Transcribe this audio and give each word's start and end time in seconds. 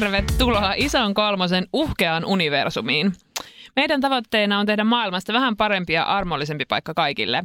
Tervetuloa 0.00 0.74
Ison 0.76 1.14
kolmosen 1.14 1.66
uhkeaan 1.72 2.24
universumiin. 2.24 3.12
Meidän 3.76 4.00
tavoitteena 4.00 4.58
on 4.58 4.66
tehdä 4.66 4.84
maailmasta 4.84 5.32
vähän 5.32 5.56
parempi 5.56 5.92
ja 5.92 6.04
armollisempi 6.04 6.64
paikka 6.64 6.94
kaikille. 6.94 7.42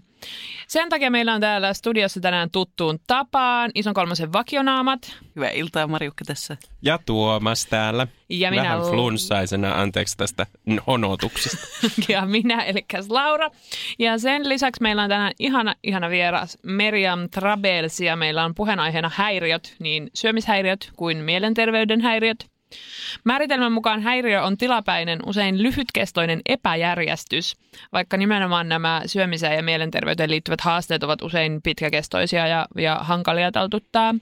Sen 0.67 0.89
takia 0.89 1.11
meillä 1.11 1.33
on 1.33 1.41
täällä 1.41 1.73
studiossa 1.73 2.19
tänään 2.19 2.51
tuttuun 2.51 2.99
tapaan 3.07 3.71
Ison 3.75 3.93
kolmosen 3.93 4.33
vakionaamat. 4.33 5.19
Hyvää 5.35 5.49
iltaa, 5.49 5.87
Marjukka 5.87 6.25
tässä. 6.25 6.57
Ja 6.81 6.99
Tuomas 7.05 7.65
täällä. 7.65 8.07
Ja 8.29 8.49
minä 8.49 8.63
Vähän 8.63 8.79
Lu- 8.79 8.89
flunssaisena, 8.89 9.81
anteeksi 9.81 10.17
tästä 10.17 10.47
honotuksesta. 10.87 11.67
ja 12.13 12.25
minä, 12.25 12.63
eli 12.63 12.85
Laura. 13.09 13.49
Ja 13.99 14.17
sen 14.17 14.49
lisäksi 14.49 14.81
meillä 14.81 15.03
on 15.03 15.09
tänään 15.09 15.33
ihana, 15.39 15.75
ihana 15.83 16.09
vieras 16.09 16.57
Meriam 16.63 17.29
Trabels 17.29 17.99
ja 17.99 18.15
meillä 18.15 18.45
on 18.45 18.55
puheenaiheena 18.55 19.11
häiriöt, 19.15 19.75
niin 19.79 20.09
syömishäiriöt 20.13 20.91
kuin 20.95 21.17
mielenterveyden 21.17 22.01
häiriöt. 22.01 22.50
Määritelmän 23.23 23.71
mukaan 23.71 24.01
häiriö 24.01 24.43
on 24.43 24.57
tilapäinen, 24.57 25.19
usein 25.25 25.63
lyhytkestoinen 25.63 26.41
epäjärjestys, 26.45 27.55
vaikka 27.91 28.17
nimenomaan 28.17 28.69
nämä 28.69 29.01
syömiseen 29.05 29.55
ja 29.55 29.63
mielenterveyteen 29.63 30.29
liittyvät 30.29 30.61
haasteet 30.61 31.03
ovat 31.03 31.21
usein 31.21 31.61
pitkäkestoisia 31.61 32.47
ja, 32.47 32.67
ja 32.77 32.95
hankalia 32.95 33.51
taltuttaa. 33.51 34.15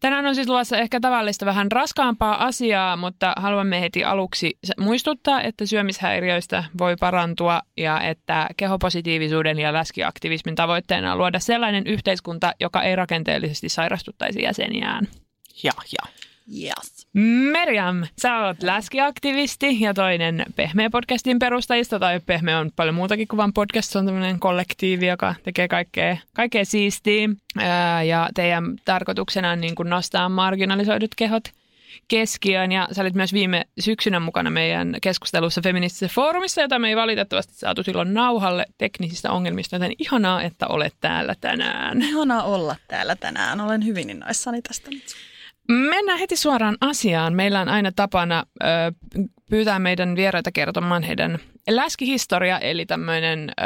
Tänään 0.00 0.26
on 0.26 0.34
siis 0.34 0.48
luvassa 0.48 0.76
ehkä 0.76 1.00
tavallista 1.00 1.46
vähän 1.46 1.72
raskaampaa 1.72 2.44
asiaa, 2.44 2.96
mutta 2.96 3.32
haluamme 3.36 3.80
heti 3.80 4.04
aluksi 4.04 4.58
muistuttaa, 4.78 5.42
että 5.42 5.66
syömishäiriöistä 5.66 6.64
voi 6.78 6.96
parantua 7.00 7.60
ja 7.76 8.00
että 8.00 8.48
kehopositiivisuuden 8.56 9.58
ja 9.58 9.72
läskiaktivismin 9.72 10.54
tavoitteena 10.54 11.12
on 11.12 11.18
luoda 11.18 11.38
sellainen 11.38 11.86
yhteiskunta, 11.86 12.52
joka 12.60 12.82
ei 12.82 12.96
rakenteellisesti 12.96 13.68
sairastuttaisi 13.68 14.42
jäseniään. 14.42 15.08
Ja, 15.62 15.72
ja. 15.92 16.12
Yes. 16.52 17.06
Merjam, 17.52 18.06
sä 18.22 18.38
oot 18.38 18.62
läskiaktivisti 18.62 19.80
ja 19.80 19.94
toinen 19.94 20.44
Pehmeä 20.56 20.90
podcastin 20.90 21.38
perustajista, 21.38 21.98
tai 21.98 22.20
Pehmeä 22.20 22.58
on 22.58 22.70
paljon 22.76 22.94
muutakin 22.94 23.28
kuin 23.28 23.38
vain 23.38 23.52
podcast, 23.52 23.90
se 23.90 23.98
on 23.98 24.06
tämmöinen 24.06 24.40
kollektiivi, 24.40 25.06
joka 25.06 25.34
tekee 25.42 25.68
kaikkea, 25.68 26.16
kaikkea 26.34 26.64
siistiä. 26.64 27.28
Ää, 27.58 28.02
ja 28.02 28.28
teidän 28.34 28.76
tarkoituksena 28.84 29.50
on 29.50 29.60
niin 29.60 29.74
kuin 29.74 29.90
nostaa 29.90 30.28
marginalisoidut 30.28 31.10
kehot 31.16 31.44
keskiöön, 32.08 32.72
ja 32.72 32.88
sä 32.92 33.02
olit 33.02 33.14
myös 33.14 33.32
viime 33.32 33.64
syksynä 33.80 34.20
mukana 34.20 34.50
meidän 34.50 34.96
keskustelussa 35.02 35.60
feministisessä 35.62 36.14
foorumissa, 36.14 36.60
jota 36.60 36.78
me 36.78 36.88
ei 36.88 36.96
valitettavasti 36.96 37.54
saatu 37.54 37.82
silloin 37.82 38.14
nauhalle 38.14 38.66
teknisistä 38.78 39.32
ongelmista, 39.32 39.76
joten 39.76 39.92
ihanaa, 39.98 40.42
että 40.42 40.66
olet 40.66 40.94
täällä 41.00 41.34
tänään. 41.40 42.02
Ihanaa 42.02 42.42
olla 42.42 42.76
täällä 42.88 43.16
tänään. 43.16 43.60
Olen 43.60 43.84
hyvin 43.84 44.10
innoissani 44.10 44.62
tästä 44.62 44.90
nyt. 44.90 45.33
Mennään 45.68 46.18
heti 46.18 46.36
suoraan 46.36 46.76
asiaan. 46.80 47.34
Meillä 47.34 47.60
on 47.60 47.68
aina 47.68 47.92
tapana 47.96 48.44
ö, 48.62 48.66
pyytää 49.50 49.78
meidän 49.78 50.16
vieraita 50.16 50.52
kertomaan 50.52 51.02
heidän 51.02 51.38
läskihistoria, 51.70 52.58
eli 52.58 52.86
tämmöinen 52.86 53.50
ö, 53.50 53.62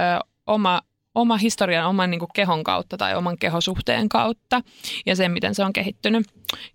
oma, 0.47 0.81
oma 1.15 1.37
historian 1.37 1.87
oman 1.87 2.11
niin 2.11 2.21
kehon 2.35 2.65
kautta 2.65 2.97
tai 2.97 3.15
oman 3.15 3.39
kehosuhteen 3.39 4.09
kautta 4.09 4.63
ja 5.07 5.17
sen, 5.17 5.33
miten 5.33 5.55
se 5.55 5.65
on 5.65 5.73
kehittynyt. 5.73 6.27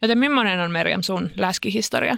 Joten 0.01 0.17
millainen 0.17 0.59
on 0.59 0.71
Merjam 0.71 1.01
sun 1.01 1.29
läskihistoria? 1.37 2.17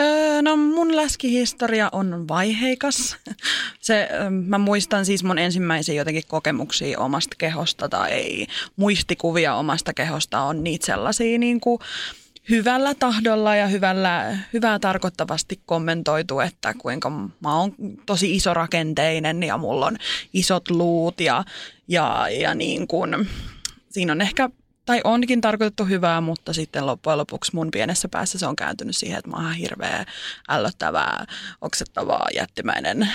Öö, 0.00 0.42
no 0.42 0.56
mun 0.56 0.96
läskihistoria 0.96 1.88
on 1.92 2.28
vaiheikas. 2.28 3.16
Se, 3.80 4.08
ö, 4.12 4.30
mä 4.30 4.58
muistan 4.58 5.04
siis 5.04 5.24
mun 5.24 5.38
ensimmäisiä 5.38 5.94
jotenkin 5.94 6.22
kokemuksia 6.28 6.98
omasta 6.98 7.36
kehosta 7.38 7.88
tai 7.88 8.46
muistikuvia 8.76 9.54
omasta 9.54 9.94
kehosta 9.94 10.40
on 10.40 10.64
niitä 10.64 10.86
sellaisia 10.86 11.38
niin 11.38 11.60
kuin 11.60 11.78
hyvällä 12.50 12.94
tahdolla 12.94 13.56
ja 13.56 13.66
hyvällä, 13.66 14.38
hyvää 14.52 14.78
tarkoittavasti 14.78 15.60
kommentoitu, 15.66 16.40
että 16.40 16.74
kuinka 16.78 17.10
mä 17.40 17.58
oon 17.58 17.74
tosi 18.06 18.36
isorakenteinen 18.36 19.42
ja 19.42 19.58
mulla 19.58 19.86
on 19.86 19.96
isot 20.32 20.70
luut 20.70 21.20
ja, 21.20 21.44
ja, 21.88 22.28
ja 22.40 22.54
niin 22.54 22.86
kuin, 22.88 23.28
siinä 23.90 24.12
on 24.12 24.20
ehkä 24.20 24.50
tai 24.84 25.00
onkin 25.04 25.40
tarkoitettu 25.40 25.84
hyvää, 25.84 26.20
mutta 26.20 26.52
sitten 26.52 26.86
loppujen 26.86 27.18
lopuksi 27.18 27.54
mun 27.54 27.70
pienessä 27.70 28.08
päässä 28.08 28.38
se 28.38 28.46
on 28.46 28.56
kääntynyt 28.56 28.96
siihen, 28.96 29.18
että 29.18 29.30
mä 29.30 29.36
oon 29.36 29.54
hirveä, 29.54 30.04
ällöttävää, 30.48 31.26
oksettavaa, 31.60 32.26
jättimäinen 32.36 33.08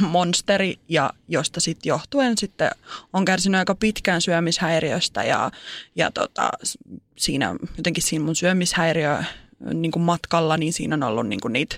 monsteri, 0.00 0.78
ja 0.88 1.10
josta 1.28 1.60
sitten 1.60 1.90
johtuen 1.90 2.38
sitten 2.38 2.70
on 3.12 3.24
kärsinyt 3.24 3.58
aika 3.58 3.74
pitkään 3.74 4.20
syömishäiriöstä, 4.20 5.24
ja, 5.24 5.50
ja 5.96 6.10
tota, 6.10 6.50
siinä 7.16 7.54
jotenkin 7.76 8.02
siinä 8.02 8.24
mun 8.24 8.36
syömishäiriö 8.36 9.22
niin 9.74 9.92
kuin 9.92 10.02
matkalla, 10.02 10.56
niin 10.56 10.72
siinä 10.72 10.94
on 10.94 11.02
ollut 11.02 11.26
niin 11.26 11.40
kuin 11.40 11.52
niitä 11.52 11.76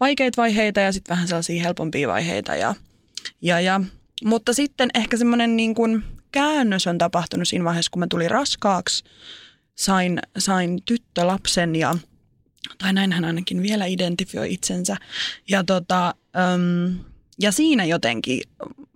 vaikeita 0.00 0.42
vaiheita 0.42 0.80
ja 0.80 0.92
sitten 0.92 1.14
vähän 1.14 1.28
sellaisia 1.28 1.62
helpompia 1.62 2.08
vaiheita, 2.08 2.56
ja, 2.56 2.74
ja, 3.42 3.60
ja. 3.60 3.80
Mutta 4.24 4.54
sitten 4.54 4.90
ehkä 4.94 5.16
semmoinen 5.16 5.56
niin 5.56 5.74
käännös 6.32 6.86
on 6.86 6.98
tapahtunut 6.98 7.48
siinä 7.48 7.64
vaiheessa, 7.64 7.90
kun 7.90 8.00
mä 8.00 8.06
tulin 8.10 8.30
raskaaksi. 8.30 9.04
Sain, 9.74 10.18
sain 10.38 10.82
tyttölapsen 10.84 11.76
ja, 11.76 11.96
tai 12.78 12.92
näin 12.92 13.12
hän 13.12 13.24
ainakin 13.24 13.62
vielä 13.62 13.86
identifioi 13.86 14.52
itsensä. 14.52 14.96
Ja, 15.48 15.64
tota, 15.64 16.14
äm, 16.36 16.98
ja 17.40 17.52
siinä 17.52 17.84
jotenkin 17.84 18.40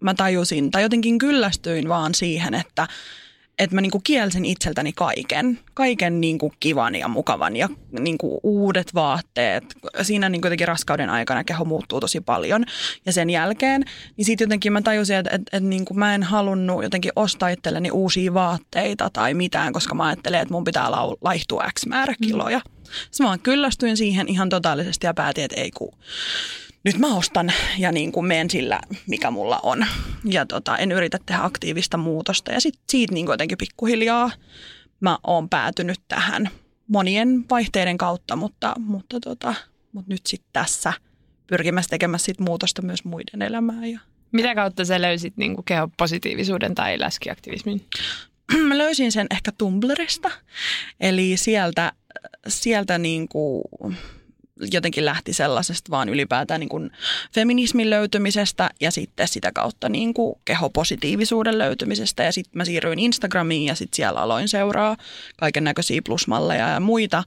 mä 0.01 0.15
tajusin, 0.15 0.71
tai 0.71 0.83
jotenkin 0.83 1.19
kyllästyin 1.19 1.89
vaan 1.89 2.15
siihen, 2.15 2.55
että 2.55 2.89
että 3.59 3.75
mä 3.75 3.81
niinku 3.81 4.01
kielsin 4.05 4.45
itseltäni 4.45 4.93
kaiken, 4.93 5.59
kaiken 5.75 6.21
niinku 6.21 6.53
kivan 6.61 6.95
ja 6.95 7.09
mukavan 7.09 7.57
ja 7.57 7.69
niinku 8.01 8.41
uudet 8.43 8.95
vaatteet. 8.95 9.65
Siinä 10.03 10.29
niinku 10.29 10.47
jotenkin 10.47 10.69
raskauden 10.69 11.11
aikana 11.11 11.45
keho 11.45 11.65
muuttuu 11.65 12.01
tosi 12.01 12.21
paljon 12.21 12.65
ja 13.07 13.13
sen 13.13 13.31
jälkeen, 13.31 13.85
niin 14.17 14.25
sitten 14.25 14.45
jotenkin 14.45 14.73
mä 14.73 14.83
tajusin, 14.83 15.17
että, 15.17 15.31
että, 15.31 15.57
että 15.57 15.69
niinku 15.69 15.95
mä 15.95 16.15
en 16.15 16.23
halunnut 16.23 16.83
jotenkin 16.83 17.13
ostaa 17.17 17.49
itselleni 17.49 17.91
uusia 17.91 18.35
vaatteita 18.35 19.11
tai 19.13 19.35
mitään, 19.35 19.73
koska 19.73 19.95
mä 19.95 20.05
ajattelin, 20.05 20.41
että 20.41 20.55
mun 20.55 20.65
pitää 20.65 20.89
lau- 20.89 21.19
laihtua 21.21 21.65
X 21.79 21.87
määrä 21.87 22.15
kiloja. 22.23 22.61
Sitten 22.85 23.25
mä 23.25 23.27
vaan 23.27 23.41
kyllästyin 23.41 23.97
siihen 23.97 24.29
ihan 24.29 24.49
totaalisesti 24.49 25.07
ja 25.07 25.15
päätin, 25.15 25.45
että 25.45 25.61
ei 25.61 25.71
ku 25.71 25.95
nyt 26.87 26.99
mä 26.99 27.17
ostan 27.17 27.53
ja 27.79 27.93
niin 27.93 28.13
kuin 28.13 28.27
menen 28.27 28.51
sillä, 28.51 28.81
mikä 29.07 29.31
mulla 29.31 29.61
on. 29.63 29.87
Ja 30.25 30.47
tota, 30.47 30.77
en 30.77 30.93
yritä 30.93 31.19
tehdä 31.27 31.41
aktiivista 31.43 31.97
muutosta. 31.97 32.53
Ja 32.53 32.61
sit 32.61 32.75
siitä 32.89 33.15
niin 33.15 33.27
kuin 33.27 33.33
jotenkin 33.35 33.59
pikkuhiljaa 33.59 34.31
mä 35.01 35.19
oon 35.27 35.49
päätynyt 35.49 36.01
tähän 36.09 36.51
monien 36.89 37.45
vaihteiden 37.51 37.99
kautta, 37.99 38.37
mutta, 38.37 38.75
mutta, 38.79 39.21
tota, 39.21 39.55
mutta 39.93 40.13
nyt 40.13 40.27
sitten 40.27 40.51
tässä 40.53 40.93
pyrkimässä 41.47 41.91
tekemässä 41.91 42.27
sit 42.27 42.41
muutosta 42.41 42.83
myös 42.83 43.05
muiden 43.05 43.43
elämään. 43.43 43.91
Ja 43.91 44.01
Mitä 44.33 44.55
kautta 44.55 44.85
sä 44.85 45.03
löysit 45.03 45.37
niin 45.37 45.55
kuin 45.55 45.65
kehopositiivisuuden 45.65 46.75
tai 46.75 46.99
läskiaktivismin? 46.99 47.87
mä 48.69 48.79
löysin 48.79 49.13
sen 49.13 49.27
ehkä 49.31 49.53
Tumblrista, 49.59 50.31
eli 51.01 51.37
sieltä, 51.37 51.93
sieltä 52.49 52.99
niin 52.99 53.29
kuin 53.29 53.63
jotenkin 54.61 55.05
lähti 55.05 55.33
sellaisesta 55.33 55.91
vaan 55.91 56.09
ylipäätään 56.09 56.61
niin 56.61 56.69
kuin 56.69 56.91
feminismin 57.35 57.91
löytymisestä 57.91 58.71
ja 58.81 58.91
sitten 58.91 59.29
sitä 59.29 59.53
kautta 59.53 59.89
niin 59.89 60.15
kuin 60.15 60.35
kehopositiivisuuden 60.45 61.59
löytymisestä. 61.59 62.23
Ja 62.23 62.33
sitten 62.33 62.59
mä 62.59 62.65
siirryin 62.65 62.99
Instagramiin 62.99 63.65
ja 63.65 63.75
sitten 63.75 63.97
siellä 63.97 64.21
aloin 64.21 64.49
seuraa 64.49 64.97
kaiken 65.37 65.65
näköisiä 65.65 66.01
plusmalleja 66.05 66.69
ja 66.69 66.81
muita. 66.81 67.25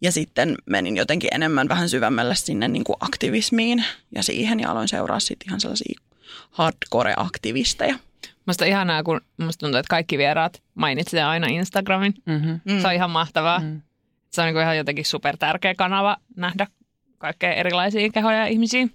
Ja 0.00 0.12
sitten 0.12 0.54
menin 0.66 0.96
jotenkin 0.96 1.30
enemmän 1.32 1.68
vähän 1.68 1.88
syvemmälle 1.88 2.34
sinne 2.34 2.68
niin 2.68 2.84
kuin 2.84 2.96
aktivismiin 3.00 3.84
ja 4.14 4.22
siihen 4.22 4.60
ja 4.60 4.70
aloin 4.70 4.88
seuraa 4.88 5.20
sitten 5.20 5.48
ihan 5.48 5.60
sellaisia 5.60 6.00
hardcore-aktivisteja. 6.50 7.98
Musta 8.46 8.64
ihanaa, 8.64 9.02
kun 9.02 9.20
musta 9.36 9.66
tuntuu, 9.66 9.78
että 9.78 9.90
kaikki 9.90 10.18
vieraat 10.18 10.62
mainitsee 10.74 11.24
aina 11.24 11.46
Instagramin. 11.46 12.14
Mm. 12.26 12.80
Se 12.80 12.86
on 12.86 12.94
ihan 12.94 13.10
mahtavaa. 13.10 13.58
Mm. 13.58 13.82
Se 14.36 14.42
on 14.42 14.46
niin 14.46 14.62
ihan 14.62 14.76
jotenkin 14.76 15.04
super 15.04 15.36
tärkeä 15.36 15.74
kanava 15.74 16.16
nähdä 16.36 16.66
kaikkea 17.18 17.52
erilaisia 17.52 18.10
kehoja 18.10 18.38
ja 18.38 18.46
ihmisiä. 18.46 18.86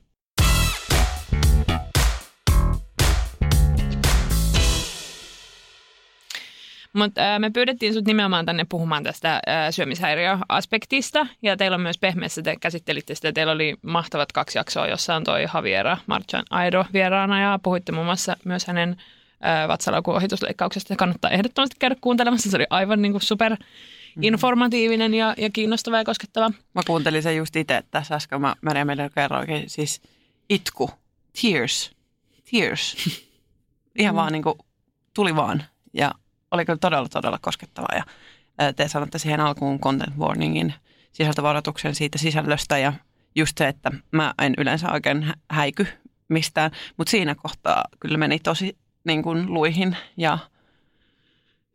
Mutta 6.93 7.21
me 7.39 7.49
pyydettiin 7.49 7.93
sut 7.93 8.05
nimenomaan 8.05 8.45
tänne 8.45 8.65
puhumaan 8.69 9.03
tästä 9.03 9.39
ää, 9.47 9.71
syömishäiriöaspektista. 9.71 11.27
Ja 11.41 11.57
teillä 11.57 11.75
on 11.75 11.81
myös 11.81 11.97
pehmeässä, 11.97 12.41
te 12.41 12.55
käsittelitte 12.55 13.15
sitä. 13.15 13.31
Teillä 13.31 13.53
oli 13.53 13.75
mahtavat 13.81 14.31
kaksi 14.31 14.57
jaksoa, 14.57 14.87
jossa 14.87 15.15
on 15.15 15.23
toi 15.23 15.47
Javiera 15.53 15.97
Marchan 16.07 16.43
Aido 16.49 16.85
vieraana. 16.93 17.41
Ja 17.41 17.59
puhuitte 17.63 17.91
muun 17.91 18.05
muassa 18.05 18.37
myös 18.45 18.67
hänen 18.67 18.95
ää, 19.41 19.67
vatsalaukuohitusleikkauksesta. 19.67 20.95
Kannattaa 20.95 21.31
ehdottomasti 21.31 21.75
käydä 21.79 21.95
kuuntelemassa. 22.01 22.51
Se 22.51 22.57
oli 22.57 22.67
aivan 22.69 23.01
niin 23.01 23.11
kuin 23.11 23.21
super 23.21 23.55
informatiivinen 24.21 25.13
ja, 25.13 25.33
ja 25.37 25.49
kiinnostava 25.49 25.97
ja 25.97 26.03
koskettava. 26.03 26.51
Mä 26.75 26.81
kuuntelin 26.87 27.23
sen 27.23 27.37
just 27.37 27.55
itse 27.55 27.83
tässä 27.91 28.15
äsken. 28.15 28.41
Mä 28.41 28.55
Maria 28.61 28.85
meille 28.85 29.09
kerroinkin. 29.15 29.69
Siis 29.69 30.01
itku, 30.49 30.89
tears, 31.41 31.91
tears. 32.51 32.97
Ihan 33.99 34.15
vaan 34.15 34.31
niin 34.31 34.43
kuin, 34.43 34.55
tuli 35.13 35.35
vaan. 35.35 35.63
Ja 35.93 36.11
oli 36.51 36.65
kyllä 36.65 36.79
todella, 36.79 37.09
todella 37.09 37.39
koskettavaa. 37.41 37.95
Ja 37.95 38.03
te 38.73 38.87
sanotte 38.87 39.19
siihen 39.19 39.39
alkuun 39.39 39.79
content 39.79 40.17
warningin 40.17 40.73
sisältövaroituksen 41.11 41.95
siitä 41.95 42.17
sisällöstä 42.17 42.77
ja 42.77 42.93
just 43.35 43.57
se, 43.57 43.67
että 43.67 43.91
mä 44.11 44.33
en 44.41 44.53
yleensä 44.57 44.91
oikein 44.91 45.23
hä- 45.23 45.33
häiky 45.49 45.87
mistään, 46.27 46.71
mutta 46.97 47.11
siinä 47.11 47.35
kohtaa 47.35 47.85
kyllä 47.99 48.17
meni 48.17 48.39
tosi 48.39 48.77
niin 49.03 49.23
kuin 49.23 49.53
luihin 49.53 49.97
ja 50.17 50.37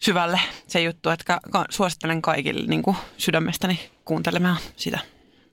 syvälle 0.03 0.41
se 0.67 0.83
juttu, 0.83 1.11
että 1.11 1.39
ka- 1.51 1.65
suosittelen 1.71 2.23
kaikille 2.23 2.67
niin 2.67 2.83
kuin 2.83 2.97
sydämestäni 3.17 3.81
kuuntelemaan 4.05 4.57
sitä. 4.77 4.99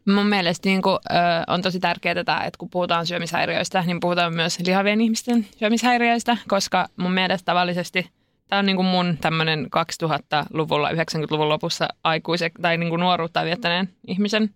Mun 0.07 0.25
mielestä 0.25 0.69
niin 0.69 0.81
kuin, 0.81 0.95
ö, 1.11 1.15
on 1.47 1.61
tosi 1.61 1.79
tärkeää, 1.79 2.19
että 2.19 2.57
kun 2.57 2.69
puhutaan 2.69 3.07
syömishäiriöistä, 3.07 3.83
niin 3.87 3.99
puhutaan 3.99 4.35
myös 4.35 4.59
lihavien 4.59 5.01
ihmisten 5.01 5.47
syömishäiriöistä, 5.59 6.37
koska 6.47 6.87
mun 6.97 7.11
mielestä 7.13 7.45
tavallisesti 7.45 8.09
tämä 8.47 8.59
on 8.59 8.65
niin 8.65 8.75
kuin 8.75 8.85
mun 8.85 9.17
tämmöinen 9.21 9.67
2000-luvulla, 10.03 10.89
90-luvun 10.89 11.49
lopussa 11.49 11.87
aikuisen 12.03 12.51
tai 12.61 12.77
niin 12.77 12.89
kuin 12.89 12.99
nuoruutta 12.99 13.45
viettäneen 13.45 13.89
ihmisen 14.07 14.49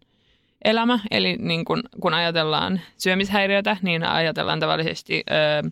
elämä. 0.63 0.99
Eli 1.11 1.35
niin 1.39 1.65
kuin, 1.65 1.83
kun 2.01 2.13
ajatellaan 2.13 2.81
syömishäiriötä, 2.97 3.77
niin 3.81 4.03
ajatellaan 4.03 4.59
tavallisesti 4.59 5.23
ö, 5.31 5.71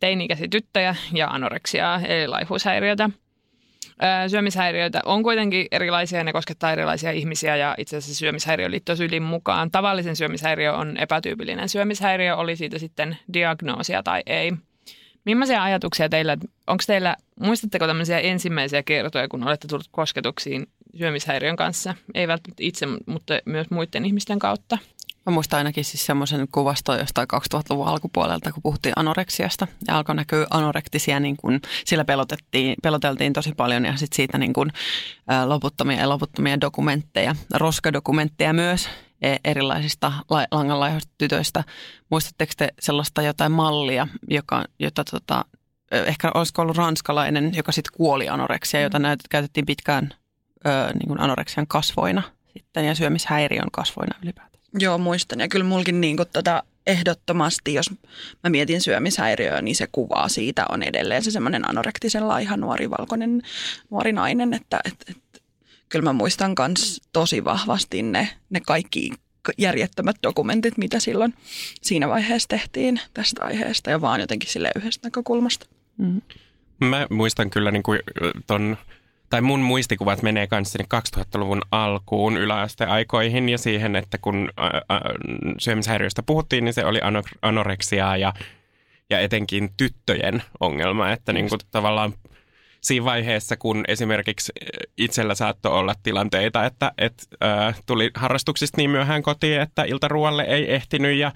teini-ikäisiä 0.00 0.48
tyttöjä 0.50 0.96
ja 1.12 1.28
anoreksiaa, 1.28 2.00
eli 2.00 2.28
laihuushäiriötä. 2.28 3.10
Syömishäiriöitä 4.28 5.00
on 5.04 5.22
kuitenkin 5.22 5.66
erilaisia 5.70 6.18
ja 6.18 6.24
ne 6.24 6.32
koskettaa 6.32 6.72
erilaisia 6.72 7.10
ihmisiä 7.10 7.56
ja 7.56 7.74
itse 7.78 7.96
asiassa 7.96 8.18
syömishäiriö 8.18 8.70
liittyy 8.70 8.96
sylin 8.96 9.22
mukaan. 9.22 9.70
Tavallisen 9.70 10.16
syömishäiriö 10.16 10.72
on 10.72 10.96
epätyypillinen 10.96 11.68
syömishäiriö, 11.68 12.36
oli 12.36 12.56
siitä 12.56 12.78
sitten 12.78 13.16
diagnoosia 13.32 14.02
tai 14.02 14.22
ei. 14.26 14.52
Millaisia 15.24 15.62
ajatuksia 15.62 16.08
teillä, 16.08 16.36
onko 16.66 16.84
teillä, 16.86 17.16
muistatteko 17.40 17.86
tämmöisiä 17.86 18.18
ensimmäisiä 18.18 18.82
kertoja, 18.82 19.28
kun 19.28 19.48
olette 19.48 19.68
tullut 19.68 19.88
kosketuksiin 19.90 20.66
syömishäiriön 20.98 21.56
kanssa? 21.56 21.94
Ei 22.14 22.28
välttämättä 22.28 22.62
itse, 22.62 22.86
mutta 23.06 23.34
myös 23.46 23.70
muiden 23.70 24.04
ihmisten 24.04 24.38
kautta. 24.38 24.78
Mä 25.26 25.32
muistan 25.32 25.58
ainakin 25.58 25.84
siis 25.84 26.06
semmoisen 26.06 26.48
kuvaston 26.52 26.98
jostain 26.98 27.28
2000-luvun 27.54 27.86
alkupuolelta, 27.88 28.52
kun 28.52 28.62
puhuttiin 28.62 28.92
anoreksiasta. 28.96 29.66
Ja 29.88 29.96
alkoi 29.96 30.14
näkyä 30.14 30.46
anorektisia, 30.50 31.20
niin 31.20 31.36
kun 31.36 31.60
sillä 31.84 32.04
pelotettiin, 32.04 32.76
peloteltiin 32.82 33.32
tosi 33.32 33.52
paljon 33.56 33.84
ja 33.84 33.96
sitten 33.96 34.16
siitä 34.16 34.38
niin 34.38 34.52
kun, 34.52 34.70
ä, 35.32 35.48
loputtomia 35.48 35.98
ja 35.98 36.08
loputtomia 36.08 36.60
dokumentteja, 36.60 37.36
roskadokumentteja 37.54 38.52
myös 38.52 38.88
e- 39.22 39.36
erilaisista 39.44 40.12
la- 40.30 40.46
langanlaihoista 40.50 41.12
tytöistä. 41.18 41.64
Muistatteko 42.10 42.52
te 42.56 42.68
sellaista 42.80 43.22
jotain 43.22 43.52
mallia, 43.52 44.08
joka, 44.30 44.64
jota 44.78 45.04
tota, 45.04 45.44
ehkä 45.90 46.30
olisiko 46.34 46.62
ollut 46.62 46.76
ranskalainen, 46.76 47.52
joka 47.54 47.72
sitten 47.72 47.92
kuoli 47.96 48.28
anoreksia, 48.28 48.80
jota 48.80 48.98
näyt, 48.98 49.20
käytettiin 49.30 49.66
pitkään 49.66 50.14
ö, 50.66 50.92
niin 50.92 51.08
kuin 51.08 51.20
anoreksian 51.20 51.66
kasvoina 51.66 52.22
sitten 52.52 52.84
ja 52.84 52.94
syömishäiriön 52.94 53.68
kasvoina 53.72 54.18
ylipäätään. 54.22 54.51
Joo, 54.78 54.98
muistan. 54.98 55.40
Ja 55.40 55.48
kyllä 55.48 55.64
mulkin 55.64 56.00
niin 56.00 56.16
kuin 56.16 56.28
tota, 56.32 56.62
ehdottomasti, 56.86 57.74
jos 57.74 57.90
mä 58.42 58.50
mietin 58.50 58.80
syömishäiriöä, 58.80 59.62
niin 59.62 59.76
se 59.76 59.88
kuvaa 59.92 60.28
siitä 60.28 60.66
on 60.68 60.82
edelleen 60.82 61.24
se 61.24 61.30
semmoinen 61.30 61.70
anorektisen 61.70 62.28
laiha 62.28 62.56
nuori 62.56 62.90
valkoinen 62.90 63.42
nuori 63.90 64.12
nainen, 64.12 64.54
että 64.54 64.80
et, 64.84 64.94
et, 65.10 65.42
kyllä 65.88 66.02
mä 66.02 66.12
muistan 66.12 66.54
myös 66.58 67.00
tosi 67.12 67.44
vahvasti 67.44 68.02
ne, 68.02 68.28
ne 68.50 68.60
kaikki 68.66 69.12
järjettömät 69.58 70.16
dokumentit, 70.22 70.78
mitä 70.78 71.00
silloin 71.00 71.34
siinä 71.82 72.08
vaiheessa 72.08 72.48
tehtiin 72.48 73.00
tästä 73.14 73.44
aiheesta 73.44 73.90
ja 73.90 74.00
vaan 74.00 74.20
jotenkin 74.20 74.50
sille 74.50 74.70
yhdestä 74.76 75.06
näkökulmasta. 75.06 75.66
Mä 76.80 77.06
muistan 77.10 77.50
kyllä 77.50 77.70
niin 77.70 77.82
kuin 77.82 78.00
ton, 78.46 78.76
tai 79.32 79.40
mun 79.40 79.60
muistikuvat 79.60 80.22
menee 80.22 80.46
kanssa 80.46 80.72
sinne 80.72 80.86
2000-luvun 81.16 81.62
alkuun 81.70 82.36
yläasteaikoihin 82.36 83.48
ja 83.48 83.58
siihen, 83.58 83.96
että 83.96 84.18
kun 84.18 84.50
ä, 84.58 84.66
ä, 84.66 85.00
syömishäiriöstä 85.58 86.22
puhuttiin, 86.22 86.64
niin 86.64 86.74
se 86.74 86.84
oli 86.84 87.00
ano- 87.02 87.22
anoreksiaa 87.42 88.16
ja, 88.16 88.32
ja 89.10 89.20
etenkin 89.20 89.70
tyttöjen 89.76 90.42
ongelma, 90.60 91.12
että 91.12 91.32
niin 91.32 91.48
kuin 91.48 91.60
tavallaan 91.70 92.14
siinä 92.80 93.04
vaiheessa, 93.04 93.56
kun 93.56 93.84
esimerkiksi 93.88 94.52
itsellä 94.98 95.34
saattoi 95.34 95.72
olla 95.72 95.94
tilanteita, 96.02 96.64
että, 96.64 96.92
että 96.98 97.22
ä, 97.44 97.74
tuli 97.86 98.10
harrastuksista 98.14 98.76
niin 98.76 98.90
myöhään 98.90 99.22
kotiin, 99.22 99.60
että 99.60 99.84
iltaruoalle 99.84 100.42
ei 100.42 100.74
ehtinyt 100.74 101.18
ja 101.18 101.32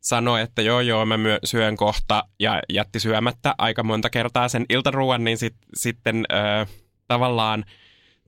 sanoi, 0.00 0.40
että 0.40 0.62
joo 0.62 0.80
joo 0.80 1.06
mä 1.06 1.16
myö, 1.16 1.38
syön 1.44 1.76
kohta 1.76 2.24
ja 2.40 2.62
jätti 2.68 3.00
syömättä 3.00 3.54
aika 3.58 3.82
monta 3.82 4.10
kertaa 4.10 4.48
sen 4.48 4.66
iltaruuan, 4.68 5.24
niin 5.24 5.38
sit, 5.38 5.54
sitten 5.74 6.24
ö, 6.32 6.66
tavallaan 7.08 7.64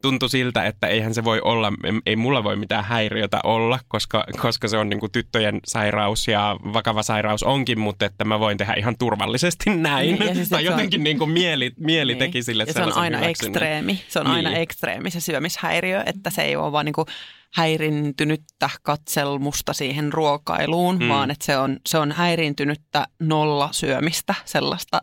tuntui 0.03 0.31
siltä, 0.31 0.65
että 0.67 0.87
eihän 0.87 1.15
se 1.15 1.25
voi 1.25 1.41
olla, 1.41 1.73
ei 2.07 2.17
mulla 2.17 2.45
voi 2.45 2.57
mitään 2.57 2.85
häiriötä 2.85 3.41
olla, 3.45 3.79
koska, 3.89 4.25
koska 4.43 4.69
se 4.69 4.79
on 4.79 4.89
niin 4.89 5.01
kuin 5.01 5.13
tyttöjen 5.13 5.61
sairaus 5.67 6.29
ja 6.29 6.57
vakava 6.73 7.03
sairaus 7.03 7.43
onkin, 7.43 7.79
mutta 7.81 8.07
että 8.07 8.25
mä 8.25 8.41
voin 8.41 8.59
tehdä 8.59 8.75
ihan 8.75 8.95
turvallisesti 8.99 9.71
näin. 9.77 10.19
Niin, 10.19 10.35
siis, 10.37 10.49
tai 10.51 10.63
se 10.63 10.69
on- 10.69 10.73
jotenkin 10.73 11.05
niin 11.05 11.19
kuin 11.19 11.31
mieli, 11.31 11.73
mieli 11.79 12.15
teki 12.15 12.43
sille 12.43 12.65
Ja 12.67 12.73
se 12.73 12.83
on 12.83 12.93
aina 12.93 13.19
hyväksynnän. 13.19 13.31
ekstreemi. 13.31 14.03
Se 14.09 14.19
on 14.19 14.25
niin. 14.27 14.35
aina 14.35 14.51
Niin. 14.51 14.63
ekstreemi 14.63 15.11
se 15.11 15.21
syömishäiriö, 15.21 16.03
että 16.07 16.31
se 16.31 16.43
ei 16.43 16.57
ole 16.57 16.73
vaan 16.73 16.85
niinku 16.85 17.07
häirintynyttä 17.55 18.71
katselmusta 18.83 19.73
siihen 19.73 20.13
ruokailuun. 20.13 20.99
Mm. 20.99 21.09
vaan 21.09 21.31
että 21.31 21.45
se 21.47 21.59
on, 21.59 21.77
se 21.87 21.99
on 21.99 22.13
häirintynyttä 22.13 23.07
nolla 23.21 23.69
syömistä 23.73 24.35
sellaista 24.45 25.01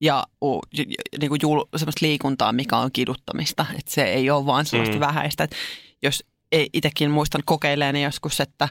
ja 0.00 0.24
u, 0.44 0.60
j, 0.72 0.80
j, 0.82 0.94
niinku 1.20 1.36
jul, 1.42 1.64
semmoista 1.76 2.06
liikuntaa, 2.06 2.52
mikä 2.52 2.76
on 2.76 2.92
kiduttamista. 2.92 3.66
Että 3.78 3.90
se 3.90 4.04
ei 4.04 4.30
ole 4.30 4.46
vaan 4.46 4.66
sellaista 4.66 4.94
mm. 4.94 5.00
Mm. 5.00 5.06
vähäistä. 5.06 5.44
Että 5.44 5.56
jos 6.02 6.24
ei 6.52 6.68
itsekin 6.72 7.10
muistan 7.10 7.42
kokeilleeni 7.44 8.02
joskus, 8.02 8.40
että 8.40 8.68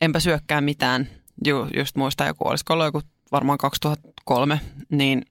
enpä 0.00 0.20
syökkää 0.20 0.60
mitään, 0.60 1.08
ju, 1.46 1.66
just 1.76 1.96
muistan 1.96 2.26
joku, 2.26 2.48
olisiko 2.48 2.72
ollut 2.72 2.86
joku 2.86 3.02
varmaan 3.32 3.58
2003, 3.58 4.60
niin 4.90 5.22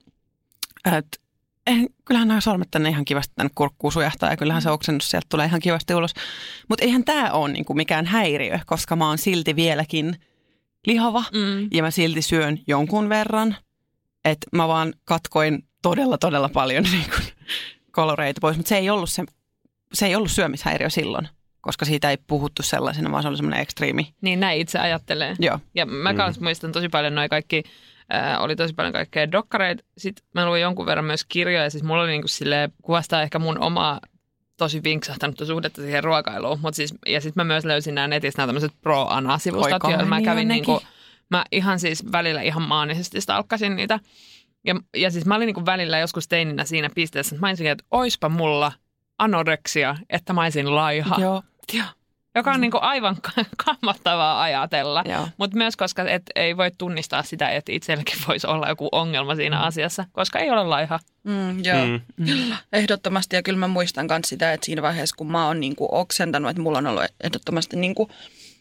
et, 0.96 1.20
eh, 1.66 1.86
kyllähän 2.04 2.28
nämä 2.28 2.40
sormet 2.40 2.68
tänne 2.70 2.88
ihan 2.88 3.04
kivasti 3.04 3.32
tänne 3.36 3.50
kurkkuun 3.54 3.92
sujahtaa 3.92 4.30
ja 4.30 4.36
kyllähän 4.36 4.62
se 4.62 4.70
oksennus 4.70 5.10
sieltä 5.10 5.26
tulee 5.28 5.46
ihan 5.46 5.60
kivasti 5.60 5.94
ulos. 5.94 6.14
Mutta 6.68 6.84
eihän 6.84 7.04
tämä 7.04 7.30
ole 7.32 7.52
niinku 7.52 7.74
mikään 7.74 8.06
häiriö, 8.06 8.58
koska 8.66 8.96
mä 8.96 9.08
oon 9.08 9.18
silti 9.18 9.56
vieläkin 9.56 10.16
lihava 10.86 11.24
Mm. 11.32 11.68
ja 11.72 11.82
mä 11.82 11.90
silti 11.90 12.22
syön 12.22 12.58
jonkun 12.66 13.08
verran. 13.08 13.56
Että 14.24 14.46
mä 14.52 14.68
vaan 14.68 14.94
katkoin 15.04 15.64
todella, 15.82 16.18
todella 16.18 16.48
paljon 16.48 16.84
niinku 16.92 17.16
koloreita 17.92 18.40
pois, 18.40 18.56
mutta 18.56 18.68
se 18.68 18.76
ei 18.76 18.90
ollut 18.90 19.10
se, 19.10 19.24
se 19.92 20.06
ei 20.06 20.14
ollut 20.14 20.30
syömishäiriö 20.30 20.90
silloin, 20.90 21.28
koska 21.60 21.84
siitä 21.84 22.10
ei 22.10 22.16
puhuttu 22.26 22.62
sellaisena, 22.62 23.10
vaan 23.10 23.22
se 23.22 23.28
oli 23.28 23.36
semmoinen 23.36 23.60
ekstriimi. 23.60 24.14
Niin 24.20 24.40
näin 24.40 24.60
itse 24.60 24.78
ajattelee. 24.78 25.36
Joo. 25.38 25.58
Ja 25.74 25.86
mä 25.86 26.14
kanssa 26.14 26.42
muistan 26.42 26.72
tosi 26.72 26.88
paljon 26.88 27.14
noin 27.14 27.30
kaikki, 27.30 27.62
äh, 28.14 28.42
oli 28.42 28.56
tosi 28.56 28.74
paljon 28.74 28.92
kaikkea 28.92 29.32
dokkareita. 29.32 29.84
Sitten 29.98 30.24
mä 30.34 30.46
luin 30.46 30.62
jonkun 30.62 30.86
verran 30.86 31.04
myös 31.04 31.24
kirjoja, 31.24 31.70
siis 31.70 31.84
mulla 31.84 32.02
oli 32.02 32.10
niinku 32.10 32.28
silleen, 32.28 32.72
kuvastaa 32.82 33.22
ehkä 33.22 33.38
mun 33.38 33.58
omaa 33.58 34.00
tosi 34.56 34.82
vinksahtanutta 34.82 35.46
suhdetta 35.46 35.82
siihen 35.82 36.04
ruokailuun. 36.04 36.60
Mut 36.60 36.74
siis, 36.74 36.94
ja 37.06 37.20
sitten 37.20 37.40
mä 37.40 37.44
myös 37.44 37.64
löysin 37.64 37.94
nämä 37.94 38.08
netistä 38.08 38.42
nämä 38.42 38.46
tämmöiset 38.46 38.72
pro-ana-sivustot, 38.80 39.84
Oi 39.84 39.90
joilla 39.90 40.06
mä 40.06 40.22
kävin 40.22 40.48
niin 40.48 40.64
niinku. 40.66 40.82
Mä 41.30 41.44
ihan 41.52 41.80
siis 41.80 42.12
välillä 42.12 42.42
ihan 42.42 42.62
maanisesti 42.62 43.20
stalkkasin 43.20 43.76
niitä. 43.76 44.00
Ja, 44.64 44.74
ja 44.96 45.10
siis 45.10 45.26
mä 45.26 45.34
olin 45.34 45.46
niinku 45.46 45.66
välillä 45.66 45.98
joskus 45.98 46.28
teininä 46.28 46.64
siinä 46.64 46.90
pisteessä, 46.94 47.34
että 47.34 47.40
mä 47.46 47.48
olisin, 47.48 47.66
että 47.66 47.84
oispa 47.90 48.28
mulla 48.28 48.72
anoreksia, 49.18 49.96
että 50.10 50.32
mä 50.32 50.42
olisin 50.42 50.74
laiha. 50.76 51.16
Joo. 51.20 51.42
Joo. 51.72 51.86
Joka 52.34 52.52
on 52.52 52.60
niinku 52.60 52.78
aivan 52.80 53.16
kammottavaa 53.66 54.42
ajatella. 54.42 55.04
Joo. 55.08 55.28
Mutta 55.36 55.56
myös 55.56 55.76
koska 55.76 56.02
et 56.02 56.22
ei 56.34 56.56
voi 56.56 56.70
tunnistaa 56.78 57.22
sitä, 57.22 57.48
että 57.50 57.72
itselläkin 57.72 58.18
voisi 58.28 58.46
olla 58.46 58.68
joku 58.68 58.88
ongelma 58.92 59.34
siinä 59.34 59.56
Mm. 59.56 59.62
asiassa, 59.62 60.04
koska 60.12 60.38
ei 60.38 60.50
ole 60.50 60.64
laiha. 60.64 60.98
Mm, 61.24 61.64
joo, 61.64 61.86
mm. 61.86 62.00
Mm. 62.16 62.52
ehdottomasti. 62.72 63.36
Ja 63.36 63.42
kyllä 63.42 63.58
mä 63.58 63.68
muistan 63.68 64.06
myös 64.10 64.22
sitä, 64.24 64.52
että 64.52 64.64
siinä 64.66 64.82
vaiheessa, 64.82 65.16
kun 65.16 65.30
mä 65.30 65.46
oon 65.46 65.60
niinku 65.60 65.88
oksentanut, 65.92 66.50
että 66.50 66.62
mulla 66.62 66.78
on 66.78 66.86
ollut 66.86 67.04
ehdottomasti 67.24 67.76
niinku, 67.76 68.10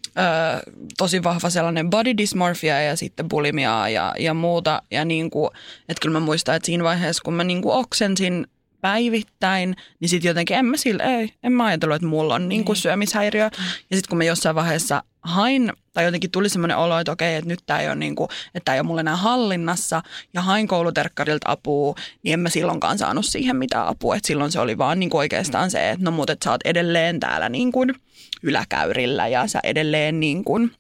ö, 0.08 0.72
tosi 0.98 1.24
vahva 1.24 1.50
sellainen 1.50 1.90
body 1.90 2.18
dysmorphia 2.18 2.82
ja 2.82 2.96
sitten 2.96 3.30
bulimiaa 3.30 3.90
ja, 3.90 4.14
ja 4.20 4.34
muuta. 4.34 4.82
Ja 4.92 5.06
niinku, 5.06 5.48
että 5.90 6.02
kyllä 6.02 6.20
mä 6.20 6.26
muistan, 6.26 6.56
että 6.56 6.66
siinä 6.66 6.84
vaiheessa, 6.84 7.24
kun 7.24 7.34
mä 7.34 7.44
niinku 7.44 7.72
oksensin 7.72 8.48
päivittäin, 8.82 9.76
niin 10.00 10.10
sitten 10.10 10.30
jotenkin 10.30 10.58
en 10.58 10.66
mä, 10.66 10.78
sille, 10.78 11.04
ei, 11.04 11.34
en 11.44 11.52
mä 11.52 11.66
ajatellut, 11.66 11.96
että 11.96 12.08
mulla 12.08 12.36
on 12.36 12.50
niin 12.50 12.66
kuin 12.66 12.76
syömishäiriö. 12.76 13.44
Ja 13.90 13.96
sitten 13.96 14.10
kun 14.10 14.18
mä 14.18 14.24
jossain 14.24 14.56
vaiheessa 14.56 15.04
hain, 15.22 15.74
tai 15.94 16.06
jotenkin 16.06 16.32
tuli 16.32 16.50
semmoinen 16.50 16.78
olo, 16.78 17.00
että 17.00 17.12
okei, 17.12 17.36
että 17.36 17.48
nyt 17.48 17.60
tämä 17.66 17.80
ei 17.80 17.88
ole, 17.88 17.96
niin 17.96 18.16
kuin, 18.16 18.30
että 18.56 18.74
ei 18.74 18.80
ole 18.80 18.88
mulle 18.88 19.02
enää 19.02 19.16
hallinnassa, 19.16 20.02
ja 20.34 20.42
hain 20.42 20.68
kouluterkkarilta 20.68 21.52
apua, 21.52 21.96
niin 22.24 22.34
en 22.34 22.40
mä 22.40 22.50
silloinkaan 22.50 22.98
saanut 22.98 23.26
siihen 23.26 23.56
mitään 23.56 23.88
apua. 23.88 24.16
Että 24.16 24.28
silloin 24.28 24.52
se 24.52 24.60
oli 24.60 24.78
vaan 24.78 25.00
niin 25.00 25.10
kuin 25.10 25.20
oikeastaan 25.20 25.72
se, 25.72 25.90
että 25.90 26.12
no 26.12 26.24
että 26.24 26.44
sä 26.44 26.52
oot 26.52 26.62
edelleen 26.66 27.20
täällä 27.20 27.50
niin 27.50 27.72
kuin 27.72 27.96
yläkäyrillä, 28.44 29.28
ja 29.28 29.48
sä 29.48 29.60
edelleen 29.64 30.20
niin 30.20 30.44
kuin, 30.44 30.72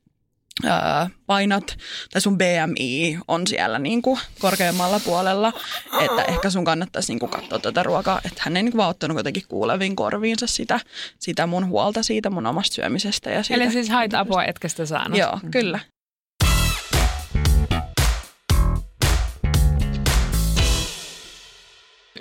painat 1.25 1.77
tai 2.11 2.21
sun 2.21 2.37
BMI 2.37 3.19
on 3.27 3.47
siellä 3.47 3.79
niin 3.79 4.01
kuin 4.01 4.19
korkeammalla 4.39 4.99
puolella, 4.99 5.53
että 6.01 6.23
ehkä 6.23 6.49
sun 6.49 6.65
kannattaisi 6.65 7.11
niin 7.11 7.19
kuin 7.19 7.29
katsoa 7.29 7.59
tätä 7.59 7.83
ruokaa, 7.83 8.21
että 8.25 8.41
hän 8.45 8.57
ei 8.57 8.63
niin 8.63 8.71
kuin 8.71 8.77
vaan 8.77 8.89
ottanut 8.89 9.17
jotenkin 9.17 9.43
kuuleviin 9.47 9.95
korviinsa 9.95 10.47
sitä, 10.47 10.79
sitä 11.19 11.47
mun 11.47 11.67
huolta 11.67 12.03
siitä 12.03 12.29
mun 12.29 12.45
omasta 12.45 12.75
syömisestä. 12.75 13.29
Ja 13.29 13.43
siitä. 13.43 13.63
Eli 13.63 13.71
siis 13.71 13.89
hait 13.89 14.13
apua, 14.13 14.43
etkä 14.43 14.67
sitä 14.67 14.85
saanut. 14.85 15.17
Joo, 15.17 15.39
kyllä. 15.51 15.79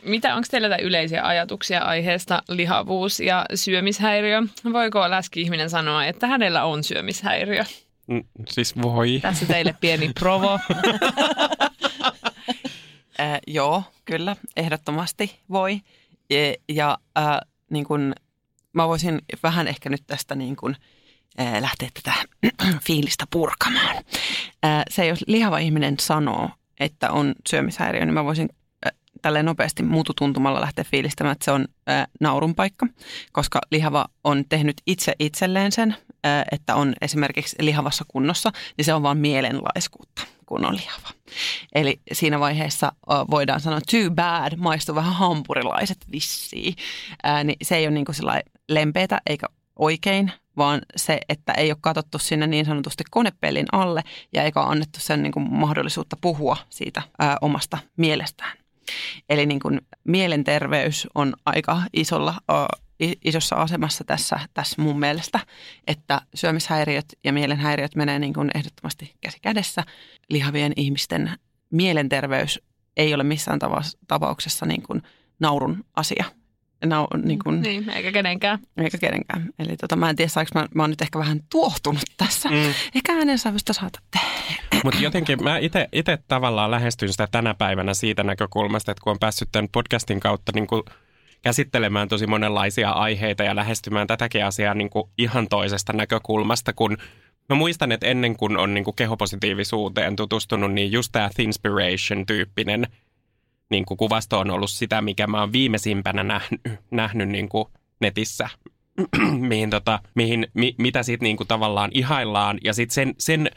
Mitä 0.05 0.35
onko 0.35 0.47
teillä 0.51 0.77
yleisiä 0.77 1.23
ajatuksia 1.27 1.81
aiheesta 1.81 2.43
lihavuus 2.49 3.21
ja 3.21 3.47
syömishäiriö? 3.55 4.43
Voiko 4.73 5.11
läski-ihminen 5.11 5.71
sanoa, 5.71 6.05
että 6.05 6.27
hänellä 6.27 6.65
on 6.65 6.85
syömishäiriö? 6.85 7.65
Mm, 8.07 8.25
Siis 8.49 8.83
voi. 8.83 9.19
Tässä 9.23 9.47
teille 9.47 9.75
pieni 9.81 10.11
provo. 10.21 10.59
Äh, 13.21 13.39
joo, 13.47 13.83
kyllä, 14.05 14.37
ehdottomasti 14.57 15.39
voi. 15.51 15.81
Ja, 16.31 16.55
ja 16.69 16.99
äh, 17.19 17.39
niin 17.71 17.85
kun, 17.85 18.13
mä 18.73 18.89
voisin 18.89 19.23
vähän 19.43 19.69
ehkä 19.69 19.89
nyt 19.91 20.03
tästä 20.07 20.35
niin 20.35 20.57
kun, 20.57 20.77
äh, 21.41 21.61
lähteä 21.61 21.89
tätä 21.95 22.15
fiilistä 22.87 23.25
purkamaan. 23.31 23.97
Äh, 24.65 24.83
se, 24.91 25.07
jos 25.07 25.25
lihava 25.27 25.59
ihminen 25.59 25.95
sanoo, 26.01 26.51
että 26.81 27.11
on 27.11 27.35
syömishäiriö, 27.49 28.05
niin 28.05 28.15
mä 28.15 28.25
voisin 28.25 28.49
tälleen 29.23 29.45
nopeasti 29.45 29.83
muututuntumalla 29.83 30.61
lähteä 30.61 30.85
fiilistämään, 30.85 31.33
että 31.33 31.45
se 31.45 31.51
on 31.51 31.65
äh, 31.91 32.07
naurun 32.21 32.55
paikka, 32.55 32.87
koska 33.33 33.61
lihava 33.71 34.07
on 34.25 34.45
tehnyt 34.49 34.77
itse 34.87 35.15
itselleen 35.19 35.73
sen, 35.73 35.97
äh, 36.27 36.45
että 36.53 36.75
on 36.75 36.95
esimerkiksi 37.01 37.57
lihavassa 37.61 38.05
kunnossa, 38.09 38.53
niin 38.77 38.85
se 38.85 38.95
on 38.95 39.03
vaan 39.03 39.19
mielenlaiskuutta, 39.19 40.23
kun 40.47 40.67
on 40.67 40.77
lihava. 40.77 41.09
Eli 41.75 42.01
siinä 42.13 42.41
vaiheessa 42.41 42.87
äh, 42.87 43.19
voidaan 43.31 43.61
sanoa 43.61 43.81
too 43.91 44.11
bad, 44.11 44.57
maistuu 44.57 44.95
vähän 44.95 45.15
hampurilaiset 45.15 45.99
vissiin. 46.13 46.75
Äh, 47.27 47.45
niin 47.45 47.57
se 47.63 47.77
ei 47.77 47.87
ole 47.87 47.95
niin 47.95 48.05
kuin 48.05 48.17
lempeätä 48.69 49.21
eikä 49.27 49.47
oikein, 49.79 50.33
vaan 50.59 50.81
se, 50.97 51.21
että 51.29 51.53
ei 51.53 51.71
ole 51.71 51.79
katsottu 51.81 52.19
sinne 52.19 52.47
niin 52.47 52.65
sanotusti 52.65 53.05
konepellin 53.11 53.67
alle 53.73 54.03
ja 54.33 54.43
eikä 54.43 54.61
ole 54.61 54.69
annettu 54.69 55.01
sen 55.01 55.23
niin 55.23 55.33
kuin 55.33 55.53
mahdollisuutta 55.53 56.17
puhua 56.21 56.57
siitä 56.71 57.03
ää, 57.19 57.37
omasta 57.41 57.79
mielestään. 57.97 58.59
Eli 59.29 59.47
niin 59.47 59.61
kuin 59.61 59.81
mielenterveys 60.05 61.07
on 61.15 61.35
aika 61.45 61.83
isolla, 61.93 62.35
isossa 63.25 63.57
asemassa 63.57 64.05
tässä, 64.05 64.41
tässä 64.55 64.83
mun 64.83 65.01
mielestä, 65.01 65.41
että 65.87 66.21
syömishäiriöt 66.35 67.07
ja 67.25 67.33
mielenhäiriöt 67.33 67.95
menee 67.95 68.19
niin 68.19 68.35
kuin 68.35 68.51
ehdottomasti 68.55 69.15
käsi 69.21 69.39
kädessä. 69.43 69.85
Lihavien 70.29 70.73
ihmisten 70.77 71.31
mielenterveys 71.71 72.61
ei 72.97 73.15
ole 73.15 73.25
missään 73.25 73.59
tapauksessa 74.09 74.67
niin 74.67 74.83
kuin 74.83 75.03
naurun 75.41 75.85
asia. 75.97 76.25
Nau, 76.87 77.07
niin 77.23 77.39
kuin, 77.39 77.63
niin, 77.63 77.91
eikä 77.91 78.13
kenenkään. 78.13 78.59
eikä 78.77 78.99
kenenkään. 78.99 79.49
Eli 79.59 79.77
tota, 79.77 79.97
mä 79.97 80.11
en 80.11 80.17
tiedä, 80.17 80.29
saanko 80.29 80.51
mä, 80.55 80.67
mä 80.75 80.83
oon 80.83 80.91
nyt 80.91 81.03
ehkä 81.03 81.19
vähän 81.19 81.41
tuohtunut 81.51 82.03
tässä. 82.17 82.49
Mm. 82.49 82.75
Ehkä 82.95 83.13
äänensävystä 83.13 83.73
saatatte. 83.73 84.19
Mutta 84.85 85.01
jotenkin 85.01 85.45
mä 85.45 85.59
itse 85.93 86.19
tavallaan 86.29 86.71
lähestyn 86.71 87.09
sitä 87.09 87.29
tänä 87.31 87.55
päivänä 87.55 87.95
siitä 87.95 88.23
näkökulmasta, 88.23 88.93
että 88.93 89.03
kun 89.05 89.11
on 89.11 89.19
päässyt 89.19 89.49
tämän 89.53 89.69
podcastin 89.73 90.21
kautta 90.21 90.53
niin 90.55 90.67
kuin 90.67 90.83
käsittelemään 91.43 92.09
tosi 92.09 92.27
monenlaisia 92.27 92.91
aiheita 92.91 93.43
ja 93.43 93.57
lähestymään 93.57 94.07
tätäkin 94.07 94.45
asiaa 94.45 94.75
niin 94.75 94.91
kuin 94.91 95.11
ihan 95.19 95.49
toisesta 95.49 95.93
näkökulmasta, 95.93 96.73
kun 96.73 96.97
Mä 97.49 97.57
muistan, 97.57 97.93
että 97.93 98.07
ennen 98.07 98.37
kuin 98.37 98.57
on 98.57 98.75
niin 98.75 98.85
kuin 98.85 98.97
kehopositiivisuuteen 98.97 100.17
tutustunut, 100.17 100.73
niin 100.73 100.93
just 100.93 101.13
tämä 101.13 101.31
Thinspiration-tyyppinen 101.35 102.87
niin 103.71 103.87
kuin 103.87 103.99
kuvasto 103.99 104.39
on 104.39 104.51
ollut 104.51 104.71
sitä, 104.71 105.03
mikä 105.03 105.27
mä 105.27 105.41
oon 105.41 105.53
viimeisimpänä 105.53 106.25
nähnyt, 106.25 106.61
nähnyt 106.91 107.29
niin 107.29 107.49
kuin 107.49 107.69
netissä, 108.01 108.49
mihin, 109.51 109.71
tota, 109.71 110.01
mihin, 110.15 110.47
mi, 110.55 110.75
mitä 110.79 111.03
siitä 111.03 111.23
niin 111.23 111.37
kuin 111.37 111.49
tavallaan 111.49 111.91
ihaillaan. 111.95 112.59
Ja 112.65 112.73
sitten 112.73 112.95
sen, 112.95 113.15
sen 113.19 113.51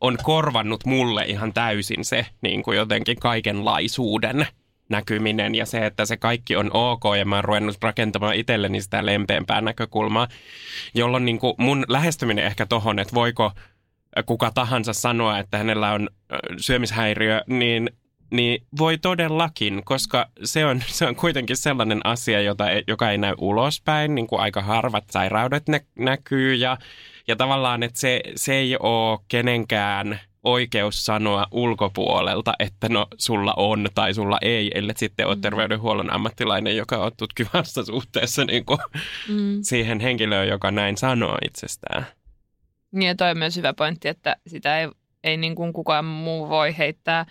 on 0.00 0.18
korvannut 0.22 0.84
mulle 0.84 1.24
ihan 1.24 1.52
täysin 1.52 2.04
se 2.04 2.26
niin 2.42 2.62
kuin 2.62 2.76
jotenkin 2.76 3.16
kaikenlaisuuden 3.20 4.46
näkyminen 4.88 5.54
ja 5.54 5.66
se, 5.66 5.86
että 5.86 6.06
se 6.06 6.16
kaikki 6.16 6.56
on 6.56 6.70
ok 6.74 7.02
ja 7.18 7.24
mä 7.24 7.34
oon 7.34 7.44
ruvennut 7.44 7.76
rakentamaan 7.82 8.34
itselleni 8.34 8.80
sitä 8.80 9.06
lempeämpää 9.06 9.60
näkökulmaa, 9.60 10.28
jolloin 10.94 11.24
niin 11.24 11.38
kuin 11.38 11.54
mun 11.58 11.84
lähestyminen 11.88 12.44
ehkä 12.44 12.66
tohon, 12.66 12.98
että 12.98 13.14
voiko 13.14 13.52
kuka 14.26 14.50
tahansa 14.54 14.92
sanoa, 14.92 15.38
että 15.38 15.58
hänellä 15.58 15.92
on 15.92 16.08
syömishäiriö, 16.56 17.42
niin 17.46 17.90
niin 18.30 18.62
voi 18.78 18.98
todellakin, 18.98 19.82
koska 19.84 20.26
se 20.44 20.64
on, 20.66 20.82
se 20.86 21.06
on 21.06 21.16
kuitenkin 21.16 21.56
sellainen 21.56 22.00
asia, 22.04 22.40
jota, 22.40 22.70
ei- 22.70 22.84
joka 22.86 23.10
ei 23.10 23.18
näy 23.18 23.34
ulospäin, 23.38 24.14
niin 24.14 24.26
kuin 24.26 24.40
aika 24.40 24.62
harvat 24.62 25.04
sairaudet 25.10 25.68
nä, 25.68 25.80
näkyy 25.98 26.54
ja, 26.54 26.76
ja 27.28 27.36
tavallaan, 27.36 27.82
että 27.82 28.00
se, 28.00 28.20
se 28.36 28.54
ei 28.54 28.76
ole 28.80 29.18
kenenkään 29.28 30.20
oikeus 30.44 31.04
sanoa 31.06 31.46
ulkopuolelta, 31.50 32.52
että 32.58 32.88
no 32.88 33.06
sulla 33.18 33.54
on 33.56 33.88
tai 33.94 34.14
sulla 34.14 34.38
ei, 34.42 34.70
ellei 34.74 34.94
sitten 34.98 35.26
ole 35.26 35.36
terveydenhuollon 35.40 36.12
ammattilainen, 36.12 36.76
joka 36.76 36.96
on 36.96 37.12
tutkivassa 37.16 37.84
suhteessa 37.84 38.44
niin 38.44 38.64
kuin 38.64 38.78
Mm. 39.28 39.58
siihen 39.62 40.00
henkilöön, 40.00 40.48
joka 40.48 40.70
näin 40.70 40.96
sanoo 40.96 41.38
itsestään. 41.46 42.06
Niin 42.92 43.06
ja 43.08 43.14
toi 43.14 43.30
on 43.30 43.38
myös 43.38 43.56
hyvä 43.56 43.72
pointti, 43.72 44.08
että 44.08 44.36
sitä 44.46 44.80
ei, 44.80 44.88
ei 45.24 45.36
niin 45.36 45.54
kuin 45.54 45.72
kukaan 45.72 46.04
muu 46.04 46.48
voi 46.48 46.78
heittää. 46.78 47.26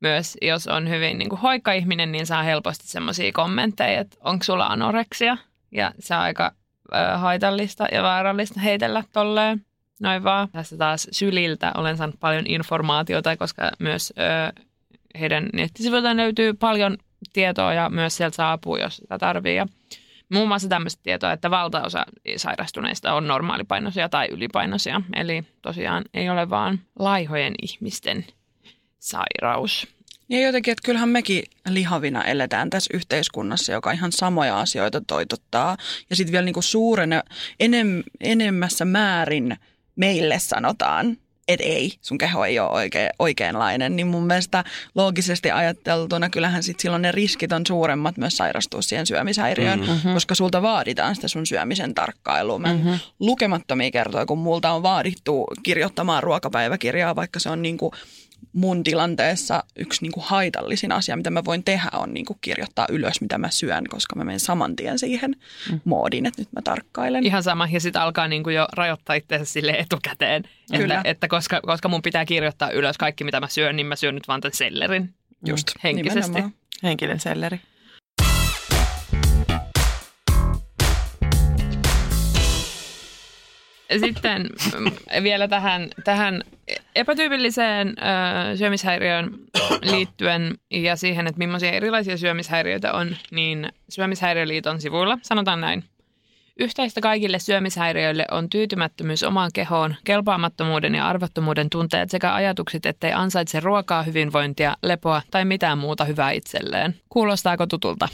Myös 0.00 0.36
jos 0.42 0.66
on 0.66 0.88
hyvin 0.88 1.18
niin 1.18 1.28
kuin 1.28 1.40
hoikka 1.40 1.72
ihminen, 1.72 2.12
niin 2.12 2.26
saa 2.26 2.42
helposti 2.42 2.86
semmoisia 2.86 3.32
kommentteja, 3.32 4.00
että 4.00 4.16
onko 4.24 4.44
sulla 4.44 4.66
anoreksia? 4.66 5.36
Ja 5.72 5.92
se 5.98 6.14
on 6.14 6.20
aika 6.20 6.52
ö, 6.94 7.18
haitallista 7.18 7.86
ja 7.92 8.02
vaarallista 8.02 8.60
heitellä 8.60 9.04
tolleen. 9.12 9.66
Noin 10.00 10.24
vaan. 10.24 10.48
Tässä 10.52 10.76
taas 10.76 11.08
Syliltä 11.10 11.72
olen 11.74 11.96
saanut 11.96 12.20
paljon 12.20 12.46
informaatiota, 12.46 13.36
koska 13.36 13.70
myös 13.78 14.12
ö, 14.18 14.62
heidän 15.20 15.48
nettisivuiltaan 15.52 16.16
löytyy 16.16 16.54
paljon 16.54 16.96
tietoa 17.32 17.74
ja 17.74 17.90
myös 17.90 18.16
sieltä 18.16 18.36
saa 18.36 18.52
apua, 18.52 18.78
jos 18.78 18.96
sitä 18.96 19.18
tarvii. 19.18 19.56
Ja 19.56 19.66
muun 20.32 20.48
muassa 20.48 20.68
tämmöistä 20.68 21.02
tietoa, 21.02 21.32
että 21.32 21.50
valtaosa 21.50 22.06
sairastuneista 22.36 23.14
on 23.14 23.26
normaalipainoisia 23.26 24.08
tai 24.08 24.28
ylipainoisia. 24.30 25.02
Eli 25.16 25.44
tosiaan 25.62 26.04
ei 26.14 26.30
ole 26.30 26.50
vaan 26.50 26.78
laihojen 26.98 27.54
ihmisten 27.62 28.24
sairaus. 28.98 29.86
Ja 30.28 30.40
jotenkin, 30.40 30.72
että 30.72 30.86
kyllähän 30.86 31.08
mekin 31.08 31.42
lihavina 31.68 32.24
eletään 32.24 32.70
tässä 32.70 32.90
yhteiskunnassa, 32.94 33.72
joka 33.72 33.92
ihan 33.92 34.12
samoja 34.12 34.60
asioita 34.60 35.00
toitottaa. 35.06 35.76
Ja 36.10 36.16
sitten 36.16 36.32
vielä 36.32 36.44
niinku 36.44 36.62
suuren, 36.62 37.10
enem, 37.60 38.02
enemmässä 38.20 38.84
määrin 38.84 39.56
meille 39.96 40.38
sanotaan, 40.38 41.16
että 41.48 41.64
ei, 41.64 41.92
sun 42.00 42.18
keho 42.18 42.44
ei 42.44 42.58
ole 42.58 42.70
oikein, 42.70 43.10
oikeanlainen. 43.18 43.96
Niin 43.96 44.06
mun 44.06 44.26
mielestä 44.26 44.64
loogisesti 44.94 45.50
ajateltuna 45.50 46.30
kyllähän 46.30 46.62
sit 46.62 46.80
silloin 46.80 47.02
ne 47.02 47.12
riskit 47.12 47.52
on 47.52 47.66
suuremmat 47.66 48.16
myös 48.16 48.36
sairastua 48.36 48.82
siihen 48.82 49.06
syömishäiriöön, 49.06 49.80
mm-hmm. 49.80 50.12
koska 50.12 50.34
sulta 50.34 50.62
vaaditaan 50.62 51.14
sitä 51.14 51.28
sun 51.28 51.46
syömisen 51.46 51.94
tarkkailua. 51.94 52.58
Mä 52.58 52.72
mm-hmm. 52.72 52.98
lukemattomia 53.20 53.90
kertoja, 53.90 54.26
kun 54.26 54.38
multa 54.38 54.70
on 54.70 54.82
vaadittu 54.82 55.46
kirjoittamaan 55.62 56.22
ruokapäiväkirjaa, 56.22 57.16
vaikka 57.16 57.40
se 57.40 57.50
on 57.50 57.62
niinku 57.62 57.92
mun 58.52 58.84
tilanteessa 58.84 59.64
yksi 59.76 60.02
niin 60.02 60.12
kuin 60.12 60.24
haitallisin 60.26 60.92
asia, 60.92 61.16
mitä 61.16 61.30
mä 61.30 61.44
voin 61.44 61.64
tehdä, 61.64 61.88
on 61.92 62.14
niin 62.14 62.26
kuin 62.26 62.38
kirjoittaa 62.40 62.86
ylös, 62.90 63.20
mitä 63.20 63.38
mä 63.38 63.50
syön, 63.50 63.84
koska 63.88 64.16
mä 64.16 64.24
menen 64.24 64.40
saman 64.40 64.76
tien 64.76 64.98
siihen 64.98 65.36
mm. 65.70 65.80
moodiin, 65.84 66.26
että 66.26 66.42
nyt 66.42 66.52
mä 66.52 66.62
tarkkailen. 66.62 67.26
Ihan 67.26 67.42
sama, 67.42 67.68
ja 67.72 67.80
sitten 67.80 68.02
alkaa 68.02 68.28
niinku 68.28 68.50
jo 68.50 68.68
rajoittaa 68.72 69.16
itseänsä 69.16 69.52
sille 69.52 69.70
etukäteen, 69.70 70.42
Kyllä. 70.76 70.96
että, 70.96 71.10
että 71.10 71.28
koska, 71.28 71.60
koska 71.60 71.88
mun 71.88 72.02
pitää 72.02 72.24
kirjoittaa 72.24 72.70
ylös 72.70 72.98
kaikki, 72.98 73.24
mitä 73.24 73.40
mä 73.40 73.48
syön, 73.48 73.76
niin 73.76 73.86
mä 73.86 73.96
syön 73.96 74.14
nyt 74.14 74.28
vaan 74.28 74.40
tämän 74.40 74.54
sellerin. 74.54 75.14
Just, 75.46 75.68
henkisesti. 75.84 76.20
nimenomaan. 76.20 76.54
Henkinen 76.82 77.20
selleri. 77.20 77.60
Sitten 84.00 84.50
mm, 84.78 85.22
vielä 85.22 85.48
tähän, 85.48 85.90
tähän 86.04 86.42
epätyypilliseen 86.94 87.88
ö, 87.88 88.56
syömishäiriöön 88.56 89.30
liittyen 89.90 90.58
ja 90.70 90.96
siihen, 90.96 91.26
että 91.26 91.38
millaisia 91.38 91.70
erilaisia 91.70 92.16
syömishäiriöitä 92.16 92.92
on, 92.92 93.16
niin 93.30 93.68
Syömishäiriöliiton 93.88 94.80
sivuilla 94.80 95.18
sanotaan 95.22 95.60
näin. 95.60 95.84
Yhteistä 96.60 97.00
kaikille 97.00 97.38
syömishäiriöille 97.38 98.24
on 98.30 98.50
tyytymättömyys 98.50 99.22
omaan 99.22 99.50
kehoon, 99.54 99.94
kelpaamattomuuden 100.04 100.94
ja 100.94 101.08
arvottomuuden 101.08 101.70
tunteet 101.70 102.10
sekä 102.10 102.34
ajatukset, 102.34 102.86
ettei 102.86 103.12
ansaitse 103.12 103.60
ruokaa, 103.60 104.02
hyvinvointia, 104.02 104.76
lepoa 104.82 105.22
tai 105.30 105.44
mitään 105.44 105.78
muuta 105.78 106.04
hyvää 106.04 106.30
itselleen. 106.30 106.94
Kuulostaako 107.08 107.66
tutulta? 107.66 108.08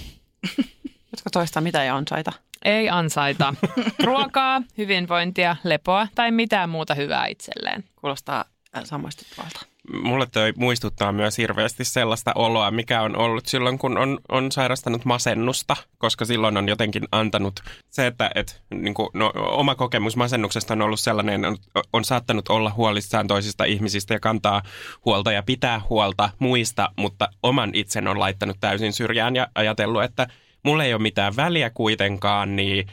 Voitko 1.12 1.30
toistaa 1.32 1.62
mitä 1.62 1.82
ei 1.82 1.88
ansaita? 1.88 2.32
Ei 2.64 2.90
ansaita 2.90 3.54
ruokaa, 4.06 4.62
hyvinvointia, 4.78 5.56
lepoa 5.64 6.09
tai 6.14 6.30
mitään 6.30 6.71
muuta 6.71 6.94
hyvää 6.94 7.26
itselleen. 7.26 7.85
Kuulostaa 7.97 8.44
äh, 8.76 8.85
samaistuttavalta. 8.85 9.61
Mulle 10.02 10.26
toi 10.33 10.52
muistuttaa 10.56 11.12
myös 11.12 11.38
hirveästi 11.38 11.85
sellaista 11.85 12.33
oloa, 12.35 12.71
mikä 12.71 13.02
on 13.02 13.16
ollut 13.16 13.47
silloin, 13.47 13.78
kun 13.78 13.99
on, 13.99 14.18
on 14.28 14.52
sairastanut 14.52 15.04
masennusta, 15.04 15.76
koska 15.99 16.25
silloin 16.25 16.56
on 16.56 16.68
jotenkin 16.68 17.02
antanut 17.12 17.61
se, 17.90 18.06
että 18.06 18.30
et, 18.35 18.62
niin 18.75 18.94
kuin, 18.94 19.09
no, 19.14 19.33
oma 19.35 19.75
kokemus 19.75 20.16
masennuksesta 20.16 20.75
on 20.75 20.83
ollut 20.83 21.00
sellainen, 21.00 21.44
on, 21.44 21.56
on 21.92 22.04
saattanut 22.04 22.49
olla 22.49 22.71
huolissaan 22.71 23.26
toisista 23.26 23.64
ihmisistä 23.64 24.14
ja 24.14 24.21
kantaa 24.21 24.62
huolta 25.04 25.33
ja 25.33 25.42
pitää 25.42 25.80
huolta 25.88 26.30
muista, 26.38 26.90
mutta 26.97 27.28
oman 27.42 27.71
itsen 27.75 28.09
on 28.09 28.21
laittanut 28.21 28.56
täysin 28.61 28.92
syrjään 28.92 29.37
ja 29.37 29.49
ajatellut, 29.54 30.02
että 30.02 30.26
mulla 30.64 30.85
ei 30.85 30.94
ole 30.94 31.02
mitään 31.02 31.37
väliä 31.37 31.71
kuitenkaan, 31.71 32.56
niin 32.56 32.87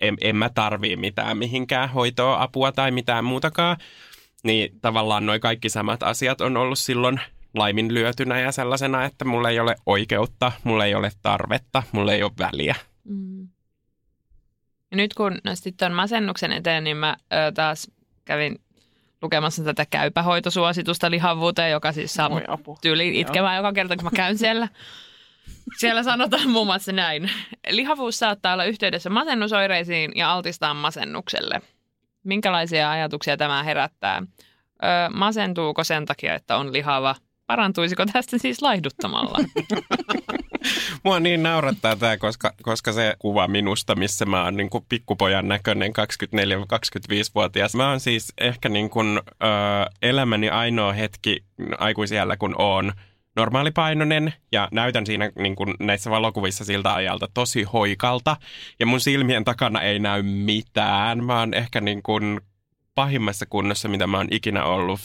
en, 0.00 0.16
en 0.20 0.36
mä 0.36 0.48
tarvii 0.48 0.96
mitään 0.96 1.38
mihinkään 1.38 1.90
hoitoa, 1.90 2.42
apua 2.42 2.72
tai 2.72 2.90
mitään 2.90 3.24
muutakaan. 3.24 3.76
Niin 4.44 4.80
tavallaan 4.80 5.26
noin 5.26 5.40
kaikki 5.40 5.68
samat 5.68 6.02
asiat 6.02 6.40
on 6.40 6.56
ollut 6.56 6.78
silloin 6.78 7.20
laiminlyötynä 7.54 8.40
ja 8.40 8.52
sellaisena, 8.52 9.04
että 9.04 9.24
mulla 9.24 9.50
ei 9.50 9.60
ole 9.60 9.76
oikeutta, 9.86 10.52
mulla 10.64 10.84
ei 10.84 10.94
ole 10.94 11.10
tarvetta, 11.22 11.82
mulla 11.92 12.12
ei 12.12 12.22
ole 12.22 12.32
väliä. 12.38 12.74
Mm. 13.04 13.48
Ja 14.90 14.96
nyt 14.96 15.14
kun 15.14 15.38
nostit 15.44 15.82
on 15.82 15.92
masennuksen 15.92 16.52
eteen, 16.52 16.84
niin 16.84 16.96
mä 16.96 17.16
ö, 17.32 17.52
taas 17.52 17.90
kävin 18.24 18.60
lukemassa 19.22 19.64
tätä 19.64 19.86
käypähoitosuositusta 19.86 21.10
lihavuuteen, 21.10 21.70
joka 21.70 21.92
siis 21.92 22.14
saa 22.14 22.30
apu. 22.48 22.78
tyyliin 22.82 23.14
itkemään 23.14 23.56
joka 23.56 23.72
kerta, 23.72 23.96
kun 23.96 24.04
mä 24.04 24.10
käyn 24.10 24.38
siellä. 24.38 24.68
Siellä 25.78 26.02
sanotaan 26.02 26.50
muun 26.50 26.66
muassa 26.66 26.92
näin. 26.92 27.30
Lihavuus 27.70 28.18
saattaa 28.18 28.52
olla 28.52 28.64
yhteydessä 28.64 29.10
masennusoireisiin 29.10 30.12
ja 30.14 30.32
altistaa 30.32 30.74
masennukselle. 30.74 31.62
Minkälaisia 32.24 32.90
ajatuksia 32.90 33.36
tämä 33.36 33.62
herättää? 33.62 34.22
Öö, 34.84 35.08
masentuuko 35.14 35.84
sen 35.84 36.06
takia, 36.06 36.34
että 36.34 36.56
on 36.56 36.72
lihava? 36.72 37.14
Parantuisiko 37.46 38.06
tästä 38.12 38.38
siis 38.38 38.62
laihduttamalla? 38.62 39.38
Mua 41.04 41.20
niin 41.20 41.42
naurattaa 41.42 41.96
tämä, 41.96 42.16
koska, 42.16 42.52
koska 42.62 42.92
se 42.92 43.16
kuva 43.18 43.48
minusta, 43.48 43.94
missä 43.94 44.24
mä 44.24 44.44
oon 44.44 44.56
niin 44.56 44.70
kuin 44.70 44.84
pikkupojan 44.88 45.48
näköinen 45.48 45.92
24-25-vuotias. 45.92 47.74
Mä 47.74 47.88
oon 47.88 48.00
siis 48.00 48.32
ehkä 48.38 48.68
niin 48.68 48.90
kuin, 48.90 49.18
ö, 49.18 49.22
elämäni 50.02 50.50
ainoa 50.50 50.92
hetki 50.92 51.44
aikuisiellä, 51.78 52.36
kun 52.36 52.54
oon 52.58 52.92
normaalipainoinen 53.36 54.32
ja 54.52 54.68
näytän 54.72 55.06
siinä 55.06 55.32
niin 55.38 55.56
kuin 55.56 55.74
näissä 55.80 56.10
valokuvissa 56.10 56.64
siltä 56.64 56.94
ajalta 56.94 57.28
tosi 57.34 57.62
hoikalta. 57.62 58.36
Ja 58.80 58.86
mun 58.86 59.00
silmien 59.00 59.44
takana 59.44 59.82
ei 59.82 59.98
näy 59.98 60.22
mitään. 60.22 61.24
Mä 61.24 61.38
oon 61.38 61.54
ehkä 61.54 61.80
niin 61.80 62.02
kuin 62.02 62.40
pahimmassa 62.96 63.46
kunnossa, 63.46 63.88
mitä 63.88 64.06
mä 64.06 64.16
oon 64.16 64.28
ikinä 64.30 64.64
ollut 64.64 65.00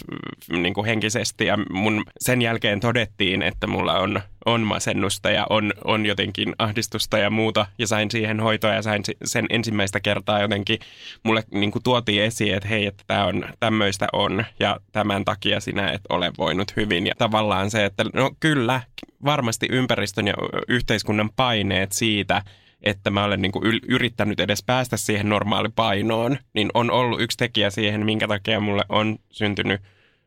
niin 0.51 0.73
kuin 0.73 0.85
henkisesti. 0.85 1.45
Ja 1.45 1.57
mun 1.69 2.03
sen 2.19 2.41
jälkeen 2.41 2.79
todettiin, 2.79 3.41
että 3.41 3.67
mulla 3.67 3.99
on, 3.99 4.21
on 4.45 4.61
masennusta 4.61 5.29
ja 5.29 5.47
on, 5.49 5.73
on 5.83 6.05
jotenkin 6.05 6.55
ahdistusta 6.59 7.17
ja 7.17 7.29
muuta. 7.29 7.65
Ja 7.77 7.87
sain 7.87 8.11
siihen 8.11 8.39
hoitoa 8.39 8.73
ja 8.73 8.81
sain 8.81 9.03
sen 9.25 9.45
ensimmäistä 9.49 9.99
kertaa 9.99 10.41
jotenkin 10.41 10.79
mulle 11.23 11.43
niin 11.51 11.71
kuin 11.71 11.83
tuotiin 11.83 12.23
esiin, 12.23 12.55
että 12.55 12.69
hei, 12.69 12.85
että 12.85 13.03
tämä 13.07 13.25
on, 13.25 13.45
tämmöistä 13.59 14.07
on 14.13 14.45
ja 14.59 14.77
tämän 14.91 15.25
takia 15.25 15.59
sinä 15.59 15.91
et 15.91 16.01
ole 16.09 16.31
voinut 16.37 16.75
hyvin. 16.75 17.07
Ja 17.07 17.13
tavallaan 17.17 17.71
se, 17.71 17.85
että 17.85 18.05
no 18.13 18.31
kyllä, 18.39 18.81
varmasti 19.25 19.67
ympäristön 19.69 20.27
ja 20.27 20.33
yhteiskunnan 20.67 21.29
paineet 21.35 21.91
siitä, 21.91 22.41
että 22.81 23.09
mä 23.09 23.23
olen 23.23 23.41
niin 23.41 23.51
kuin 23.51 23.79
yrittänyt 23.87 24.39
edes 24.39 24.63
päästä 24.63 24.97
siihen 24.97 25.29
normaalipainoon, 25.29 26.37
niin 26.53 26.69
on 26.73 26.91
ollut 26.91 27.21
yksi 27.21 27.37
tekijä 27.37 27.69
siihen, 27.69 28.05
minkä 28.05 28.27
takia 28.27 28.59
mulle 28.59 28.83
on 28.89 29.19
syntynyt 29.31 29.81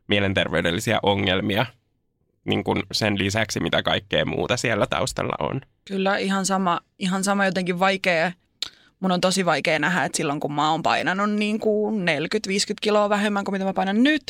mielenterveydellisiä 0.09 0.99
ongelmia 1.03 1.67
niin 2.45 2.65
kuin 2.65 2.83
sen 2.93 3.19
lisäksi, 3.19 3.61
mitä 3.61 3.83
kaikkea 3.83 4.25
muuta 4.25 4.57
siellä 4.57 4.87
taustalla 4.87 5.35
on. 5.39 5.61
Kyllä 5.85 6.17
ihan 6.17 6.47
sama, 6.47 6.81
ihan 6.99 7.25
sama 7.25 7.45
jotenkin 7.45 7.79
vaikea. 7.79 8.33
Mun 9.01 9.13
on 9.13 9.21
tosi 9.21 9.45
vaikea 9.45 9.79
nähdä, 9.79 10.05
että 10.05 10.17
silloin 10.17 10.41
kun 10.41 10.53
mä 10.53 10.71
oon 10.71 10.83
painanut 10.83 11.33
niin 11.33 11.61
kuin 11.61 12.01
40-50 12.03 12.07
kiloa 12.81 13.09
vähemmän 13.09 13.45
kuin 13.45 13.53
mitä 13.53 13.65
mä 13.65 13.73
painan 13.73 14.03
nyt, 14.03 14.23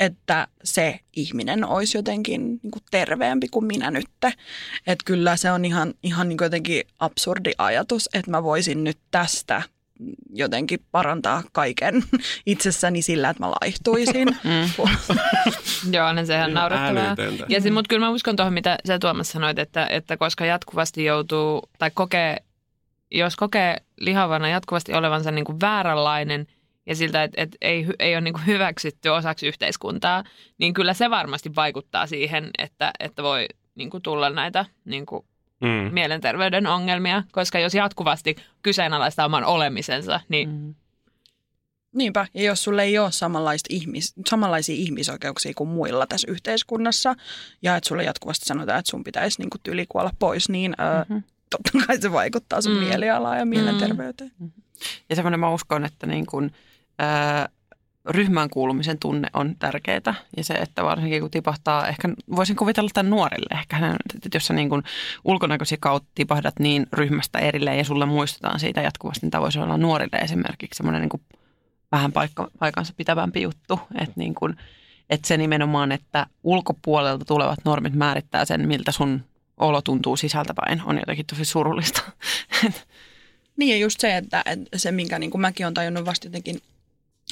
että 0.00 0.48
se 0.64 1.00
ihminen 1.16 1.64
olisi 1.64 1.98
jotenkin 1.98 2.46
niin 2.62 2.70
kuin 2.70 2.82
terveempi 2.90 3.48
kuin 3.48 3.64
minä 3.64 3.90
nyt. 3.90 4.08
Että 4.86 5.04
kyllä 5.04 5.36
se 5.36 5.50
on 5.50 5.64
ihan, 5.64 5.94
ihan 6.02 6.28
niin 6.28 6.36
kuin 6.38 6.46
jotenkin 6.46 6.82
absurdi 6.98 7.50
ajatus, 7.58 8.08
että 8.14 8.30
mä 8.30 8.42
voisin 8.42 8.84
nyt 8.84 8.98
tästä 9.10 9.62
jotenkin 10.32 10.80
parantaa 10.92 11.42
kaiken 11.52 12.02
itsessäni 12.46 13.02
sillä, 13.02 13.30
että 13.30 13.42
mä 13.42 13.50
laihtuisin. 13.50 14.28
Joo, 15.92 16.08
onhan 16.08 16.26
se 16.26 16.34
ihan 16.34 16.54
naurettavaa. 16.54 17.16
Ja 17.48 17.60
sit, 17.60 17.74
mutta 17.74 17.88
kyllä 17.88 18.06
mä 18.06 18.12
uskon 18.12 18.36
tuohon, 18.36 18.54
mitä 18.54 18.78
sä 18.86 18.98
Tuomas 18.98 19.30
sanoit, 19.30 19.58
että, 19.58 19.86
että 19.86 20.16
koska 20.16 20.44
jatkuvasti 20.44 21.04
joutuu, 21.04 21.62
tai 21.78 21.90
kokee, 21.94 22.36
jos 23.10 23.36
kokee 23.36 23.76
lihavana 23.96 24.48
jatkuvasti 24.48 24.94
olevansa 24.94 25.30
niin 25.30 25.44
kuin 25.44 25.60
vääränlainen 25.60 26.46
ja 26.86 26.96
siltä, 26.96 27.22
että, 27.22 27.42
että 27.42 27.56
ei, 27.60 27.86
ei 27.98 28.14
ole 28.14 28.20
niin 28.20 28.34
kuin 28.34 28.46
hyväksytty 28.46 29.08
osaksi 29.08 29.46
yhteiskuntaa, 29.46 30.24
niin 30.58 30.74
kyllä 30.74 30.94
se 30.94 31.10
varmasti 31.10 31.54
vaikuttaa 31.56 32.06
siihen, 32.06 32.50
että, 32.58 32.90
että 33.00 33.22
voi 33.22 33.46
niin 33.74 33.90
kuin 33.90 34.02
tulla 34.02 34.30
näitä 34.30 34.64
niin 34.84 35.06
kuin 35.06 35.24
Mm. 35.60 35.94
mielenterveyden 35.94 36.66
ongelmia, 36.66 37.22
koska 37.32 37.58
jos 37.58 37.74
jatkuvasti 37.74 38.36
kyseenalaistaa 38.62 39.26
oman 39.26 39.44
olemisensa, 39.44 40.20
niin 40.28 40.48
Mm. 40.48 40.74
Niinpä, 41.92 42.26
ja 42.34 42.42
jos 42.42 42.64
sulle 42.64 42.82
ei 42.82 42.98
ole 42.98 43.12
samanlaista 43.12 43.66
ihmis, 43.70 44.14
samanlaisia 44.26 44.74
ihmisoikeuksia 44.74 45.52
kuin 45.56 45.70
muilla 45.70 46.06
tässä 46.06 46.30
yhteiskunnassa, 46.30 47.14
ja 47.62 47.76
että 47.76 47.88
sulle 47.88 48.04
jatkuvasti 48.04 48.46
sanotaan, 48.46 48.78
että 48.78 48.90
sun 48.90 49.04
pitäisi 49.04 49.40
niin 49.40 49.50
kuin 49.50 49.60
tylikuolla 49.62 50.10
pois, 50.18 50.48
niin 50.48 50.74
mm-hmm. 50.78 51.16
ö, 51.16 51.20
totta 51.50 51.86
kai 51.86 52.00
se 52.00 52.12
vaikuttaa 52.12 52.60
sun 52.60 52.72
Mm. 52.72 52.78
mm. 52.78 52.84
mielialaan 52.84 53.38
ja 53.38 53.46
mielenterveyteen. 53.46 54.32
Mm. 54.38 54.50
Ja 55.10 55.16
semmoinen 55.16 55.40
mä 55.40 55.50
uskon, 55.50 55.84
että 55.84 56.06
niin 56.06 56.26
kuin, 56.26 56.52
ää, 56.98 57.48
ryhmään 58.08 58.50
kuulumisen 58.50 58.98
tunne 58.98 59.28
on 59.34 59.54
tärkeää. 59.58 60.14
Ja 60.36 60.44
se, 60.44 60.54
että 60.54 60.84
varsinkin 60.84 61.20
kun 61.20 61.30
tipahtaa, 61.30 61.88
ehkä 61.88 62.08
voisin 62.36 62.56
kuvitella 62.56 62.90
tämän 62.94 63.10
nuorille 63.10 63.58
ehkä, 63.60 63.76
että 64.14 64.28
jos 64.34 64.46
sä 64.46 64.54
niin 64.54 64.70
ulkonäköisiä 65.24 65.78
kautta 65.80 66.08
tipahdat 66.14 66.58
niin 66.58 66.86
ryhmästä 66.92 67.38
erilleen 67.38 67.78
ja 67.78 67.84
sulle 67.84 68.06
muistutaan 68.06 68.60
siitä 68.60 68.80
jatkuvasti, 68.80 69.26
niin 69.26 69.30
tämä 69.30 69.42
voisi 69.42 69.58
olla 69.58 69.76
nuorille 69.76 70.16
esimerkiksi 70.16 70.76
semmoinen 70.76 71.02
niin 71.02 71.22
vähän 71.92 72.12
paikka, 72.12 72.50
paikansa 72.58 72.92
pitävämpi 72.96 73.42
juttu. 73.42 73.80
Että, 73.98 74.14
niin 74.16 74.34
kuin, 74.34 74.56
että 75.10 75.28
se 75.28 75.36
nimenomaan, 75.36 75.92
että 75.92 76.26
ulkopuolelta 76.42 77.24
tulevat 77.24 77.58
normit 77.64 77.94
määrittää 77.94 78.44
sen, 78.44 78.68
miltä 78.68 78.92
sun 78.92 79.24
olo 79.60 79.82
tuntuu 79.82 80.16
sisältäpäin, 80.16 80.82
on 80.84 80.98
jotenkin 80.98 81.26
tosi 81.26 81.44
surullista. 81.44 82.02
Niin 83.56 83.70
ja 83.70 83.76
just 83.76 84.00
se, 84.00 84.16
että, 84.16 84.42
että 84.46 84.78
se 84.78 84.92
minkä 84.92 85.18
niin 85.18 85.30
kuin 85.30 85.40
mäkin 85.40 85.66
olen 85.66 85.74
tajunnut 85.74 86.04
vasta 86.04 86.26
jotenkin 86.26 86.60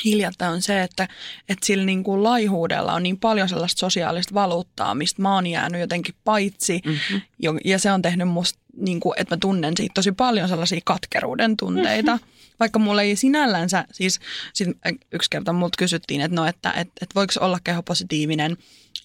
hiljattain 0.05 0.53
on 0.53 0.63
se, 0.63 0.83
että, 0.83 1.09
että 1.49 1.67
sillä 1.67 1.85
niin 1.85 2.05
kuin 2.05 2.23
laihuudella 2.23 2.93
on 2.93 3.03
niin 3.03 3.19
paljon 3.19 3.49
sellaista 3.49 3.81
sosiaalista 3.81 4.35
valuuttaa, 4.35 4.95
mistä 4.95 5.23
mä 5.23 5.35
oon 5.35 5.47
jäänyt 5.47 5.81
jotenkin 5.81 6.15
paitsi. 6.25 6.81
Mm-hmm. 6.85 7.21
Jo- 7.39 7.59
Ja 7.65 7.79
se 7.79 7.93
on 7.93 8.03
tehnyt 8.03 8.29
musta, 8.29 8.59
niin 8.77 9.01
kuin, 9.01 9.15
että 9.21 9.37
mä 9.37 9.39
tunnen 9.41 9.77
siitä 9.77 9.95
tosi 9.95 10.13
paljon 10.13 10.49
sellaisia 10.49 10.81
katkeruuden 10.85 11.57
tunteita. 11.57 12.13
Mm-hmm. 12.17 12.29
Vaikka 12.61 12.79
mulla 12.79 13.03
ei 13.03 13.17
sinällänsä, 13.17 13.85
siis 13.93 14.21
sit 14.53 14.69
yksi 15.13 15.31
kerta 15.31 15.53
multa 15.53 15.77
kysyttiin, 15.79 16.21
että 16.21 16.35
no, 16.35 16.47
että, 16.47 16.71
että, 16.71 16.93
että 17.01 17.15
voiko 17.15 17.33
olla 17.41 17.59
kehopositiivinen, 17.65 18.57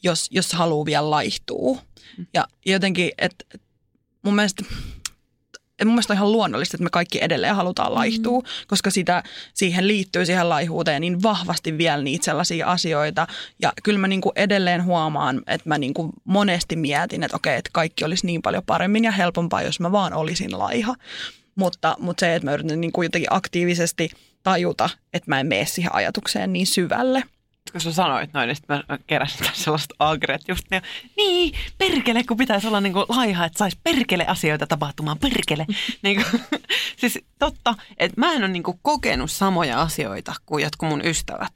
jos, 0.03 0.27
jos 0.31 0.53
haluaa 0.53 0.85
vielä 0.85 1.09
laihtua. 1.09 1.81
Ja 2.33 2.47
jotenkin, 2.65 3.11
että 3.17 3.45
mun 4.23 4.35
mielestä 4.35 4.65
et 5.79 5.85
mun 5.87 5.93
mielestä 5.93 6.13
on 6.13 6.17
ihan 6.17 6.31
luonnollista, 6.31 6.77
että 6.77 6.83
me 6.83 6.89
kaikki 6.89 7.23
edelleen 7.23 7.55
halutaan 7.55 7.95
laihtua, 7.95 8.39
mm. 8.39 8.45
koska 8.67 8.89
sitä, 8.89 9.23
siihen 9.53 9.87
liittyy 9.87 10.25
siihen 10.25 10.49
laihuuteen 10.49 11.01
niin 11.01 11.23
vahvasti 11.23 11.77
vielä 11.77 12.03
niitä 12.03 12.25
sellaisia 12.25 12.67
asioita. 12.67 13.27
Ja 13.61 13.73
kyllä 13.83 13.99
mä 13.99 14.07
niinku 14.07 14.31
edelleen 14.35 14.83
huomaan, 14.83 15.41
että 15.47 15.69
mä 15.69 15.77
niinku 15.77 16.09
monesti 16.23 16.75
mietin, 16.75 17.23
että 17.23 17.37
okei, 17.37 17.57
että 17.57 17.69
kaikki 17.73 18.05
olisi 18.05 18.25
niin 18.25 18.41
paljon 18.41 18.63
paremmin 18.65 19.03
ja 19.03 19.11
helpompaa, 19.11 19.61
jos 19.61 19.79
mä 19.79 19.91
vaan 19.91 20.13
olisin 20.13 20.59
laiha. 20.59 20.95
Mutta, 21.55 21.95
mutta 21.99 22.19
se, 22.19 22.35
että 22.35 22.45
mä 22.45 22.53
yritän 22.53 22.81
niinku 22.81 23.01
jotenkin 23.01 23.33
aktiivisesti 23.33 24.09
tajuta, 24.43 24.89
että 25.13 25.31
mä 25.31 25.39
en 25.39 25.47
mene 25.47 25.65
siihen 25.65 25.95
ajatukseen 25.95 26.53
niin 26.53 26.67
syvälle. 26.67 27.23
Kun 27.73 27.81
sä 27.81 27.91
sanoit 27.91 28.33
noin, 28.33 28.47
niin 28.47 28.55
sitten 28.55 28.83
mä 28.89 28.97
keräsin 29.07 29.37
tässä 29.37 29.63
sellaista 29.63 29.95
agret 29.99 30.41
just 30.47 30.63
niin, 30.71 30.81
niin, 31.17 31.53
perkele, 31.77 32.23
kun 32.23 32.37
pitäisi 32.37 32.67
olla 32.67 32.81
niin 32.81 32.93
kuin 32.93 33.05
laiha, 33.09 33.45
että 33.45 33.57
saisi 33.57 33.79
perkele 33.83 34.25
asioita 34.27 34.67
tapahtumaan, 34.67 35.17
perkele. 35.19 35.65
niin 36.03 36.15
kuin, 36.15 36.41
siis 37.01 37.19
totta, 37.39 37.75
että 37.97 38.21
mä 38.21 38.31
en 38.31 38.43
ole 38.43 38.47
niin 38.47 38.63
kuin 38.63 38.79
kokenut 38.81 39.31
samoja 39.31 39.81
asioita 39.81 40.33
kuin 40.45 40.63
jotkut 40.63 40.89
mun 40.89 41.05
ystävät, 41.05 41.51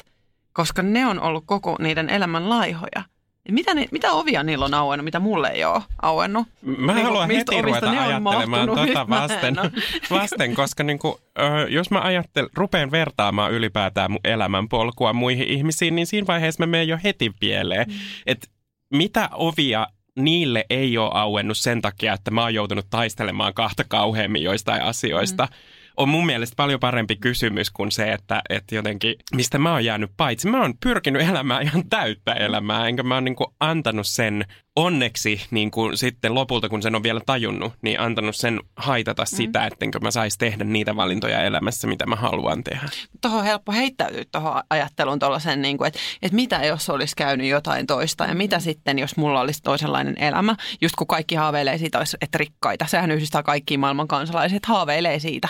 koska 0.53 0.81
ne 0.81 1.05
on 1.05 1.19
ollut 1.19 1.43
koko 1.47 1.75
niiden 1.79 2.09
elämän 2.09 2.49
laihoja. 2.49 3.03
Mitä, 3.51 3.73
ne, 3.73 3.85
mitä 3.91 4.11
ovia 4.11 4.43
niillä 4.43 4.65
on 4.65 4.73
auennut, 4.73 5.05
mitä 5.05 5.19
mulle 5.19 5.47
ei 5.47 5.63
ole 5.63 5.81
auennut? 6.01 6.47
Mä 6.61 6.71
Niin 6.71 6.85
kuin, 6.85 7.03
haluan 7.03 7.27
mistä 7.27 7.55
heti 7.55 7.61
ruveta 7.61 7.89
ajattelemaan 7.89 8.49
mahtunut, 8.49 8.87
tota 8.87 9.09
vasten, 9.09 9.55
vasten 10.19 10.55
koska 10.55 10.83
niin 10.83 10.99
kuin, 10.99 11.15
ö, 11.39 11.67
jos 11.69 11.91
mä 11.91 12.01
ajattelen, 12.01 12.49
rupean 12.53 12.91
vertaamaan 12.91 13.51
ylipäätään 13.51 14.11
mun 14.11 14.19
elämänpolkua 14.23 15.13
muihin 15.13 15.47
ihmisiin, 15.47 15.95
niin 15.95 16.07
siinä 16.07 16.27
vaiheessa 16.27 16.63
mä 16.63 16.67
menen 16.67 16.87
jo 16.87 16.97
heti 17.03 17.31
pieleen. 17.39 17.87
Mm. 17.87 17.93
Et 18.25 18.49
mitä 18.93 19.29
ovia 19.33 19.87
niille 20.17 20.65
ei 20.69 20.97
ole 20.97 21.11
auennut 21.13 21.57
sen 21.57 21.81
takia, 21.81 22.13
että 22.13 22.31
mä 22.31 22.41
oon 22.41 22.53
joutunut 22.53 22.85
taistelemaan 22.89 23.53
kahta 23.53 23.83
kauheammin 23.87 24.43
joistain 24.43 24.81
asioista. 24.81 25.45
Mm. 25.45 25.76
On 25.97 26.09
mun 26.09 26.25
mielestä 26.25 26.55
paljon 26.55 26.79
parempi 26.79 27.15
kysymys 27.15 27.71
kuin 27.71 27.91
se, 27.91 28.11
että, 28.11 28.41
että 28.49 28.75
jotenkin, 28.75 29.15
mistä 29.35 29.57
mä 29.57 29.71
oon 29.71 29.85
jäänyt 29.85 30.11
paitsi. 30.17 30.47
Mä 30.47 30.61
oon 30.61 30.73
pyrkinyt 30.83 31.29
elämään 31.29 31.63
ihan 31.63 31.89
täyttä 31.89 32.33
elämää, 32.33 32.87
enkä 32.87 33.03
mä 33.03 33.13
oon 33.13 33.23
niin 33.23 33.35
kuin 33.35 33.47
antanut 33.59 34.07
sen 34.07 34.45
onneksi 34.75 35.41
niin 35.51 35.71
kuin 35.71 35.97
sitten 35.97 36.33
lopulta, 36.33 36.69
kun 36.69 36.81
sen 36.81 36.95
on 36.95 37.03
vielä 37.03 37.21
tajunnut, 37.25 37.73
niin 37.81 37.99
antanut 37.99 38.35
sen 38.35 38.59
haitata 38.75 39.23
mm. 39.23 39.35
sitä, 39.35 39.65
ettenkö 39.65 39.99
mä 39.99 40.11
saisi 40.11 40.37
tehdä 40.37 40.63
niitä 40.63 40.95
valintoja 40.95 41.43
elämässä, 41.43 41.87
mitä 41.87 42.05
mä 42.05 42.15
haluan 42.15 42.63
tehdä. 42.63 42.89
Tuohon 43.21 43.39
on 43.39 43.45
helppo 43.45 43.71
heittäytyä 43.71 44.23
tuohon 44.31 44.63
ajatteluun 44.69 45.19
tuollaisen, 45.19 45.61
niin 45.61 45.77
että, 45.85 45.99
että 46.21 46.35
mitä 46.35 46.65
jos 46.65 46.89
olisi 46.89 47.15
käynyt 47.15 47.47
jotain 47.47 47.87
toista 47.87 48.25
ja 48.25 48.35
mitä 48.35 48.59
sitten, 48.59 48.99
jos 48.99 49.17
mulla 49.17 49.41
olisi 49.41 49.61
toisenlainen 49.63 50.23
elämä. 50.23 50.55
Just 50.81 50.95
kun 50.95 51.07
kaikki 51.07 51.35
haaveilee 51.35 51.77
siitä, 51.77 51.99
että 52.21 52.37
rikkaita. 52.37 52.85
Sehän 52.85 53.11
yhdistää 53.11 53.43
kaikki 53.43 53.77
maailman 53.77 54.07
kansalaiset, 54.07 54.65
haaveilee 54.65 55.19
siitä. 55.19 55.47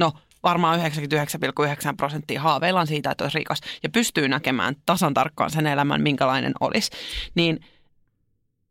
No 0.00 0.12
varmaan 0.42 0.80
99,9 0.80 0.84
prosenttia 1.96 2.40
haaveillaan 2.40 2.86
siitä, 2.86 3.10
että 3.10 3.24
olisi 3.24 3.38
rikas 3.38 3.60
ja 3.82 3.88
pystyy 3.88 4.28
näkemään 4.28 4.74
tasan 4.86 5.14
tarkkaan 5.14 5.50
sen 5.50 5.66
elämän, 5.66 6.02
minkälainen 6.02 6.52
olisi. 6.60 6.90
Niin 7.34 7.60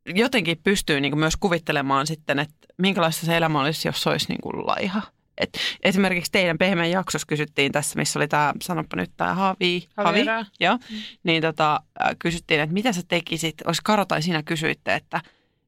jotenkin 0.06 0.58
pystyy 0.64 1.02
niin 1.02 1.20
myös 1.20 1.38
kuvittelemaan 1.38 2.08
sitten, 2.08 2.40
että 2.40 2.68
minkälaista 2.78 3.26
se 3.26 3.38
elämä 3.38 3.62
olisi, 3.62 3.88
jos 3.88 4.04
se 4.04 4.10
olisi 4.10 4.30
niin 4.30 4.42
kuin 4.42 4.68
laiha. 4.68 5.02
Et 5.38 5.60
esimerkiksi 5.84 6.32
teidän 6.32 6.58
pehmeän 6.58 6.92
jaksossa 6.92 7.28
kysyttiin 7.28 7.72
tässä, 7.72 8.00
missä 8.00 8.20
oli 8.20 8.28
tämä, 8.28 8.54
sanoppa 8.62 8.98
nyt 8.98 9.12
tämä 9.18 9.34
Havi, 9.34 9.88
Havi 9.98 10.20
Havera. 10.20 10.46
joo, 10.60 10.80
niin 11.24 11.42
tota, 11.42 11.80
kysyttiin, 12.20 12.60
että 12.60 12.74
mitä 12.74 12.94
sä 12.94 13.02
tekisit, 13.08 13.56
olisi 13.66 13.82
Karo 13.84 14.06
tai 14.06 14.22
sinä 14.22 14.44
kysyitte, 14.44 14.96
että 14.96 15.22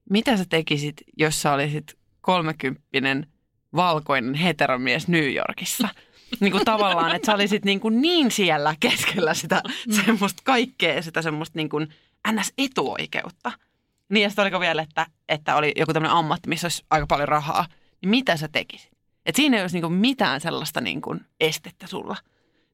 mitä 0.10 0.38
sä 0.38 0.45
tekisit, 0.50 0.95
jos 1.17 1.41
sä 1.41 1.54
olisit 1.54 1.97
kolmekymppinen 2.21 3.28
valkoinen 3.75 4.34
heteromies 4.34 5.07
New 5.07 5.34
Yorkissa? 5.34 5.89
niin 6.39 6.51
kuin 6.51 6.65
tavallaan, 6.65 7.15
että 7.15 7.25
sä 7.25 7.34
olisit 7.34 7.65
niin, 7.65 7.79
kuin 7.79 8.01
niin 8.01 8.31
siellä 8.31 8.75
keskellä 8.79 9.34
sitä 9.34 9.62
semmoista 10.05 10.41
kaikkea, 10.45 11.01
sitä 11.01 11.21
semmoista 11.21 11.57
niin 11.57 11.69
kuin 11.69 11.93
NS-etuoikeutta. 12.31 13.51
Niin 14.10 14.23
ja 14.23 14.29
sitten 14.29 14.43
oliko 14.43 14.60
vielä, 14.60 14.81
että, 14.81 15.05
että 15.29 15.55
oli 15.55 15.73
joku 15.75 15.93
tämmöinen 15.93 16.17
ammatti, 16.17 16.49
missä 16.49 16.65
olisi 16.65 16.86
aika 16.89 17.07
paljon 17.07 17.27
rahaa, 17.27 17.65
niin 18.01 18.10
mitä 18.10 18.38
sä 18.38 18.47
tekisit? 18.47 18.91
Et 19.25 19.36
siinä 19.36 19.57
ei 19.57 19.63
olisi 19.63 19.75
niinku 19.75 19.89
mitään 19.89 20.41
sellaista 20.41 20.81
niinku 20.81 21.15
estettä 21.39 21.88
sulla. 21.88 22.15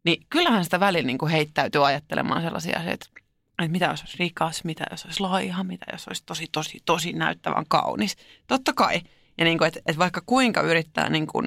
Niin 0.03 0.23
kyllähän 0.29 0.63
sitä 0.63 0.79
välillä 0.79 1.07
niinku 1.07 1.27
heittäytyy 1.27 1.87
ajattelemaan 1.87 2.41
sellaisia 2.41 2.79
asioita, 2.79 3.05
että 3.09 3.21
mitä 3.67 3.85
jos 3.85 4.01
olisi 4.01 4.17
rikas, 4.19 4.63
mitä 4.63 4.85
jos 4.91 5.05
olisi 5.05 5.19
laiha, 5.19 5.63
mitä 5.63 5.85
jos 5.91 6.07
olisi 6.07 6.23
tosi, 6.25 6.47
tosi, 6.51 6.79
tosi 6.85 7.13
näyttävän 7.13 7.65
kaunis. 7.67 8.17
Totta 8.47 8.73
kai. 8.73 9.01
Ja 9.37 9.45
niinku, 9.45 9.63
että 9.63 9.79
et 9.85 9.97
vaikka 9.97 10.21
kuinka 10.25 10.61
yrittää 10.61 11.09
niinku 11.09 11.43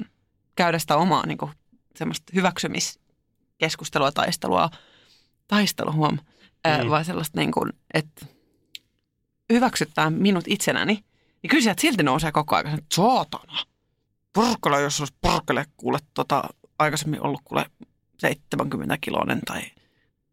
käydä 0.55 0.79
sitä 0.79 0.97
omaa 0.97 1.25
niinku 1.25 1.49
semmoista 1.95 2.31
hyväksymiskeskustelua, 2.35 4.11
taistelua, 4.11 4.69
taistelu 5.47 5.91
huom, 5.91 6.17
mm. 6.83 6.89
vaan 6.89 7.05
sellaista 7.05 7.39
niinku, 7.39 7.67
että 7.93 8.25
hyväksyttää 9.53 10.09
minut 10.09 10.45
itsenäni, 10.47 11.03
niin 11.43 11.49
kyllä 11.49 11.63
sieltä 11.63 11.81
silti 11.81 12.03
nousee 12.03 12.31
koko 12.31 12.55
ajan, 12.55 12.73
että 12.73 12.95
saatana. 12.95 13.65
Porkkala, 14.33 14.79
jos 14.79 14.99
olisi 14.99 15.15
porkkele 15.21 15.65
kuule 15.77 15.99
tota, 16.13 16.43
aikaisemmin 16.79 17.21
ollut 17.21 17.41
kuule 17.43 17.65
70 18.19 18.97
kilonen 19.01 19.39
tai 19.45 19.61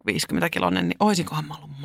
50 0.07 0.51
kilonen, 0.51 0.89
niin 0.89 0.97
oisinkohan 1.01 1.45
mä 1.45 1.55
ollut 1.55 1.81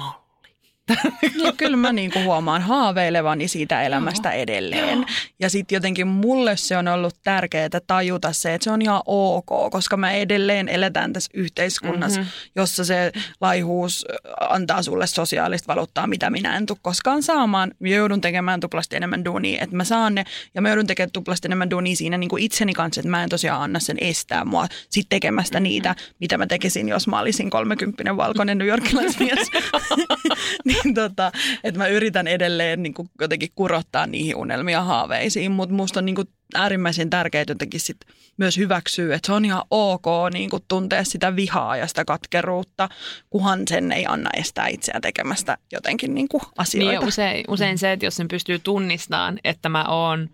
malli. 0.90 1.14
Niin, 1.44 1.58
kyllä 1.58 1.78
mä 1.78 1.94
niinku 1.94 2.20
huomaan 2.24 2.62
haaveilevani 2.62 3.48
siitä 3.48 3.84
elämästä 3.84 4.32
edelleen. 4.32 5.06
Ja 5.40 5.50
sitten 5.50 5.76
jotenkin 5.76 6.08
mulle 6.08 6.58
se 6.58 6.78
on 6.78 6.88
ollut 6.88 7.16
tärkeää 7.24 7.70
tajuta 7.88 8.34
se, 8.34 8.54
että 8.54 8.64
se 8.64 8.72
on 8.72 8.82
ihan 8.82 9.02
ok, 9.06 9.72
koska 9.72 9.98
mä 9.98 10.12
edelleen 10.12 10.70
eletään 10.70 11.14
tässä 11.14 11.32
yhteiskunnassa, 11.34 12.20
mm-hmm. 12.20 12.52
jossa 12.56 12.86
se 12.86 13.12
laihuus 13.42 14.06
antaa 14.50 14.84
sulle 14.84 15.08
sosiaalista 15.08 15.68
valuuttaa, 15.68 16.08
mitä 16.08 16.30
minä 16.30 16.58
en 16.58 16.66
tule 16.66 16.78
koskaan 16.82 17.24
saamaan. 17.24 17.72
Mä 17.80 17.88
joudun 17.88 18.22
tekemään 18.22 18.60
tuplasti 18.60 18.96
enemmän 18.96 19.26
duunia, 19.26 19.64
että 19.64 19.76
mä 19.76 19.84
saan 19.84 20.16
ne, 20.16 20.24
ja 20.56 20.62
mä 20.62 20.70
joudun 20.70 20.88
tekemään 20.88 21.12
tuplasti 21.12 21.48
enemmän 21.48 21.70
duunia 21.70 21.96
siinä 21.96 22.18
niin 22.18 22.30
kuin 22.30 22.44
itseni 22.44 22.74
kanssa, 22.74 23.02
että 23.02 23.12
mä 23.12 23.24
en 23.24 23.30
tosiaan 23.30 23.62
anna 23.62 23.80
sen 23.80 23.98
estää 24.02 24.46
mua 24.46 24.68
sit 24.90 25.06
tekemästä 25.10 25.60
niitä, 25.60 25.96
mitä 26.20 26.38
mä 26.38 26.48
tekisin, 26.48 26.90
jos 26.90 27.08
mä 27.08 27.20
olisin 27.20 27.50
30 27.50 28.18
valkoinen 28.18 28.58
New 28.58 28.68
Yorkilaismies. 28.68 29.52
niin 30.84 30.94
tota, 30.94 31.32
että 31.64 31.78
mä 31.78 31.88
yritän 31.88 32.28
edelleen 32.28 32.84
niin 32.84 32.94
kuin 32.94 33.10
jotenkin 33.22 33.50
kurottaa 33.56 34.08
niihin 34.08 34.36
unelmia 34.36 34.82
haaveisiin, 34.82 35.52
mutta 35.52 35.76
musta 35.76 36.00
on 36.00 36.06
niin 36.06 36.16
kuin 36.16 36.28
äärimmäisen 36.56 37.10
tärkeää 37.10 37.46
jotenkin 37.48 37.80
sit 37.80 37.98
myös 38.38 38.58
hyväksyä, 38.58 39.16
että 39.16 39.26
se 39.26 39.34
on 39.34 39.46
ihan 39.46 39.64
ok 39.72 40.06
niin 40.34 40.50
kuin 40.50 40.64
tuntea 40.68 41.04
sitä 41.04 41.36
vihaa 41.36 41.78
ja 41.78 41.88
sitä 41.88 42.06
katkeruutta, 42.06 42.90
kunhan 43.30 43.62
sen 43.68 43.92
ei 43.92 44.06
anna 44.08 44.30
estää 44.34 44.68
itseä 44.68 45.00
tekemästä 45.02 45.58
jotenkin 45.72 46.16
niin 46.16 46.28
kuin 46.28 46.44
asioita. 46.58 47.00
Niin 47.00 47.08
usein, 47.08 47.46
usein 47.48 47.78
se, 47.78 47.92
että 47.92 48.06
jos 48.06 48.16
sen 48.16 48.28
pystyy 48.28 48.60
tunnistamaan, 48.60 49.40
että 49.44 49.70
mä 49.70 49.84
oon 49.84 50.30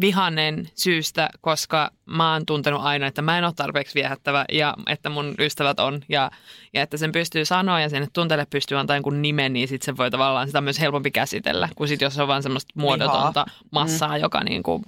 vihanen 0.00 0.68
syystä, 0.74 1.28
koska 1.40 1.90
mä 2.06 2.32
oon 2.32 2.46
tuntenut 2.46 2.82
aina, 2.82 3.06
että 3.06 3.22
mä 3.22 3.38
en 3.38 3.44
ole 3.44 3.52
tarpeeksi 3.56 3.94
viehättävä 3.94 4.44
ja 4.52 4.74
että 4.86 5.08
mun 5.08 5.34
ystävät 5.38 5.80
on 5.80 6.02
ja, 6.08 6.30
ja 6.72 6.82
että 6.82 6.96
sen 6.96 7.12
pystyy 7.12 7.44
sanoa 7.44 7.80
ja 7.80 7.88
sen 7.88 8.08
tunteelle 8.12 8.46
pystyy 8.50 8.78
antaa 8.78 8.96
jonkun 8.96 9.22
nimen, 9.22 9.52
niin 9.52 9.68
sitten 9.68 9.84
se 9.84 9.96
voi 9.96 10.10
tavallaan 10.10 10.46
sitä 10.46 10.60
myös 10.60 10.80
helpompi 10.80 11.10
käsitellä, 11.10 11.68
kuin 11.76 11.88
sit 11.88 12.00
jos 12.00 12.14
se 12.14 12.22
on 12.22 12.28
vaan 12.28 12.42
semmoista 12.42 12.72
muodotonta 12.76 13.46
massaa, 13.70 14.16
mm. 14.16 14.22
joka 14.22 14.44
niin 14.44 14.62
kuin 14.62 14.82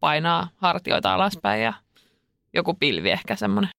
painaa 0.00 0.48
hartioita 0.56 1.14
alaspäin 1.14 1.62
ja 1.62 1.72
joku 2.54 2.74
pilvi 2.74 3.10
ehkä 3.10 3.36
semmoinen. 3.36 3.70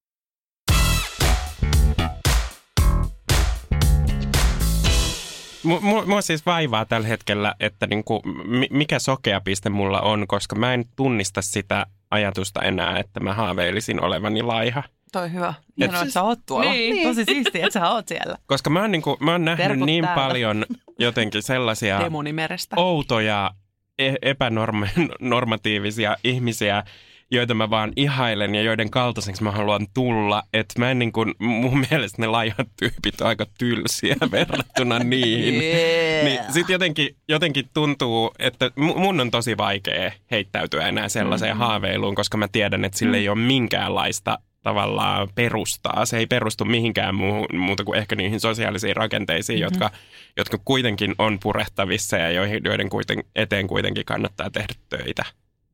Mua, 5.65 6.05
mua 6.05 6.21
siis 6.21 6.45
vaivaa 6.45 6.85
tällä 6.85 7.07
hetkellä, 7.07 7.55
että 7.59 7.87
niinku, 7.87 8.21
mikä 8.69 8.99
sokea 8.99 9.41
piste 9.41 9.69
mulla 9.69 10.01
on, 10.01 10.27
koska 10.27 10.55
mä 10.55 10.73
en 10.73 10.85
tunnista 10.95 11.41
sitä 11.41 11.85
ajatusta 12.11 12.61
enää, 12.61 12.99
että 12.99 13.19
mä 13.19 13.33
haaveilisin 13.33 14.03
olevani 14.03 14.41
laiha. 14.41 14.83
Toi 15.11 15.31
hyvä. 15.33 15.53
Hienoa, 15.77 15.99
että 16.01 16.11
sä 16.13 16.23
oot 16.23 16.39
tuolla. 16.45 16.71
Niin. 16.71 17.07
Tosi 17.07 17.25
siistiä, 17.25 17.65
että 17.65 17.79
sä 17.79 17.89
oot 17.89 18.07
siellä. 18.07 18.37
Koska 18.45 18.69
mä 18.69 18.81
oon, 18.81 18.91
niinku, 18.91 19.17
mä 19.19 19.31
oon 19.31 19.45
nähnyt 19.45 19.67
Terkut 19.67 19.85
niin 19.85 20.03
täällä. 20.03 20.21
paljon 20.23 20.65
jotenkin 20.99 21.43
sellaisia 21.43 21.99
Demonimerestä. 21.99 22.75
outoja, 22.79 23.51
e- 23.99 24.13
epänormatiivisia 24.21 26.15
ihmisiä, 26.23 26.83
joita 27.31 27.53
mä 27.53 27.69
vaan 27.69 27.93
ihailen 27.95 28.55
ja 28.55 28.61
joiden 28.61 28.89
kaltaiseksi 28.89 29.43
mä 29.43 29.51
haluan 29.51 29.87
tulla. 29.93 30.43
Että 30.53 30.79
mä 30.79 30.91
en 30.91 30.99
niin 30.99 31.11
kuin, 31.11 31.33
mun 31.39 31.85
mielestä 31.89 32.21
ne 32.21 32.27
laihat 32.27 32.67
tyypit 32.79 33.21
on 33.21 33.27
aika 33.27 33.45
tylsiä 33.57 34.15
verrattuna 34.31 34.99
niihin. 34.99 35.61
Yeah. 35.61 36.23
Niin 36.23 36.53
sit 36.53 36.69
jotenkin, 36.69 37.15
jotenkin 37.27 37.69
tuntuu, 37.73 38.31
että 38.39 38.67
mu- 38.67 38.97
mun 38.97 39.21
on 39.21 39.31
tosi 39.31 39.57
vaikea 39.57 40.11
heittäytyä 40.31 40.87
enää 40.87 41.09
sellaiseen 41.09 41.55
mm. 41.55 41.59
haaveiluun, 41.59 42.15
koska 42.15 42.37
mä 42.37 42.47
tiedän, 42.47 42.85
että 42.85 42.97
sille 42.97 43.17
ei 43.17 43.29
ole 43.29 43.37
minkäänlaista 43.37 44.39
tavallaan 44.63 45.27
perustaa. 45.35 46.05
Se 46.05 46.17
ei 46.17 46.27
perustu 46.27 46.65
mihinkään 46.65 47.15
muu, 47.15 47.47
muuta 47.53 47.83
kuin 47.83 47.99
ehkä 47.99 48.15
niihin 48.15 48.39
sosiaalisiin 48.39 48.95
rakenteisiin, 48.95 49.59
mm-hmm. 49.59 49.81
jotka, 49.81 49.97
jotka 50.37 50.57
kuitenkin 50.65 51.15
on 51.17 51.39
purehtavissa 51.39 52.17
ja 52.17 52.31
joihin, 52.31 52.61
joiden 52.65 52.89
kuiten, 52.89 53.23
eteen 53.35 53.67
kuitenkin 53.67 54.05
kannattaa 54.05 54.49
tehdä 54.49 54.73
töitä. 54.89 55.25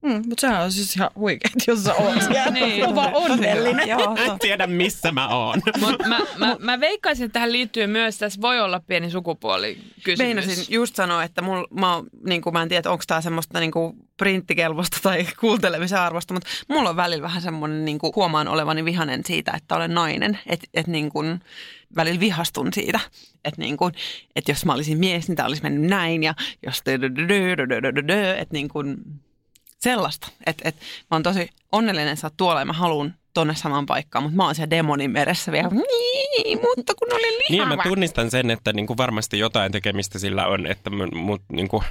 Mm, 0.02 0.24
mutta 0.28 0.42
sehän 0.42 0.64
on 0.64 0.72
siis 0.72 0.96
ihan 0.96 1.10
huikeet, 1.16 1.54
jos 1.68 1.84
sä 1.84 1.94
oot 1.94 2.22
siellä. 2.22 2.52
Niin. 2.52 2.88
on 2.88 2.96
vaan 2.96 3.14
onnellinen. 3.14 3.88
Joo, 3.88 4.16
En 4.20 4.40
tiedä, 4.40 4.68
missä 4.68 5.12
mä 5.12 5.28
oon. 5.28 5.62
Mut 5.80 5.96
mä, 6.08 6.20
mä, 6.38 6.56
mä 6.60 6.80
veikkaisin, 6.80 7.26
että 7.26 7.34
tähän 7.34 7.52
liittyy 7.52 7.88
myös, 7.88 8.18
tässä 8.18 8.42
voi 8.42 8.60
olla 8.60 8.80
pieni 8.80 9.12
sukupuolikysymys. 9.12 10.18
Meinasin 10.18 10.66
just 10.70 10.96
sanoa, 10.96 11.24
että 11.24 11.42
mul, 11.42 11.66
mä, 11.80 11.96
oon, 11.96 12.08
niin 12.26 12.42
kuin, 12.42 12.54
mä 12.54 12.62
en 12.62 12.70
tiedä, 12.70 12.90
onko 12.90 13.04
tämä 13.08 13.22
semmoista 13.22 13.60
niin 13.60 13.72
kuin 13.72 13.94
printtikelpoista 14.18 14.98
tai 15.04 15.28
kuuntelemisen 15.40 16.00
arvosta, 16.00 16.34
mutta 16.34 16.50
mulla 16.68 16.90
on 16.90 16.96
välillä 16.96 17.24
vähän 17.24 17.42
semmoinen, 17.42 17.86
niin 17.86 18.00
kuin, 18.00 18.14
huomaan 18.16 18.48
olevani 18.48 18.86
vihanen 18.86 19.22
siitä, 19.26 19.52
että 19.58 19.76
olen 19.76 19.94
nainen. 19.94 20.40
Että 20.48 20.68
et, 20.74 20.88
niin 20.88 21.10
kuin, 21.10 21.40
välillä 21.96 22.20
vihastun 22.20 22.74
siitä, 22.74 23.00
että 23.46 23.62
niin 23.62 23.78
kuin, 23.78 23.94
että 24.36 24.52
jos 24.52 24.66
mä 24.66 24.74
olisin 24.74 25.00
mies, 25.00 25.28
niin 25.28 25.36
tämä 25.36 25.48
olisi 25.48 25.64
mennyt 25.64 25.90
näin 25.90 26.24
ja 26.24 26.34
jos 26.66 26.84
että 28.38 28.54
niin 28.54 28.70
kuin, 28.70 28.98
sellaista. 29.82 30.28
Että 30.46 30.70
et, 30.70 30.76
mä 30.76 31.16
oon 31.16 31.24
tosi 31.24 31.50
onnellinen, 31.72 32.08
että 32.08 32.22
sä 32.22 32.28
oot 32.28 32.38
tuolla 32.38 32.62
ja 32.62 32.66
mä 32.66 32.74
haluan 32.74 33.14
tonne 33.34 33.56
samaan 33.56 33.86
paikkaan, 33.86 34.24
mutta 34.24 34.36
mä 34.38 34.46
oon 34.46 34.56
siellä 34.56 34.70
demonin 34.70 35.12
meressä 35.12 35.52
vielä, 35.52 35.70
niin, 35.70 36.60
mutta 36.78 36.94
kun 36.96 37.14
olen 37.14 37.34
lihava. 37.38 37.70
Niin, 37.70 37.78
mä 37.78 37.84
tunnistan 37.84 38.32
sen, 38.32 38.52
että 38.52 38.74
niin 38.74 38.88
kuin 38.88 38.98
varmasti 38.98 39.40
jotain 39.40 39.72
tekemistä 39.72 40.20
sillä 40.20 40.48
on, 40.48 40.68
että 40.68 40.90
mut, 41.16 41.42
niin 41.52 41.68
kuin, 41.68 41.84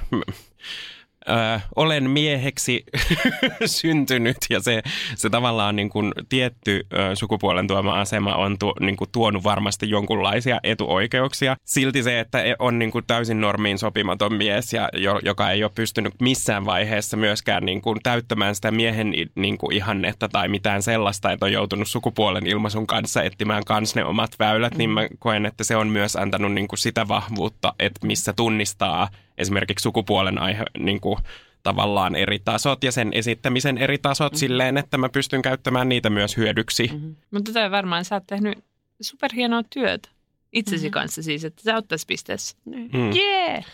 ö, 1.29 1.59
olen 1.75 2.09
mieheksi 2.09 2.83
syntynyt 3.65 4.37
ja 4.49 4.59
se, 4.59 4.81
se 5.15 5.29
tavallaan 5.29 5.75
niin 5.75 5.89
kuin 5.89 6.11
tietty 6.29 6.85
ö, 6.93 7.15
sukupuolen 7.15 7.67
tuoma 7.67 7.99
asema 7.99 8.35
on 8.35 8.59
tu, 8.59 8.73
niin 8.79 8.97
kuin 8.97 9.09
tuonut 9.11 9.43
varmasti 9.43 9.89
jonkunlaisia 9.89 10.59
etuoikeuksia. 10.63 11.55
Silti 11.65 12.03
se, 12.03 12.19
että 12.19 12.43
on 12.59 12.79
niin 12.79 12.91
kuin 12.91 13.05
täysin 13.07 13.41
normiin 13.41 13.77
sopimaton 13.77 14.33
mies, 14.33 14.73
ja, 14.73 14.89
jo, 14.93 15.19
joka 15.25 15.51
ei 15.51 15.63
ole 15.63 15.71
pystynyt 15.75 16.13
missään 16.21 16.65
vaiheessa 16.65 17.17
myöskään 17.17 17.65
niin 17.65 17.81
kuin 17.81 17.99
täyttämään 18.03 18.55
sitä 18.55 18.71
miehen 18.71 19.13
niin 19.35 19.57
kuin 19.57 19.75
ihannetta 19.75 20.29
tai 20.29 20.47
mitään 20.47 20.83
sellaista, 20.83 21.31
että 21.31 21.45
on 21.45 21.51
joutunut 21.51 21.87
sukupuolen 21.87 22.47
ilmaisun 22.47 22.87
kanssa 22.87 23.23
etsimään 23.23 23.63
kans 23.65 23.95
ne 23.95 24.05
omat 24.05 24.31
väylät, 24.39 24.73
mm. 24.73 24.77
niin 24.77 24.89
mä 24.89 25.07
koen, 25.19 25.45
että 25.45 25.63
se 25.63 25.75
on 25.75 25.87
myös 25.87 26.15
antanut 26.15 26.53
niin 26.53 26.67
kuin 26.67 26.79
sitä 26.79 27.07
vahvuutta, 27.07 27.73
että 27.79 28.07
missä 28.07 28.33
tunnistaa 28.33 29.09
esimerkiksi 29.41 29.83
sukupuolen 29.83 30.37
aihe, 30.37 30.63
niin 30.77 31.01
kuin, 31.01 31.17
tavallaan 31.63 32.15
eri 32.15 32.39
tasot 32.39 32.83
ja 32.83 32.91
sen 32.91 33.13
esittämisen 33.13 33.77
eri 33.77 33.97
tasot 33.97 34.33
mm. 34.33 34.37
silleen, 34.37 34.77
että 34.77 34.97
mä 34.97 35.09
pystyn 35.09 35.41
käyttämään 35.41 35.89
niitä 35.89 36.09
myös 36.09 36.37
hyödyksi. 36.37 36.89
Mm. 36.93 37.15
Mutta 37.31 37.53
tämä 37.53 37.71
varmaan 37.71 38.05
sä 38.05 38.15
oot 38.15 38.27
tehnyt 38.27 38.57
superhienoa 39.01 39.63
työtä 39.69 40.09
itsesi 40.53 40.85
mm-hmm. 40.85 40.91
kanssa 40.91 41.23
siis, 41.23 41.45
että 41.45 41.61
sä 41.63 41.75
oot 41.75 41.87
tässä 41.87 42.07
pisteessä. 42.07 42.57
Mm. 42.65 43.11
Yeah! 43.15 43.65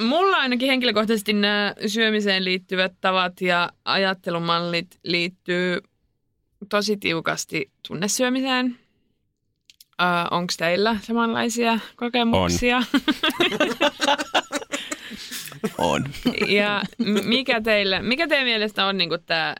Mulla 0.00 0.36
ainakin 0.36 0.68
henkilökohtaisesti 0.68 1.32
nämä 1.32 1.74
syömiseen 1.86 2.44
liittyvät 2.44 2.92
tavat 3.00 3.40
ja 3.40 3.70
ajattelumallit 3.84 4.98
liittyy 5.04 5.78
tosi 6.68 6.96
tiukasti 6.96 7.70
tunnesyömiseen. 7.88 8.78
Öö, 10.00 10.06
Onko 10.30 10.52
teillä 10.58 10.96
samanlaisia 11.02 11.78
kokemuksia? 11.96 12.82
On. 15.78 16.04
ja 16.60 16.82
m- 16.98 17.28
mikä, 17.28 17.60
teille, 17.60 18.02
mikä 18.02 18.28
teidän 18.28 18.46
mielestä 18.46 18.86
on 18.86 18.98
niinku 18.98 19.18
tämä 19.18 19.54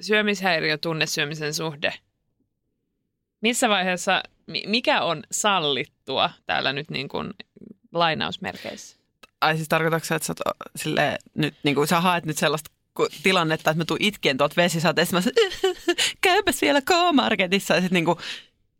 syömishäiriö 0.00 0.78
tunnesyömisen 0.78 1.54
suhde? 1.54 1.94
Missä 3.40 3.68
vaiheessa, 3.68 4.22
mi- 4.46 4.64
mikä 4.66 5.02
on 5.02 5.22
sallittua 5.30 6.30
täällä 6.46 6.72
nyt 6.72 6.90
niin 6.90 7.08
kuin 7.08 7.30
lainausmerkeissä? 7.92 8.96
Ai 9.40 9.56
siis 9.56 9.68
tarkoitatko 9.68 10.06
sä, 10.06 10.14
että 10.14 10.26
sä, 10.26 10.34
oot, 10.46 10.56
silleen, 10.76 11.18
nyt, 11.34 11.54
niin 11.62 11.74
kuin, 11.74 11.88
sä 11.88 12.00
haet 12.00 12.24
nyt 12.24 12.38
sellaista 12.38 12.70
tilannetta, 13.22 13.70
että 13.70 13.80
mä 13.80 13.84
tuun 13.84 14.02
itkien 14.02 14.36
tuolta 14.38 14.56
vesisateesta, 14.56 15.16
mä 15.16 15.20
sanon, 15.20 15.34
käypäs 16.20 16.62
vielä 16.62 16.80
K-Marketissa 16.80 17.74
ja 17.74 17.80
sitten 17.80 17.94
niin 17.94 18.04
kuin, 18.04 18.18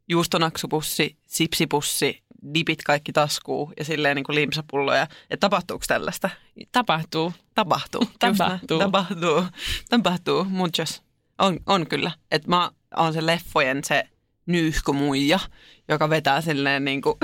juustonaksupussi, 0.09 1.17
sipsipussi, 1.27 2.23
dipit 2.55 2.83
kaikki 2.83 3.13
taskuu 3.13 3.73
ja 3.79 3.85
silleen 3.85 4.17
niin 4.17 4.25
kuin 4.25 4.37
limsapulloja. 4.37 5.03
Että 5.03 5.37
tapahtuuko 5.41 5.85
tällaista? 5.89 6.31
Tapahtuu. 6.73 7.33
Tapahtuu. 7.55 8.11
Tapahtuu. 8.19 8.79
Tapahtuu. 8.79 9.45
Tapahtuu. 9.91 10.45
Muchos. 10.45 11.03
On, 11.39 11.59
on 11.67 11.87
kyllä. 11.87 12.11
Että 12.31 12.49
mä 12.49 12.71
oon 12.97 13.13
se 13.13 13.27
leffojen 13.27 13.85
se 13.85 14.05
nyyhkymuija, 14.47 15.39
joka 15.89 16.11
vetää 16.11 16.41
silleen 16.41 16.85
niin 16.91 17.03
kuin 17.03 17.19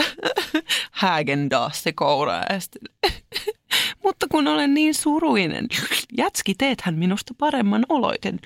Häagen-Dassi 0.93 1.93
kouraa 1.95 2.45
ja 2.51 3.11
mutta 4.05 4.27
kun 4.31 4.49
olen 4.49 4.75
niin 4.75 4.95
suruinen, 4.95 5.67
jätski, 6.17 6.55
teethän 6.55 6.95
minusta 6.95 7.35
paremman 7.39 7.87
oloiten. 7.89 8.41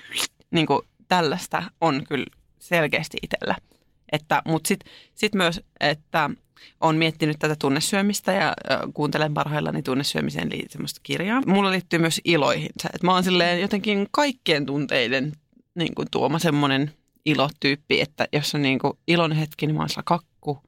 Niin 0.51 0.67
kuin 0.67 0.81
tällaista 1.07 1.63
on 1.81 2.03
kyllä 2.09 2.25
selkeästi 2.59 3.17
itsellä. 3.21 3.55
Että, 4.11 4.41
mutta 4.45 4.67
sitten 4.67 4.93
sit 5.15 5.35
myös, 5.35 5.61
että 5.79 6.29
olen 6.81 6.95
miettinyt 6.95 7.39
tätä 7.39 7.55
tunnesyömistä 7.59 8.31
ja 8.31 8.53
kuuntelen 8.93 9.33
parhaillani 9.33 9.83
tunnesyömiseen 9.83 10.49
liittyen 10.49 10.71
semmoista 10.71 10.99
kirjaa. 11.03 11.41
Mulla 11.45 11.71
liittyy 11.71 11.99
myös 11.99 12.21
iloihin. 12.23 12.69
Että 12.93 13.05
mä 13.07 13.13
oon 13.13 13.23
silleen 13.23 13.61
jotenkin 13.61 14.07
kaikkien 14.11 14.65
tunteiden 14.65 15.31
niin 15.75 15.95
kuin 15.95 16.07
tuoma 16.11 16.39
semmoinen 16.39 16.93
ilotyyppi, 17.25 18.01
että 18.01 18.27
jos 18.33 18.55
on 18.55 18.61
niin 18.61 18.79
kuin 18.79 18.93
ilon 19.07 19.31
hetki, 19.31 19.67
niin 19.67 19.75
mä 19.75 19.81
oon 19.81 19.89
sillä 19.89 20.03
kakku. 20.05 20.63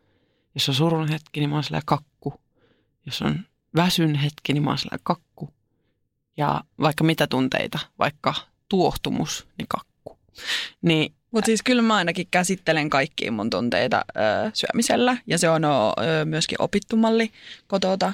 Jos 0.56 0.70
on 0.70 0.76
surun 0.76 1.10
hetki, 1.10 1.40
niin 1.40 1.50
mä 1.50 1.56
oon 1.56 1.64
sillä 1.64 1.82
kakku. 1.86 2.34
Jos 3.06 3.22
on 3.22 3.40
väsyn 3.76 4.16
hetki, 4.16 4.54
niin 4.54 4.64
mä 4.64 4.70
oon 4.70 4.78
sillä 4.78 4.98
kakku. 5.04 5.50
Ja 6.38 6.64
vaikka 6.82 7.04
mitä 7.04 7.28
tunteita, 7.28 7.80
vaikka 8.00 8.34
tuohtumus, 8.70 9.48
niin 9.58 9.68
kakku. 9.70 10.20
Niin 10.82 11.14
Mutta 11.32 11.46
siis 11.46 11.64
kyllä 11.64 11.82
mä 11.82 11.96
ainakin 11.96 12.28
käsittelen 12.32 12.90
kaikkia 12.90 13.32
mun 13.32 13.50
tunteita 13.50 14.06
ö, 14.18 14.52
syömisellä 14.54 15.18
ja 15.28 15.38
se 15.38 15.50
on 15.50 15.66
o, 15.66 15.94
ö, 15.98 16.26
myöskin 16.26 16.62
opittu 16.62 16.96
malli 16.96 17.32
kotota. 17.68 18.14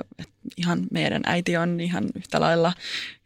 Ö, 0.00 0.24
ihan 0.56 0.80
meidän 0.90 1.22
äiti 1.26 1.56
on 1.56 1.80
ihan 1.80 2.04
yhtä 2.16 2.40
lailla 2.40 2.72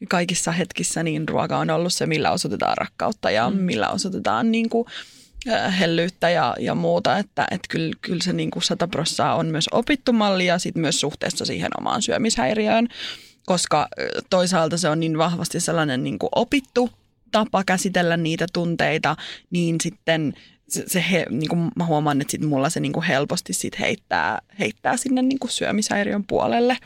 kaikissa 0.08 0.52
hetkissä, 0.52 1.02
niin 1.02 1.28
ruoka 1.28 1.58
on 1.58 1.70
ollut 1.70 1.92
se, 1.92 2.06
millä 2.06 2.30
osoitetaan 2.30 2.78
rakkautta 2.78 3.30
ja 3.30 3.50
mm. 3.50 3.56
millä 3.56 3.88
osoitetaan 3.88 4.52
niin 4.52 4.68
kuin, 4.68 4.84
ö, 5.48 5.70
hellyyttä 5.70 6.30
ja, 6.30 6.56
ja 6.60 6.74
muuta. 6.74 7.18
Että 7.18 7.46
et 7.50 7.60
kyllä, 7.68 7.92
kyllä 8.00 8.22
se 8.22 8.32
niin 8.32 8.50
kuin 8.50 8.62
100 8.62 8.88
prossaa 8.88 9.34
on 9.34 9.46
myös 9.46 9.68
opittu 9.72 10.12
malli 10.12 10.46
ja 10.46 10.58
sit 10.58 10.74
myös 10.74 11.00
suhteessa 11.00 11.44
siihen 11.44 11.70
omaan 11.78 12.02
syömishäiriöön, 12.02 12.88
koska 13.46 13.88
toisaalta 14.30 14.76
se 14.76 14.88
on 14.88 15.00
niin 15.00 15.18
vahvasti 15.18 15.60
sellainen 15.60 16.04
niin 16.04 16.18
kuin 16.18 16.30
opittu 16.34 16.90
tapa 17.32 17.64
käsitellä 17.64 18.16
niitä 18.16 18.46
tunteita, 18.52 19.16
niin 19.50 19.76
sitten 19.82 20.34
se, 20.68 20.84
se 20.86 21.04
he, 21.10 21.26
niin 21.30 21.48
kuin 21.48 21.70
mä 21.76 21.84
huomaan, 21.84 22.20
että 22.20 22.30
sit 22.30 22.44
mulla 22.44 22.70
se 22.70 22.80
niin 22.80 22.92
kuin 22.92 23.06
helposti 23.06 23.52
sit 23.52 23.80
heittää, 23.80 24.38
heittää 24.58 24.96
sinne 24.96 25.22
niin 25.22 25.38
kuin 25.38 25.50
syömishäiriön 25.50 26.24
puolelle 26.24 26.76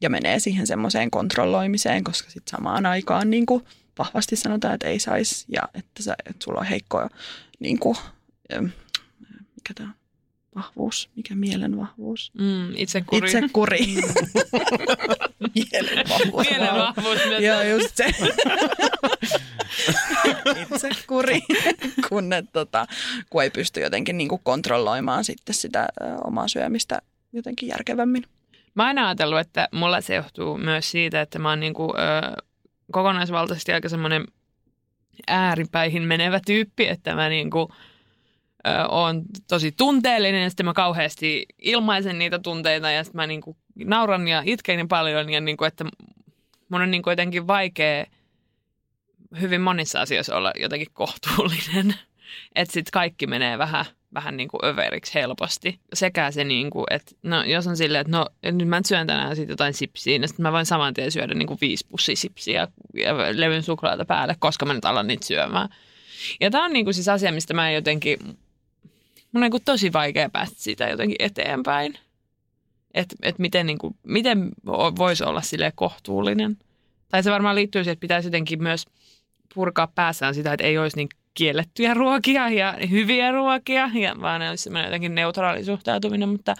ja 0.00 0.10
menee 0.10 0.38
siihen 0.38 0.66
semmoiseen 0.66 1.10
kontrolloimiseen, 1.10 2.04
koska 2.04 2.30
sitten 2.30 2.50
samaan 2.50 2.86
aikaan 2.86 3.30
niin 3.30 3.46
kuin 3.46 3.64
vahvasti 3.98 4.36
sanotaan, 4.36 4.74
että 4.74 4.86
ei 4.86 5.00
saisi 5.00 5.44
ja 5.48 5.62
että, 5.74 6.02
sä, 6.02 6.16
että 6.26 6.44
sulla 6.44 6.60
on 6.60 6.66
heikko 6.66 7.08
niin 7.58 7.78
kuin, 7.78 7.96
mikä 9.54 9.74
tämä 9.74 9.88
on? 9.88 9.94
Vahvuus, 10.56 11.10
mikä 11.16 11.34
mielen 11.34 11.76
vahvuus? 11.76 12.32
Mm, 12.38 12.74
itse 12.76 13.00
kuri. 13.52 13.78
Itse 15.54 15.78
kuri. 15.78 15.90
mielen 15.90 16.08
vahvuus. 16.08 16.50
Mielen 16.50 16.74
vahvuus 16.74 17.18
myös. 17.26 17.42
Joo, 17.42 17.62
just 17.62 17.96
se. 17.96 18.04
Itse 20.62 20.88
kuri, 21.06 21.40
kun, 22.08 22.32
et, 22.32 22.44
tota, 22.52 22.86
kun 23.30 23.42
ei 23.42 23.50
pysty 23.50 23.80
jotenkin 23.80 24.18
niin 24.18 24.28
kuin 24.28 24.40
kontrolloimaan 24.44 25.24
sitten 25.24 25.54
sitä 25.54 25.86
omaa 26.24 26.48
syömistä 26.48 27.02
jotenkin 27.32 27.68
järkevämmin. 27.68 28.24
Mä 28.74 28.82
oon 28.82 28.88
aina 28.88 29.06
ajatellut, 29.08 29.40
että 29.40 29.68
mulla 29.72 30.00
se 30.00 30.14
johtuu 30.14 30.58
myös 30.58 30.90
siitä, 30.90 31.20
että 31.20 31.38
mä 31.38 31.48
oon 31.48 31.60
niinku, 31.60 31.94
ö, 31.96 32.42
kokonaisvaltaisesti 32.92 33.72
aika 33.72 33.88
semmoinen 33.88 34.24
ääripäihin 35.26 36.02
menevä 36.02 36.40
tyyppi, 36.46 36.88
että 36.88 37.14
mä 37.14 37.28
niinku, 37.28 37.68
ö, 38.66 38.86
oon 38.88 39.22
tosi 39.48 39.72
tunteellinen 39.72 40.42
ja 40.42 40.50
sitten 40.50 40.66
mä 40.66 40.72
kauheasti 40.72 41.46
ilmaisen 41.58 42.18
niitä 42.18 42.38
tunteita 42.38 42.90
ja 42.90 43.04
sitten 43.04 43.18
mä 43.18 43.26
niinku 43.26 43.56
nauran 43.84 44.28
ja 44.28 44.42
itken 44.44 44.76
niin 44.76 44.88
paljon 44.88 45.30
ja 45.30 45.40
niinku, 45.40 45.64
että 45.64 45.84
mun 46.68 46.80
on 46.82 46.90
niinku 46.90 47.10
jotenkin 47.10 47.46
vaikea 47.46 48.04
hyvin 49.40 49.60
monissa 49.60 50.00
asioissa 50.00 50.36
olla 50.36 50.52
jotenkin 50.60 50.88
kohtuullinen. 50.92 51.94
Että 52.54 52.72
sitten 52.72 52.92
kaikki 52.92 53.26
menee 53.26 53.58
vähän, 53.58 53.84
vähän 54.14 54.36
niin 54.36 54.48
kuin 54.48 54.64
överiksi 54.64 55.14
helposti. 55.14 55.80
Sekä 55.94 56.30
se, 56.30 56.44
niin 56.44 56.70
kuin, 56.70 56.84
että 56.90 57.12
no, 57.22 57.44
jos 57.44 57.66
on 57.66 57.76
silleen, 57.76 58.00
että 58.00 58.16
no 58.16 58.26
nyt 58.52 58.68
mä 58.68 58.80
syön 58.86 59.06
tänään 59.06 59.36
sit 59.36 59.48
jotain 59.48 59.74
sipsiä, 59.74 60.18
niin 60.18 60.28
sitten 60.28 60.42
mä 60.42 60.52
voin 60.52 60.66
saman 60.66 60.94
tien 60.94 61.12
syödä 61.12 61.34
niin 61.34 61.46
kuin 61.46 61.58
viisi 61.60 61.86
pussia 61.88 62.16
sipsiä 62.16 62.68
ja 62.94 63.16
levyn 63.32 63.62
suklaata 63.62 64.04
päälle, 64.04 64.36
koska 64.38 64.66
mä 64.66 64.74
nyt 64.74 64.84
alan 64.84 65.06
niitä 65.06 65.26
syömään. 65.26 65.68
Ja 66.40 66.50
tämä 66.50 66.64
on 66.64 66.72
niin 66.72 66.84
kuin 66.84 66.94
siis 66.94 67.08
asia, 67.08 67.32
mistä 67.32 67.54
mä 67.54 67.68
en 67.68 67.74
jotenkin, 67.74 68.18
mun 68.22 68.36
on 69.34 69.40
niin 69.40 69.50
kuin 69.50 69.64
tosi 69.64 69.92
vaikea 69.92 70.30
päästä 70.30 70.56
siitä 70.58 70.88
jotenkin 70.88 71.16
eteenpäin. 71.18 71.98
Että 72.96 73.16
et 73.22 73.38
miten, 73.38 73.66
niin 73.66 73.78
kuin, 73.78 73.96
miten 74.02 74.48
voisi 74.98 75.24
olla 75.24 75.42
sille 75.42 75.72
kohtuullinen. 75.74 76.56
Tai 77.08 77.22
se 77.22 77.30
varmaan 77.30 77.54
liittyy 77.54 77.84
siihen, 77.84 77.92
että 77.92 78.00
pitäisi 78.00 78.26
jotenkin 78.26 78.62
myös 78.62 78.84
purkaa 79.54 79.86
päässään 79.86 80.34
sitä, 80.34 80.52
että 80.52 80.64
ei 80.64 80.78
olisi 80.78 80.96
niin 80.96 81.08
kiellettyjä 81.34 81.94
ruokia 81.94 82.48
ja 82.48 82.74
hyviä 82.90 83.32
ruokia, 83.32 83.90
ja 83.94 84.16
vaan 84.20 84.40
ne 84.40 84.50
olisi 84.50 84.70
jotenkin 84.84 85.14
neutraali 85.14 85.64
suhtautuminen, 85.64 86.28
mutta 86.28 86.54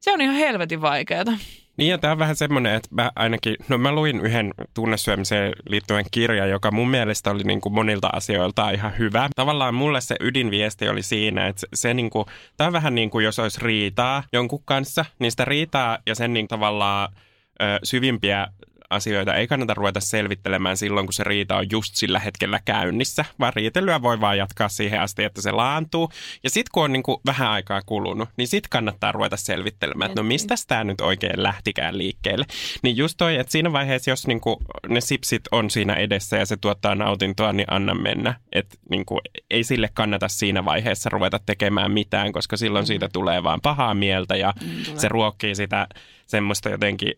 se 0.00 0.12
on 0.12 0.20
ihan 0.20 0.36
helvetin 0.36 0.80
vaikeaa. 0.80 1.24
Niin 1.76 1.90
ja 1.90 1.98
tämä 1.98 2.12
on 2.12 2.18
vähän 2.18 2.36
semmoinen, 2.36 2.74
että 2.74 2.88
mä 2.90 3.10
ainakin, 3.16 3.56
no 3.68 3.78
mä 3.78 3.92
luin 3.92 4.20
yhden 4.20 4.54
tunnesyömiseen 4.74 5.52
liittyen 5.68 6.04
kirjan, 6.10 6.50
joka 6.50 6.70
mun 6.70 6.90
mielestä 6.90 7.30
oli 7.30 7.42
niin 7.42 7.60
kuin 7.60 7.72
monilta 7.72 8.10
asioilta 8.12 8.70
ihan 8.70 8.98
hyvä. 8.98 9.28
Tavallaan 9.36 9.74
mulle 9.74 10.00
se 10.00 10.16
ydinviesti 10.20 10.88
oli 10.88 11.02
siinä, 11.02 11.46
että 11.46 11.66
se 11.74 11.94
niin 11.94 12.10
kuin, 12.10 12.26
tämä 12.56 12.66
on 12.66 12.72
vähän 12.72 12.94
niin 12.94 13.10
kuin 13.10 13.24
jos 13.24 13.38
olisi 13.38 13.60
riitaa 13.62 14.22
jonkun 14.32 14.62
kanssa, 14.64 15.04
niin 15.18 15.30
sitä 15.30 15.44
riitaa 15.44 15.98
ja 16.06 16.14
sen 16.14 16.32
niin 16.32 16.48
tavallaan 16.48 17.12
syvimpiä 17.84 18.46
asioita 18.90 19.34
ei 19.34 19.46
kannata 19.46 19.74
ruveta 19.74 20.00
selvittelemään 20.00 20.76
silloin, 20.76 21.06
kun 21.06 21.12
se 21.12 21.24
riita 21.24 21.56
on 21.56 21.66
just 21.72 21.94
sillä 21.94 22.18
hetkellä 22.18 22.60
käynnissä, 22.64 23.24
vaan 23.40 23.52
riitelyä 23.56 24.02
voi 24.02 24.20
vaan 24.20 24.38
jatkaa 24.38 24.68
siihen 24.68 25.00
asti, 25.00 25.24
että 25.24 25.42
se 25.42 25.52
laantuu. 25.52 26.10
Ja 26.44 26.50
sitten 26.50 26.70
kun 26.72 26.84
on 26.84 26.92
niin 26.92 27.02
kuin 27.02 27.18
vähän 27.26 27.48
aikaa 27.48 27.82
kulunut, 27.86 28.28
niin 28.36 28.48
sitten 28.48 28.70
kannattaa 28.70 29.12
ruveta 29.12 29.36
selvittelemään, 29.36 30.10
että 30.10 30.22
no 30.22 30.28
mistä 30.28 30.54
tämä 30.68 30.84
nyt 30.84 31.00
oikein 31.00 31.42
lähtikään 31.42 31.98
liikkeelle. 31.98 32.44
Niin 32.82 32.96
just 32.96 33.14
toi, 33.18 33.36
että 33.36 33.52
siinä 33.52 33.72
vaiheessa, 33.72 34.10
jos 34.10 34.26
niin 34.26 34.40
kuin 34.40 34.56
ne 34.88 35.00
sipsit 35.00 35.42
on 35.52 35.70
siinä 35.70 35.94
edessä 35.94 36.36
ja 36.36 36.46
se 36.46 36.56
tuottaa 36.56 36.94
nautintoa, 36.94 37.52
niin 37.52 37.66
anna 37.70 37.94
mennä. 37.94 38.34
Että 38.52 38.76
niin 38.90 39.06
kuin, 39.06 39.20
ei 39.50 39.64
sille 39.64 39.88
kannata 39.94 40.28
siinä 40.28 40.64
vaiheessa 40.64 41.10
ruveta 41.10 41.40
tekemään 41.46 41.90
mitään, 41.90 42.32
koska 42.32 42.56
silloin 42.56 42.86
siitä 42.86 43.08
tulee 43.12 43.42
vaan 43.42 43.60
pahaa 43.60 43.94
mieltä 43.94 44.36
ja 44.36 44.54
mm, 44.60 44.96
se 44.96 45.08
ruokkii 45.08 45.54
sitä 45.54 45.86
semmoista 46.26 46.68
jotenkin 46.68 47.12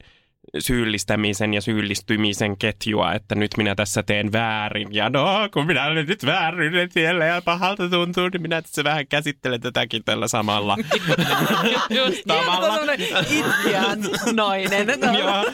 syyllistämisen 0.58 1.54
ja 1.54 1.60
syyllistymisen 1.60 2.56
ketjua, 2.56 3.12
että 3.12 3.34
nyt 3.34 3.50
minä 3.56 3.74
tässä 3.74 4.02
teen 4.02 4.32
väärin. 4.32 4.88
Ja 4.90 5.10
no, 5.10 5.48
kun 5.52 5.66
minä 5.66 5.86
olen 5.86 6.06
nyt 6.06 6.26
väärin 6.26 6.90
tiellä 6.94 7.24
ja 7.24 7.42
pahalta 7.42 7.88
tuntuu, 7.88 8.28
niin 8.28 8.42
minä 8.42 8.62
tässä 8.62 8.84
vähän 8.84 9.06
käsittelen 9.06 9.60
tätäkin 9.60 10.04
tällä 10.04 10.28
samalla 10.28 10.76
Just 11.98 12.22
tavalla. 12.26 12.92
Itkiään 13.20 13.98
nainen. 14.32 14.88
ja, 15.18 15.44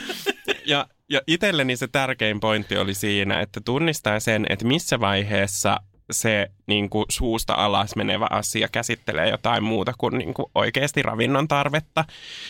ja, 0.67 0.87
ja 1.09 1.21
itselleni 1.27 1.77
se 1.77 1.89
tärkein 1.89 2.41
pointti 2.41 2.77
oli 2.77 2.95
siinä, 2.95 3.41
että 3.41 3.61
tunnistaa 3.65 4.21
sen, 4.21 4.47
että 4.49 4.65
missä 4.65 5.01
vaiheessa 5.01 5.81
se 6.11 6.51
niin 6.67 6.91
kuin 6.91 7.05
suusta 7.09 7.55
alas 7.55 7.97
menevä 7.97 8.27
asia 8.31 8.69
käsittelee 8.73 9.31
jotain 9.31 9.65
muuta 9.65 9.93
kuin, 9.99 10.19
niin 10.19 10.35
kuin 10.35 10.47
oikeasti 10.55 11.03
ravinnon 11.03 11.49
tarvetta. 11.49 12.05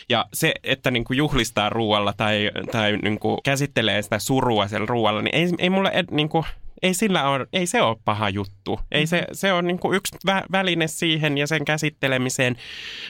Ja 0.09 0.27
se, 0.35 0.55
että 0.65 0.91
niin 0.91 1.05
kuin 1.05 1.17
juhlistaa 1.17 1.71
ruoalla 1.71 2.13
tai, 2.17 2.51
tai 2.73 2.97
niin 2.97 3.19
kuin 3.19 3.39
käsittelee 3.45 4.03
sitä 4.03 4.19
surua 4.19 4.69
sen 4.69 4.89
ruoalla, 4.89 5.23
niin 5.23 5.35
ei, 5.35 5.49
ei 5.59 5.71
mulle 5.71 5.93
niin 6.11 6.29
kuin, 6.29 6.45
ei, 6.83 6.95
sillä 6.95 7.29
ole, 7.29 7.47
ei 7.53 7.67
se 7.67 7.83
ole 7.83 7.97
paha 8.05 8.29
juttu. 8.29 8.81
Ei 8.93 9.07
se, 9.07 9.27
se 9.33 9.53
on 9.53 9.67
niin 9.67 9.79
kuin 9.79 9.97
yksi 9.97 10.17
vä- 10.29 10.47
väline 10.53 10.89
siihen 10.89 11.39
ja 11.39 11.47
sen 11.47 11.65
käsittelemiseen. 11.65 12.57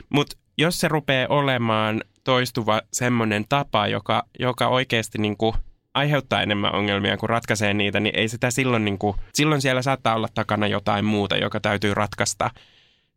Mutta 0.08 0.36
jos 0.58 0.80
se 0.80 0.88
rupeaa 0.88 1.28
olemaan 1.28 2.02
toistuva 2.24 2.80
semmoinen 2.92 3.44
tapa, 3.48 3.86
joka, 3.86 4.24
joka 4.38 4.68
oikeasti 4.68 5.18
niin 5.18 5.36
kuin 5.36 5.54
aiheuttaa 5.98 6.42
enemmän 6.42 6.74
ongelmia 6.74 7.16
kuin 7.16 7.30
ratkaisee 7.30 7.74
niitä, 7.74 8.00
niin 8.00 8.16
ei 8.16 8.28
sitä 8.28 8.50
silloin, 8.50 8.84
niin 8.84 8.98
kuin, 8.98 9.16
silloin 9.34 9.60
siellä 9.60 9.82
saattaa 9.82 10.14
olla 10.14 10.28
takana 10.34 10.66
jotain 10.66 11.04
muuta, 11.04 11.36
joka 11.36 11.60
täytyy 11.60 11.94
ratkaista 11.94 12.50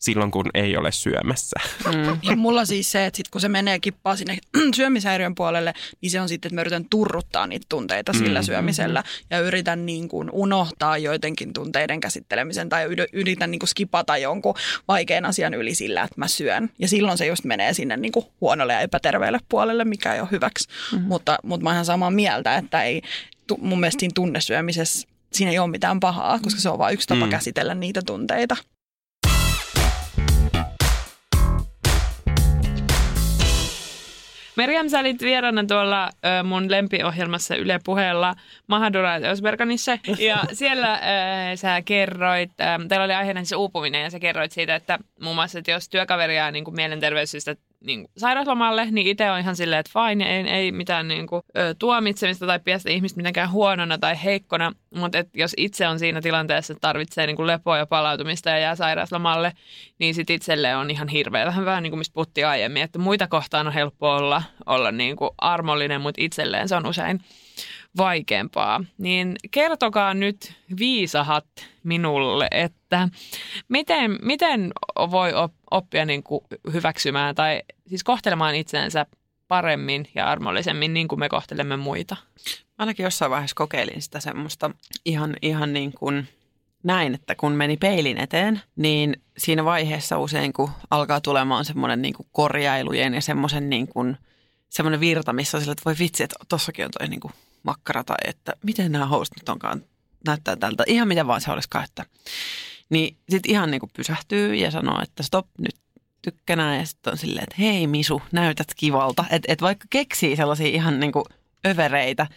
silloin, 0.01 0.31
kun 0.31 0.45
ei 0.53 0.77
ole 0.77 0.91
syömässä. 0.91 1.59
Mm. 1.85 2.19
Ja 2.23 2.35
mulla 2.35 2.65
siis 2.65 2.91
se, 2.91 3.05
että 3.05 3.17
sit 3.17 3.27
kun 3.27 3.41
se 3.41 3.49
menee 3.49 3.79
kippaa 3.79 4.15
sinne 4.15 4.37
syömishäiriön 4.75 5.35
puolelle, 5.35 5.73
niin 6.01 6.11
se 6.11 6.21
on 6.21 6.29
sitten, 6.29 6.49
että 6.49 6.55
mä 6.55 6.61
yritän 6.61 6.85
turruttaa 6.89 7.47
niitä 7.47 7.65
tunteita 7.69 8.13
sillä 8.13 8.39
mm. 8.39 8.45
syömisellä 8.45 9.03
ja 9.29 9.39
yritän 9.39 9.85
niin 9.85 10.09
kuin 10.09 10.29
unohtaa 10.31 10.97
joidenkin 10.97 11.53
tunteiden 11.53 11.99
käsittelemisen 11.99 12.69
tai 12.69 12.87
yritän 13.13 13.51
niin 13.51 13.59
kuin 13.59 13.69
skipata 13.69 14.17
jonkun 14.17 14.55
vaikean 14.87 15.25
asian 15.25 15.53
yli 15.53 15.75
sillä, 15.75 16.03
että 16.03 16.15
mä 16.17 16.27
syön. 16.27 16.69
Ja 16.79 16.87
silloin 16.87 17.17
se 17.17 17.25
just 17.25 17.43
menee 17.43 17.73
sinne 17.73 17.97
niin 17.97 18.11
kuin 18.11 18.25
huonolle 18.41 18.73
ja 18.73 18.79
epäterveelle 18.79 19.39
puolelle, 19.49 19.85
mikä 19.85 20.13
ei 20.13 20.21
ole 20.21 20.31
hyväksi. 20.31 20.67
Mm. 20.91 21.01
Mutta, 21.01 21.37
mutta 21.43 21.63
mä 21.63 21.69
oon 21.69 21.75
ihan 21.75 21.85
samaa 21.85 22.11
mieltä, 22.11 22.57
että 22.57 22.83
ei, 22.83 23.01
mun 23.59 23.79
mielestä 23.79 23.99
siinä 23.99 24.13
tunnesyömisessä 24.15 25.07
siinä 25.33 25.51
ei 25.51 25.59
ole 25.59 25.69
mitään 25.69 25.99
pahaa, 25.99 26.39
koska 26.39 26.61
se 26.61 26.69
on 26.69 26.77
vain 26.77 26.93
yksi 26.93 27.07
tapa 27.07 27.25
mm. 27.25 27.29
käsitellä 27.29 27.75
niitä 27.75 28.01
tunteita. 28.05 28.57
Merjam, 34.55 34.89
sä 34.89 34.99
olit 34.99 35.21
vieraana 35.21 35.63
tuolla 35.67 36.05
ö, 36.05 36.43
mun 36.43 36.71
lempiohjelmassa 36.71 37.55
Yle 37.55 37.79
Puheella 37.85 38.35
Mahadura 38.67 39.15
Ösberganissa. 39.15 39.97
Ja 40.19 40.43
siellä 40.53 40.93
ö, 40.93 41.57
sä 41.57 41.81
kerroit, 41.81 42.51
ö, 42.61 42.87
teillä 42.87 43.05
oli 43.05 43.13
aiheena 43.13 43.39
siis 43.39 43.51
uupuminen 43.51 44.03
ja 44.03 44.09
sä 44.09 44.19
kerroit 44.19 44.51
siitä, 44.51 44.75
että 44.75 44.99
muun 45.21 45.35
muassa, 45.35 45.59
että 45.59 45.71
jos 45.71 45.89
työkaveri 45.89 46.35
jää 46.35 46.51
niin 46.51 46.63
kuin 46.63 46.75
mielenterveyssyistä 46.75 47.55
niin 47.85 47.99
kuin 47.99 48.11
sairauslomalle, 48.17 48.87
niin 48.91 49.07
itse 49.07 49.31
on 49.31 49.39
ihan 49.39 49.55
silleen, 49.55 49.79
että 49.79 49.91
fine, 49.93 50.37
ei, 50.37 50.49
ei 50.49 50.71
mitään 50.71 51.07
niin 51.07 51.27
kuin, 51.27 51.41
ö, 51.57 51.75
tuomitsemista 51.79 52.45
tai 52.45 52.59
piästä 52.59 52.89
ihmistä 52.89 53.17
mitenkään 53.17 53.51
huonona 53.51 53.97
tai 53.97 54.23
heikkona, 54.23 54.71
mutta 54.95 55.17
et 55.17 55.29
jos 55.33 55.53
itse 55.57 55.87
on 55.87 55.99
siinä 55.99 56.21
tilanteessa, 56.21 56.73
että 56.73 56.81
tarvitsee 56.81 57.27
niin 57.27 57.35
kuin 57.35 57.47
lepoa 57.47 57.77
ja 57.77 57.85
palautumista 57.85 58.49
ja 58.49 58.57
jää 58.57 58.75
sairauslomalle, 58.75 59.53
niin 59.99 60.15
sitten 60.15 60.35
itselle 60.35 60.75
on 60.75 60.91
ihan 60.91 61.07
hirveä. 61.07 61.45
Vähän 61.45 61.65
vähän 61.65 61.83
niin 61.83 61.91
kuin 61.91 61.97
mistä 61.97 62.13
puhuttiin 62.13 62.47
aiemmin, 62.47 62.83
että 62.83 62.99
muita 62.99 63.27
kohtaan 63.27 63.67
on 63.67 63.73
helppo 63.73 64.15
olla, 64.15 64.43
olla 64.65 64.91
niin 64.91 65.15
kuin 65.15 65.31
armollinen, 65.37 66.01
mutta 66.01 66.21
itselleen 66.21 66.67
se 66.67 66.75
on 66.75 66.87
usein 66.87 67.21
vaikeampaa. 67.97 68.84
Niin 68.97 69.36
kertokaa 69.51 70.13
nyt 70.13 70.54
viisahat 70.80 71.45
minulle, 71.84 72.47
että 72.51 73.10
miten, 73.67 74.19
miten 74.21 74.71
voi 75.12 75.32
oppia 75.71 76.06
niin 76.06 76.23
kuin 76.23 76.41
hyväksymään 76.73 77.36
tai 77.36 77.62
siis 77.88 78.04
kohtelemaan 78.04 78.56
itseensä 78.56 79.06
paremmin 79.47 80.08
ja 80.15 80.27
armollisemmin 80.27 80.93
niin 80.93 81.08
kuin 81.08 81.19
me 81.19 81.30
kohtelemme 81.30 81.77
muita. 81.77 82.17
Ainakin 82.77 83.04
jossain 83.04 83.32
vaiheessa 83.32 83.56
kokeilin 83.56 84.01
sitä 84.01 84.19
semmoista 84.19 84.71
ihan, 85.06 85.36
ihan 85.41 85.73
niin 85.73 85.93
kuin 85.93 86.27
näin, 86.84 87.13
että 87.13 87.36
kun 87.36 87.51
meni 87.51 87.77
peilin 87.77 88.17
eteen, 88.17 88.62
niin 88.75 89.21
siinä 89.38 89.65
vaiheessa 89.65 90.19
usein 90.19 90.54
kun 90.54 90.69
alkaa 90.91 91.21
tulemaan 91.21 91.65
semmoinen 91.65 92.01
niin 92.01 92.13
kuin 92.13 92.27
korjailujen 92.32 93.13
ja 93.13 93.21
semmoisen 93.21 93.69
niin 93.69 93.88
kuin, 93.88 94.17
semmoinen 94.69 94.99
virta, 94.99 95.34
missä 95.34 95.58
on 95.58 95.62
sillä, 95.62 95.71
että 95.71 95.86
voi 95.86 95.95
vitsi, 95.99 96.23
että 96.23 96.36
tossakin 96.49 96.86
on 96.86 96.91
toi 96.99 97.08
niin 97.08 97.19
kuin 97.19 97.34
makkara 97.63 98.04
tai 98.04 98.17
että 98.26 98.54
miten 98.63 98.91
nämä 98.91 99.06
housut 99.06 99.38
nyt 99.39 99.50
onkaan 99.50 99.84
näyttää 100.26 100.56
tältä. 100.56 100.84
Ihan 100.88 101.08
mitä 101.08 101.28
vaan 101.28 101.41
se 101.41 101.52
olisikaan, 101.52 101.84
että 101.84 102.06
niin 102.89 103.17
sitten 103.30 103.52
ihan 103.52 103.71
niin 103.71 103.80
kuin 103.80 103.91
pysähtyy 103.95 104.56
ja 104.56 104.71
sanoo, 104.71 105.02
että 105.02 105.24
stop 105.24 105.47
nyt 105.58 105.76
tykkänään 106.21 106.80
ja 106.80 106.86
sitten 106.86 107.12
on 107.12 107.17
silleen, 107.17 107.43
että 107.43 107.56
hei 107.60 107.88
Misu, 107.88 108.21
näytät 108.32 108.67
kivalta. 108.76 109.26
Että 109.30 109.54
et 109.54 109.62
vaikka 109.62 109.86
keksii 109.89 110.36
sellaisia 110.36 110.67
ihan 110.67 111.00
niin 111.00 111.12
kuin 111.12 111.26
övereitä, 111.67 112.28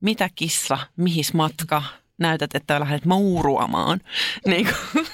mitä 0.00 0.30
kissa, 0.34 0.78
mihis 0.96 1.34
matka, 1.34 1.82
näytät, 2.18 2.54
että 2.54 2.80
lähdet 2.80 3.04
mauruamaan. 3.04 4.00
Niin 4.46 4.66
kuin, 4.66 5.06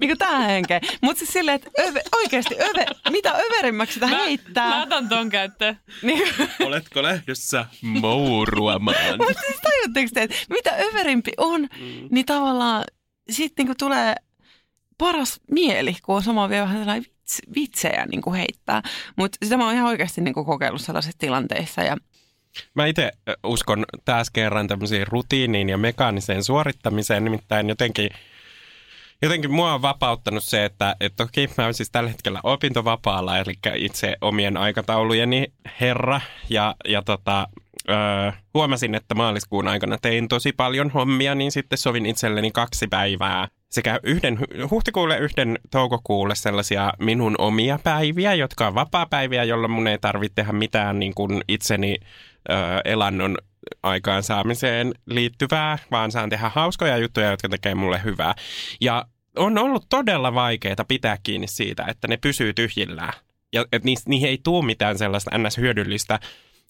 niin 0.00 0.08
kuin 0.08 0.18
tämä 0.18 0.38
henke. 0.38 0.80
Mutta 1.00 1.18
siis 1.18 1.32
silleen, 1.32 1.54
että 1.54 1.70
öve, 1.80 2.02
oikeasti 2.16 2.54
öve, 2.60 2.86
mitä 3.10 3.32
överimmäksi 3.32 3.94
sitä 3.94 4.06
mä, 4.06 4.16
heittää. 4.16 4.68
Mä 4.68 4.82
otan 4.82 5.08
ton 5.08 5.30
käyttöön. 5.30 5.78
Niin. 6.02 6.34
Oletko 6.66 7.02
lähdössä 7.02 7.66
mauruamaan? 7.82 9.16
Mutta 9.18 9.42
siis 9.46 9.60
tajutteko 9.60 10.10
te, 10.14 10.22
että 10.22 10.36
mitä 10.50 10.70
överimpi 10.80 11.32
on, 11.36 11.60
mm. 11.60 12.08
niin 12.10 12.26
tavallaan 12.26 12.84
sitten 13.30 13.66
niin 13.66 13.76
tulee 13.76 14.14
paras 14.98 15.40
mieli, 15.50 15.96
kun 16.04 16.16
on 16.16 16.22
sama 16.22 16.48
vielä 16.48 16.64
vähän 16.64 16.78
sellainen 16.78 17.10
vitsejä 17.54 18.06
niin 18.06 18.22
kuin 18.22 18.36
heittää. 18.36 18.82
Mutta 19.16 19.38
sitä 19.42 19.56
mä 19.56 19.64
oon 19.64 19.74
ihan 19.74 19.88
oikeasti 19.88 20.20
niin 20.20 20.34
kuin 20.34 20.46
kokeillut 20.46 20.80
sellaisissa 20.80 21.18
tilanteissa 21.18 21.82
ja 21.82 21.96
Mä 22.74 22.86
itse 22.86 23.12
uskon 23.44 23.84
taas 24.04 24.30
kerran 24.30 24.68
tämmöisiin 24.68 25.06
rutiiniin 25.06 25.68
ja 25.68 25.78
mekaaniseen 25.78 26.44
suorittamiseen, 26.44 27.24
nimittäin 27.24 27.68
jotenkin 27.68 28.10
jotenkin 29.22 29.52
mua 29.52 29.74
on 29.74 29.82
vapauttanut 29.82 30.44
se, 30.44 30.64
että, 30.64 30.96
että 31.00 31.24
toki 31.24 31.48
mä 31.58 31.64
olen 31.64 31.74
siis 31.74 31.90
tällä 31.90 32.10
hetkellä 32.10 32.40
opintovapaalla, 32.42 33.38
eli 33.38 33.54
itse 33.74 34.16
omien 34.20 34.56
aikataulujeni 34.56 35.52
herra, 35.80 36.20
ja, 36.50 36.74
ja 36.88 37.02
tota, 37.02 37.48
öö, 37.88 38.32
huomasin, 38.54 38.94
että 38.94 39.14
maaliskuun 39.14 39.68
aikana 39.68 39.98
tein 40.02 40.28
tosi 40.28 40.52
paljon 40.52 40.90
hommia, 40.90 41.34
niin 41.34 41.52
sitten 41.52 41.78
sovin 41.78 42.06
itselleni 42.06 42.50
kaksi 42.50 42.86
päivää 42.86 43.48
sekä 43.70 44.00
yhden 44.02 44.38
huhtikuulle 44.70 45.18
yhden 45.18 45.58
toukokuulle 45.70 46.34
sellaisia 46.34 46.92
minun 46.98 47.34
omia 47.38 47.78
päiviä, 47.84 48.34
jotka 48.34 48.66
on 48.66 48.74
vapaa-päiviä, 48.74 49.44
jolloin 49.44 49.70
mun 49.70 49.86
ei 49.86 49.98
tarvitse 49.98 50.34
tehdä 50.34 50.52
mitään 50.52 50.98
niin 50.98 51.14
kuin 51.14 51.44
itseni 51.48 51.96
elannon 52.84 53.36
aikaansaamiseen 53.82 54.92
liittyvää, 55.06 55.78
vaan 55.90 56.12
saan 56.12 56.30
tehdä 56.30 56.50
hauskoja 56.54 56.96
juttuja, 56.96 57.30
jotka 57.30 57.48
tekee 57.48 57.74
mulle 57.74 58.00
hyvää. 58.04 58.34
Ja 58.80 59.04
on 59.36 59.58
ollut 59.58 59.86
todella 59.88 60.34
vaikeaa 60.34 60.84
pitää 60.88 61.18
kiinni 61.22 61.46
siitä, 61.46 61.84
että 61.88 62.08
ne 62.08 62.16
pysyy 62.16 62.52
tyhjillään. 62.54 63.12
ja 63.52 63.64
että 63.72 63.88
niihin 64.06 64.28
ei 64.28 64.38
tule 64.44 64.64
mitään 64.64 64.98
sellaista 64.98 65.38
ns-hyödyllistä 65.38 66.20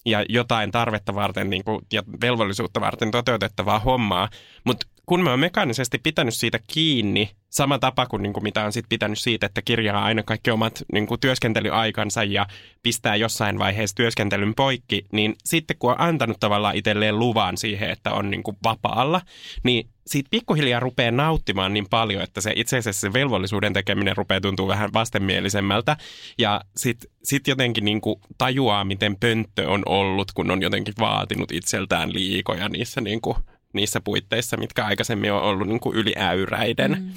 ja 0.07 0.25
jotain 0.29 0.71
tarvetta 0.71 1.15
varten 1.15 1.51
niin 1.51 1.65
kuin, 1.65 1.81
ja 1.93 2.03
velvollisuutta 2.21 2.81
varten 2.81 3.11
toteutettavaa 3.11 3.79
hommaa. 3.79 4.29
Mutta 4.65 4.87
kun 5.11 5.23
mä 5.23 5.31
oon 5.31 5.41
mekaanisesti 5.41 5.99
pitänyt 5.99 6.35
siitä 6.35 6.59
kiinni, 6.67 7.31
sama 7.49 7.79
tapa 7.79 8.07
kuin, 8.07 8.23
niin 8.23 8.33
kuin 8.33 8.45
mitä 8.45 8.65
on 8.65 8.73
sit 8.73 8.85
pitänyt 8.89 9.19
siitä, 9.19 9.47
että 9.47 9.63
kirjaa 9.63 10.05
aina 10.05 10.23
kaikki 10.23 10.51
omat 10.51 10.83
niin 10.93 11.07
kuin 11.07 11.21
työskentelyaikansa 11.21 12.25
ja 12.25 12.47
pistää 12.83 13.17
jossain 13.17 13.59
vaiheessa 13.59 13.97
työskentelyn 13.97 14.55
poikki, 14.55 15.07
niin 15.13 15.37
sitten 15.45 15.77
kun 15.79 15.91
on 15.91 16.01
antanut 16.01 16.41
tavallaan 16.41 16.77
itselleen 16.77 17.19
luvan 17.19 17.57
siihen, 17.57 17.91
että 17.91 18.13
on 18.13 18.31
niin 18.31 18.43
kuin 18.43 18.57
vapaalla, 18.65 19.21
niin 19.63 19.89
siitä 20.07 20.29
pikkuhiljaa 20.31 20.81
rupeaa 20.81 21.11
nauttimaan 21.11 21.75
niin 21.75 21.89
paljon, 21.91 22.23
että 22.23 22.41
se 22.41 22.53
itse 22.57 22.79
asiassa 22.79 23.01
se 23.01 23.13
velvollisuuden 23.13 23.73
tekeminen 23.73 24.17
rupeaa 24.17 24.41
tuntua 24.41 24.69
vähän 24.69 24.93
vastenmielisemmältä. 24.93 25.97
Ja 26.39 26.61
sitten 26.77 27.11
sit 27.23 27.49
jotenkin 27.49 27.85
niin 27.85 28.01
kuin 28.01 28.21
tajuaa, 28.39 28.85
miten 28.85 29.17
pönttö 29.17 29.69
on 29.69 29.83
ollut, 29.87 30.33
kun 30.33 30.51
on 30.51 30.63
jotenkin 30.63 30.95
vaatinut 30.99 31.53
itseltään 31.53 32.13
liikoja 32.13 32.69
niissä 32.69 33.01
niin 33.01 33.21
kuin 33.21 33.37
niissä 33.73 34.01
puitteissa, 34.01 34.57
mitkä 34.57 34.85
aikaisemmin 34.85 35.33
on 35.33 35.43
ollut 35.43 35.69
niin 35.69 35.81
kuin 35.81 35.97
yliäyräiden. 35.97 36.91
Mm. 36.91 37.13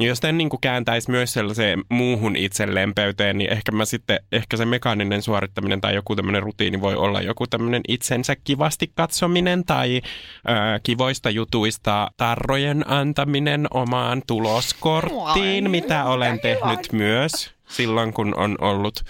Ja 0.00 0.06
jos 0.06 0.20
tämän 0.20 0.38
niin 0.38 0.48
kuin 0.48 0.60
kääntäisi 0.60 1.10
myös 1.10 1.32
sellaiseen 1.32 1.84
muuhun 1.88 2.36
itselempeyteen, 2.36 3.38
niin 3.38 3.52
ehkä, 3.52 3.72
mä 3.72 3.84
sitten, 3.84 4.20
ehkä 4.32 4.56
se 4.56 4.64
mekaaninen 4.64 5.22
suorittaminen 5.22 5.80
tai 5.80 5.94
joku 5.94 6.16
tämmöinen 6.16 6.42
rutiini 6.42 6.80
voi 6.80 6.94
olla 6.94 7.20
joku 7.20 7.46
tämmöinen 7.46 7.82
itsensä 7.88 8.36
kivasti 8.44 8.92
katsominen 8.94 9.64
tai 9.64 10.00
ö, 10.04 10.80
kivoista 10.82 11.30
jutuista 11.30 12.10
tarrojen 12.16 12.90
antaminen 12.90 13.66
omaan 13.70 14.22
tuloskorttiin, 14.26 15.70
mitä 15.70 16.04
olen 16.04 16.40
tehnyt 16.40 16.92
myös 16.92 17.50
silloin, 17.68 18.12
kun 18.12 18.34
on 18.38 18.56
ollut 18.60 19.00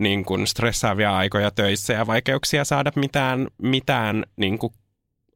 niin 0.00 0.24
kuin 0.24 0.46
stressaavia 0.46 1.16
aikoja 1.16 1.50
töissä 1.50 1.92
ja 1.92 2.06
vaikeuksia 2.06 2.64
saada 2.64 2.92
mitään, 2.96 3.48
mitään 3.62 4.24
niin 4.36 4.58
kuin 4.58 4.72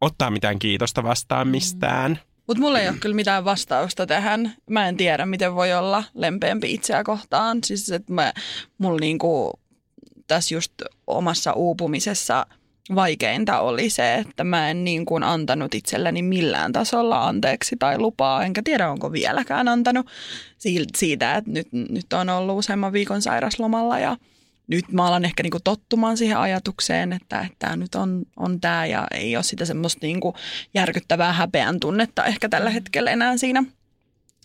ottaa 0.00 0.30
mitään 0.30 0.58
kiitosta 0.58 1.02
vastaan 1.02 1.46
mm. 1.46 1.50
mistään. 1.50 2.20
Mutta 2.46 2.60
mulla 2.60 2.80
ei 2.80 2.88
ole 2.88 2.96
kyllä 3.00 3.16
mitään 3.16 3.44
vastausta 3.44 4.06
tähän. 4.06 4.52
Mä 4.70 4.88
en 4.88 4.96
tiedä, 4.96 5.26
miten 5.26 5.54
voi 5.54 5.72
olla 5.72 6.04
lempeämpi 6.14 6.74
itseä 6.74 7.04
kohtaan. 7.04 7.58
Siis, 7.64 7.92
että 7.92 8.12
mä, 8.12 8.32
mulla 8.78 8.98
niinku, 9.00 9.60
tässä 10.26 10.54
just 10.54 10.72
omassa 11.06 11.52
uupumisessa 11.52 12.46
vaikeinta 12.94 13.60
oli 13.60 13.90
se, 13.90 14.14
että 14.14 14.44
mä 14.44 14.70
en 14.70 14.84
niin 14.84 15.04
kuin 15.04 15.22
antanut 15.22 15.74
itselleni 15.74 16.22
millään 16.22 16.72
tasolla 16.72 17.26
anteeksi 17.26 17.76
tai 17.78 17.98
lupaa, 17.98 18.44
enkä 18.44 18.62
tiedä 18.64 18.90
onko 18.90 19.12
vieläkään 19.12 19.68
antanut 19.68 20.06
siitä, 20.96 21.34
että 21.34 21.50
nyt, 21.50 21.68
nyt 21.72 22.12
on 22.12 22.28
ollut 22.28 22.58
useamman 22.58 22.92
viikon 22.92 23.22
sairaslomalla 23.22 23.98
ja– 23.98 24.16
nyt 24.70 24.92
mä 24.92 25.06
alan 25.06 25.24
ehkä 25.24 25.42
niinku 25.42 25.58
tottumaan 25.64 26.16
siihen 26.16 26.38
ajatukseen, 26.38 27.12
että 27.12 27.46
tämä 27.58 27.76
nyt 27.76 27.94
on, 27.94 28.22
on 28.36 28.60
tämä 28.60 28.86
ja 28.86 29.06
ei 29.10 29.36
ole 29.36 29.42
sitä 29.42 29.64
semmoista 29.64 30.06
niinku 30.06 30.34
järkyttävää 30.74 31.32
häpeän 31.32 31.80
tunnetta 31.80 32.24
ehkä 32.24 32.48
tällä 32.48 32.70
hetkellä 32.70 33.10
enää 33.10 33.36
siinä– 33.36 33.64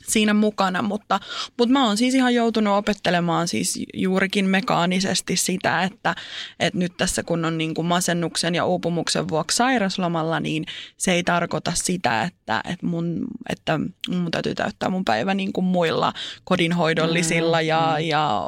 siinä 0.08 0.34
mukana, 0.34 0.82
mutta, 0.82 1.20
mutta 1.58 1.74
mä 1.74 1.86
oon 1.88 1.98
siis 1.98 2.16
ihan 2.16 2.34
joutunut 2.34 2.74
opettelemaan 2.74 3.48
siis 3.48 3.80
juurikin 3.94 4.46
mekaanisesti 4.46 5.36
sitä, 5.36 5.84
että, 5.84 6.16
että 6.60 6.80
nyt 6.80 6.98
tässä 6.98 7.24
kun 7.24 7.46
on 7.46 7.58
niin 7.58 7.74
kuin 7.74 7.88
masennuksen 7.88 8.56
ja 8.56 8.66
uupumuksen 8.66 9.28
vuoksi 9.28 9.58
sairaslomalla, 9.58 10.40
niin 10.40 10.66
se 10.98 11.12
ei 11.12 11.24
tarkoita 11.24 11.72
sitä, 11.76 12.24
että, 12.24 12.62
että, 12.70 12.86
mun, 12.86 13.28
että 13.50 13.80
mun 14.10 14.32
täytyy 14.32 14.56
täyttää 14.56 14.90
mun 14.90 15.06
päivä 15.06 15.34
niin 15.34 15.54
kuin 15.54 15.66
muilla 15.66 16.14
kodinhoidollisilla 16.44 17.62
ja, 17.62 17.96
mm. 18.00 18.06
ja 18.06 18.42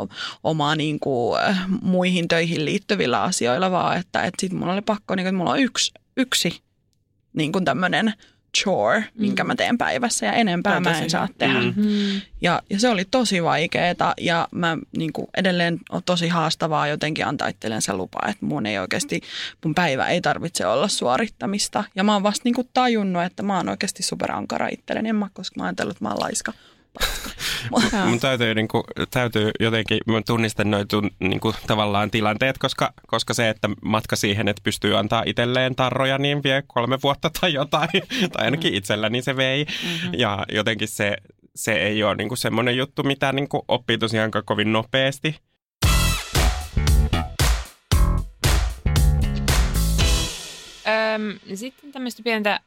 omaa 0.43 0.75
niin 0.75 0.99
kuin, 0.99 1.39
muihin 1.81 2.27
töihin 2.27 2.65
liittyvillä 2.65 3.23
asioilla, 3.23 3.71
vaan 3.71 3.97
että, 3.97 4.21
että 4.21 4.41
sit 4.41 4.53
mun 4.53 4.69
oli 4.69 4.81
pakko, 4.81 5.15
niin 5.15 5.23
kuin, 5.23 5.27
että 5.27 5.37
mulla 5.37 5.51
on 5.51 5.59
yksi, 5.59 5.91
yksi 6.17 6.61
niin 7.33 7.51
kuin 7.51 7.65
tämmöinen– 7.65 8.13
chore, 8.63 8.99
mm. 8.99 9.21
minkä 9.21 9.43
mä 9.43 9.55
teen 9.55 9.77
päivässä 9.77 10.25
ja 10.25 10.33
enempää 10.33 10.79
mä 10.79 10.99
en 10.99 11.09
saa 11.09 11.27
tehdä. 11.37 11.59
Mm. 11.75 12.21
Ja, 12.41 12.61
ja 12.69 12.79
se 12.79 12.89
oli 12.89 13.05
tosi 13.05 13.43
vaikeaa 13.43 14.13
ja 14.21 14.47
mä 14.51 14.77
niin 14.97 15.13
kuin 15.13 15.27
edelleen 15.37 15.79
on 15.89 16.03
tosi 16.03 16.27
haastavaa 16.27 16.87
jotenkin 16.87 17.25
antaa 17.25 17.47
itselleen 17.47 17.81
se 17.81 17.93
lupa, 17.93 18.19
että 18.29 18.45
mun 18.45 18.65
ei 18.65 18.79
oikeasti, 18.79 19.21
mun 19.65 19.75
päivä 19.75 20.07
ei 20.07 20.21
tarvitse 20.21 20.65
olla 20.65 20.87
suorittamista. 20.87 21.83
Ja 21.95 22.03
mä 22.03 22.13
oon 22.13 22.23
vasta 22.23 22.41
niin 22.43 22.55
kuin 22.55 22.69
tajunnut, 22.73 23.23
että 23.23 23.43
mä 23.43 23.57
oon 23.57 23.69
oikeasti 23.69 24.03
superankara 24.03 24.67
itselleni, 24.67 25.09
en 25.09 25.15
mä, 25.15 25.29
koska 25.33 25.59
mä 25.59 25.65
ajatellut, 25.65 25.91
että 25.95 26.05
mä 26.05 26.09
oon 26.09 26.19
laiska. 26.19 26.53
Mun 28.05 28.19
täytyy, 28.19 28.55
niin 28.55 28.67
kuin, 28.67 28.83
täytyy 29.11 29.51
jotenkin 29.59 29.99
tunnistaa 30.25 30.65
noin 30.65 30.87
niin 31.19 31.39
kuin, 31.39 31.55
tavallaan 31.67 32.11
tilanteet, 32.11 32.57
koska, 32.57 32.93
koska 33.07 33.33
se, 33.33 33.49
että 33.49 33.69
matka 33.81 34.15
siihen, 34.15 34.47
että 34.47 34.61
pystyy 34.63 34.97
antaa 34.97 35.23
itselleen 35.25 35.75
tarroja, 35.75 36.17
niin 36.17 36.43
vie 36.43 36.63
kolme 36.67 36.97
vuotta 37.03 37.29
tai 37.41 37.53
jotain, 37.53 37.89
tai 38.33 38.45
ainakin 38.45 38.71
mm. 38.71 38.77
itselläni 38.77 39.21
se 39.21 39.37
vei. 39.37 39.65
Mm-hmm. 39.65 40.11
Ja 40.17 40.45
jotenkin 40.51 40.87
se, 40.87 41.17
se 41.55 41.73
ei 41.73 42.03
ole 42.03 42.15
niin 42.15 42.27
kuin 42.27 42.37
semmoinen 42.37 42.77
juttu, 42.77 43.03
mitä 43.03 43.31
niin 43.31 43.49
kuin 43.49 43.61
oppii 43.67 43.97
tosiaan 43.97 44.31
kovin 44.45 44.71
nopeasti. 44.71 45.35
Öm, 50.87 51.55
sitten 51.55 51.91
tämmöistä 51.91 52.23
pientä 52.23 52.59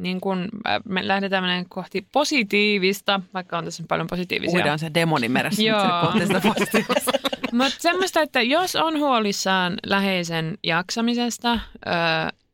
niin 0.00 0.20
kun 0.20 0.48
äh, 0.66 0.80
me 0.84 1.08
lähdetään 1.08 1.66
kohti 1.68 2.06
positiivista, 2.12 3.20
vaikka 3.34 3.58
on 3.58 3.64
tässä 3.64 3.84
paljon 3.88 4.06
positiivisia. 4.06 4.58
Uidaan 4.58 4.78
se 4.78 4.90
demoni 4.94 5.28
meressä 5.28 5.62
kohti 6.02 6.26
sitä 6.26 6.40
positiivista. 6.40 7.12
Mutta 7.52 7.74
semmoista, 7.78 8.20
että 8.20 8.42
jos 8.42 8.76
on 8.76 8.98
huolissaan 8.98 9.76
läheisen 9.86 10.58
jaksamisesta 10.64 11.52
ö, 11.52 11.58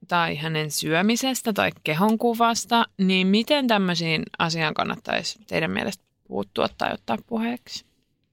tai 0.08 0.36
hänen 0.36 0.70
syömisestä 0.70 1.52
tai 1.52 1.70
kehonkuvasta, 1.84 2.84
niin 2.98 3.26
miten 3.26 3.66
tämmöisiin 3.66 4.22
asiaan 4.38 4.74
kannattaisi 4.74 5.38
teidän 5.46 5.70
mielestä 5.70 6.04
puuttua 6.28 6.68
tai 6.78 6.92
ottaa 6.92 7.16
puheeksi? 7.26 7.84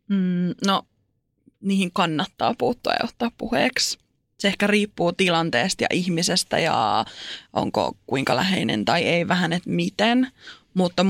Mm, 0.08 0.54
no, 0.68 0.84
niihin 1.62 1.90
kannattaa 1.94 2.54
puuttua 2.58 2.94
ja 2.94 3.00
ottaa 3.04 3.32
puheeksi 3.38 4.01
se 4.42 4.48
ehkä 4.48 4.68
riippuu 4.68 5.14
tilanteesta 5.14 5.84
ja 5.84 5.88
ihmisestä 5.94 6.60
ja 6.60 7.06
onko 7.54 7.98
kuinka 8.08 8.36
läheinen 8.36 8.86
tai 8.86 9.04
ei 9.04 9.28
vähän, 9.28 9.54
että 9.54 9.70
miten. 9.70 10.28
Mutta 10.74 11.06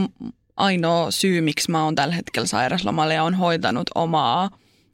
ainoa 0.58 1.12
syy, 1.12 1.42
miksi 1.42 1.72
mä 1.72 1.84
oon 1.84 1.96
tällä 1.96 2.16
hetkellä 2.16 2.48
sairaslomalla 2.48 3.14
ja 3.14 3.24
on 3.24 3.36
hoitanut 3.36 3.90
omaa, 3.96 4.50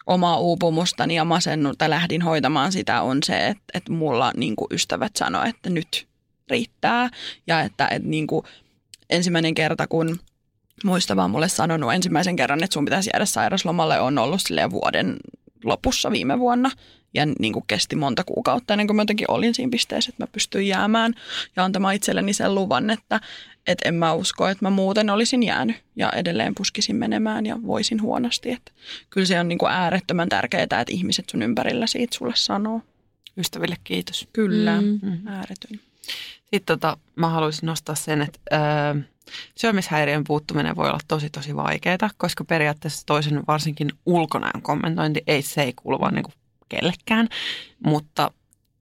omaa 0.07 0.39
uupumustani 0.39 1.15
ja 1.15 1.25
masennut 1.25 1.77
tai 1.77 1.89
lähdin 1.89 2.21
hoitamaan 2.21 2.71
sitä 2.71 3.01
on 3.01 3.23
se, 3.23 3.47
että, 3.47 3.63
että 3.73 3.91
mulla 3.91 4.31
niin 4.35 4.55
ystävät 4.71 5.15
sanoo, 5.15 5.43
että 5.43 5.69
nyt 5.69 6.07
riittää. 6.49 7.09
Ja 7.47 7.61
että, 7.61 7.87
että 7.87 8.09
niin 8.09 8.27
kuin 8.27 8.45
ensimmäinen 9.09 9.53
kerta, 9.53 9.87
kun 9.87 10.19
muista 10.83 11.15
vaan 11.15 11.31
mulle 11.31 11.49
sanonut 11.49 11.93
ensimmäisen 11.93 12.35
kerran, 12.35 12.63
että 12.63 12.73
sun 12.73 12.85
pitäisi 12.85 13.09
jäädä 13.13 13.25
sairaslomalle, 13.25 13.99
on 13.99 14.17
ollut 14.17 14.41
vuoden 14.71 15.17
lopussa 15.63 16.11
viime 16.11 16.39
vuonna 16.39 16.71
ja 17.13 17.25
niin 17.39 17.53
kuin 17.53 17.63
kesti 17.67 17.95
monta 17.95 18.23
kuukautta 18.23 18.73
ennen 18.73 18.87
kuin 18.87 18.95
mä 18.95 19.01
jotenkin 19.01 19.31
olin 19.31 19.55
siinä 19.55 19.69
pisteessä, 19.69 20.09
että 20.09 20.23
mä 20.23 20.27
pystyin 20.31 20.67
jäämään 20.67 21.13
ja 21.55 21.65
antamaan 21.65 21.95
itselleni 21.95 22.33
sen 22.33 22.55
luvan, 22.55 22.89
että, 22.89 23.19
että 23.67 23.87
en 23.89 23.95
mä 23.95 24.13
usko, 24.13 24.47
että 24.47 24.65
mä 24.65 24.69
muuten 24.69 25.09
olisin 25.09 25.43
jäänyt 25.43 25.75
ja 25.95 26.11
edelleen 26.11 26.55
puskisin 26.55 26.95
menemään 26.95 27.45
ja 27.45 27.57
voisin 27.65 28.01
huonosti. 28.01 28.51
Että 28.51 28.71
kyllä 29.09 29.27
se 29.27 29.39
on 29.39 29.47
niin 29.47 29.57
kuin 29.57 29.71
äärettömän 29.71 30.29
tärkeää, 30.29 30.63
että 30.63 30.85
ihmiset 30.89 31.29
sun 31.29 31.41
ympärillä 31.41 31.87
siitä 31.87 32.17
sulle 32.17 32.33
sanoo. 32.35 32.81
Ystäville 33.37 33.75
kiitos. 33.83 34.27
Kyllä, 34.33 34.81
mm. 34.81 34.99
mm. 35.01 35.27
ääretön. 35.27 35.79
Sitten 36.41 36.61
tota, 36.65 36.97
mä 37.15 37.29
haluaisin 37.29 37.67
nostaa 37.67 37.95
sen, 37.95 38.21
että 38.21 38.39
öö, 38.53 39.01
syömishäiriön 39.55 40.23
puuttuminen 40.23 40.75
voi 40.75 40.87
olla 40.89 40.99
tosi 41.07 41.29
tosi 41.29 41.55
vaikeaa, 41.55 42.09
koska 42.17 42.43
periaatteessa 42.43 43.05
toisen 43.05 43.43
varsinkin 43.47 43.91
ulkonäön 44.05 44.61
kommentointi 44.61 45.23
ei, 45.27 45.41
se 45.41 45.61
ei 45.61 45.73
kuulu 45.73 45.99
vaan 45.99 46.13
niin 46.13 46.23
kuin 46.23 46.33
kellekään, 46.69 47.27
mutta 47.85 48.31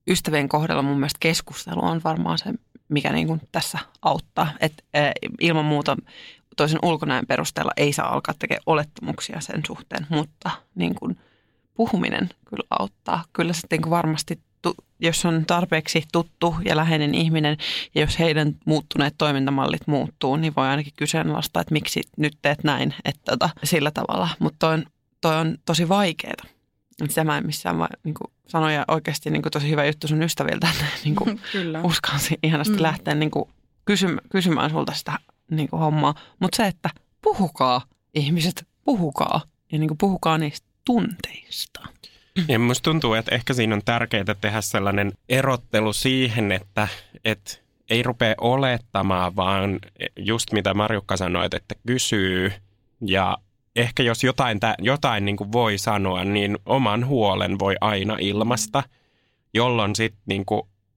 ystävien 0.09 0.49
kohdalla 0.49 0.83
mun 0.83 0.99
mielestä 0.99 1.19
keskustelu 1.21 1.85
on 1.85 2.01
varmaan 2.05 2.39
se, 2.39 2.53
mikä 2.89 3.13
niin 3.13 3.27
kuin 3.27 3.41
tässä 3.53 3.79
auttaa. 4.03 4.49
Et, 4.61 4.85
äh, 4.97 5.11
ilman 5.41 5.65
muuta 5.65 5.97
toisen 6.57 6.79
ulkonäön 6.83 7.27
perusteella 7.27 7.73
ei 7.77 7.93
saa 7.93 8.13
alkaa 8.13 8.35
tekemään 8.39 8.63
olettamuksia 8.67 9.41
sen 9.41 9.63
suhteen, 9.67 10.07
mutta 10.11 10.51
niin 10.75 10.95
kuin 10.95 11.19
puhuminen 11.75 12.29
kyllä 12.45 12.67
auttaa. 12.71 13.25
Kyllä 13.33 13.53
sitten 13.53 13.81
niin 13.81 13.91
varmasti, 13.91 14.41
jos 15.01 15.25
on 15.25 15.47
tarpeeksi 15.47 16.03
tuttu 16.13 16.55
ja 16.65 16.77
läheinen 16.77 17.15
ihminen 17.15 17.57
ja 17.95 18.01
jos 18.01 18.19
heidän 18.19 18.55
muuttuneet 18.65 19.15
toimintamallit 19.19 19.87
muuttuu, 19.87 20.37
niin 20.37 20.53
voi 20.57 20.67
ainakin 20.67 20.93
kyseenalaistaa, 20.97 21.61
että 21.61 21.73
miksi 21.73 22.01
nyt 22.17 22.39
teet 22.43 22.65
näin, 22.65 22.95
että 23.05 23.21
tota, 23.31 23.51
sillä 23.65 23.91
tavalla. 23.91 24.29
Mutta 24.39 24.59
toi 24.59 24.75
on, 24.75 24.85
toi 25.21 25.37
on 25.37 25.57
tosi 25.65 25.89
vaikeaa 25.89 26.56
se 27.09 27.25
mä 27.25 27.39
en 27.39 27.47
missään 27.47 27.79
vaan 27.79 27.91
niin 28.05 28.15
kuin 28.15 28.33
sanoin 28.47 28.75
ja 28.75 28.85
oikeasti 28.89 29.31
niin 29.31 29.43
kuin 29.43 29.53
tosi 29.53 29.71
hyvä 29.71 29.85
juttu 29.85 30.09
sun 30.09 30.23
ystäviltä, 30.23 30.69
että 30.71 30.85
niin 31.05 31.17
kuin 31.17 31.41
Kyllä. 31.53 31.81
uskalsi 31.83 32.39
ihanasti 32.43 32.77
mm. 32.77 32.83
lähteä 32.83 33.15
niin 33.15 33.31
kuin 33.31 33.49
kysymään, 33.85 34.29
kysymään 34.31 34.71
sulta 34.71 34.93
sitä 34.93 35.19
niin 35.51 35.69
kuin 35.69 35.81
hommaa. 35.81 36.15
Mutta 36.39 36.57
se, 36.57 36.67
että 36.67 36.91
puhukaa 37.23 37.83
ihmiset, 38.15 38.67
puhukaa 38.85 39.41
ja 39.73 39.79
niin 39.79 39.89
kuin 39.89 39.99
puhukaa 39.99 40.39
niistä 40.39 40.69
tunteista. 40.85 41.81
Ja 42.49 42.59
musta 42.59 42.83
tuntuu, 42.83 43.15
että 43.15 43.35
ehkä 43.35 43.55
siinä 43.55 43.75
on 43.75 43.83
tärkeää 43.85 44.35
tehdä 44.41 44.61
sellainen 44.61 45.13
erottelu 45.29 45.93
siihen, 45.93 46.53
että, 46.53 46.89
että 47.25 47.59
ei 47.91 48.03
rupea 48.03 48.35
olettamaan, 48.41 49.37
vaan 49.37 49.79
just 50.17 50.53
mitä 50.53 50.75
Marjukka 50.75 51.17
sanoi, 51.17 51.47
että 51.53 51.75
kysyy 51.87 52.53
ja 53.01 53.39
ehkä 53.77 54.03
jos 54.03 54.25
jotain, 54.25 54.61
jotain 54.79 55.25
niin 55.25 55.37
kuin 55.37 55.53
voi 55.53 55.79
sanoa, 55.79 56.25
niin 56.25 56.59
oman 56.67 57.07
huolen 57.07 57.59
voi 57.59 57.77
aina 57.81 58.17
ilmasta, 58.21 58.83
jolloin 59.55 59.97
sitten 59.97 60.23
niin 60.27 60.45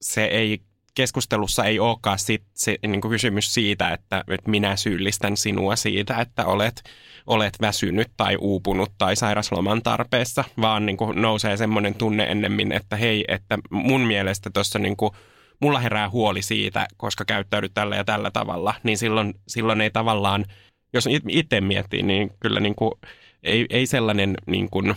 se 0.02 0.26
ei 0.26 0.62
keskustelussa 0.96 1.64
ei 1.64 1.80
olekaan 1.80 2.20
sit 2.20 2.44
se 2.54 2.78
niin 2.88 3.02
kuin 3.02 3.12
kysymys 3.12 3.54
siitä, 3.54 3.90
että, 3.90 4.24
että 4.28 4.50
minä 4.50 4.76
syyllistän 4.76 5.38
sinua 5.38 5.76
siitä, 5.76 6.18
että 6.22 6.46
olet, 6.46 6.84
olet 7.28 7.54
väsynyt 7.62 8.08
tai 8.18 8.36
uupunut 8.36 8.92
tai 8.98 9.16
sairasloman 9.16 9.82
tarpeessa, 9.82 10.44
vaan 10.62 10.86
niin 10.86 10.98
kuin 10.98 11.22
nousee 11.22 11.58
semmoinen 11.58 11.96
tunne 11.96 12.24
ennemmin, 12.24 12.72
että 12.72 12.96
hei, 12.96 13.26
että 13.28 13.58
mun 13.70 14.02
mielestä 14.02 14.50
tuossa 14.54 14.80
niin 14.80 14.98
kuin, 14.98 15.12
mulla 15.60 15.80
herää 15.80 16.10
huoli 16.10 16.42
siitä, 16.42 16.88
koska 16.98 17.26
käyttäydyt 17.26 17.74
tällä 17.74 17.96
ja 17.96 18.04
tällä 18.04 18.32
tavalla, 18.32 18.74
niin 18.84 18.98
silloin, 18.98 19.34
silloin 19.48 19.82
ei 19.82 19.90
tavallaan, 19.90 20.46
jos 20.94 21.08
itse 21.30 21.62
miettii, 21.62 22.04
niin 22.04 22.32
kyllä 22.40 22.60
niin 22.60 22.76
kuin, 22.76 22.92
ei, 23.44 23.66
ei 23.70 23.86
sellainen 23.86 24.36
niin 24.46 24.70
kuin, 24.70 24.96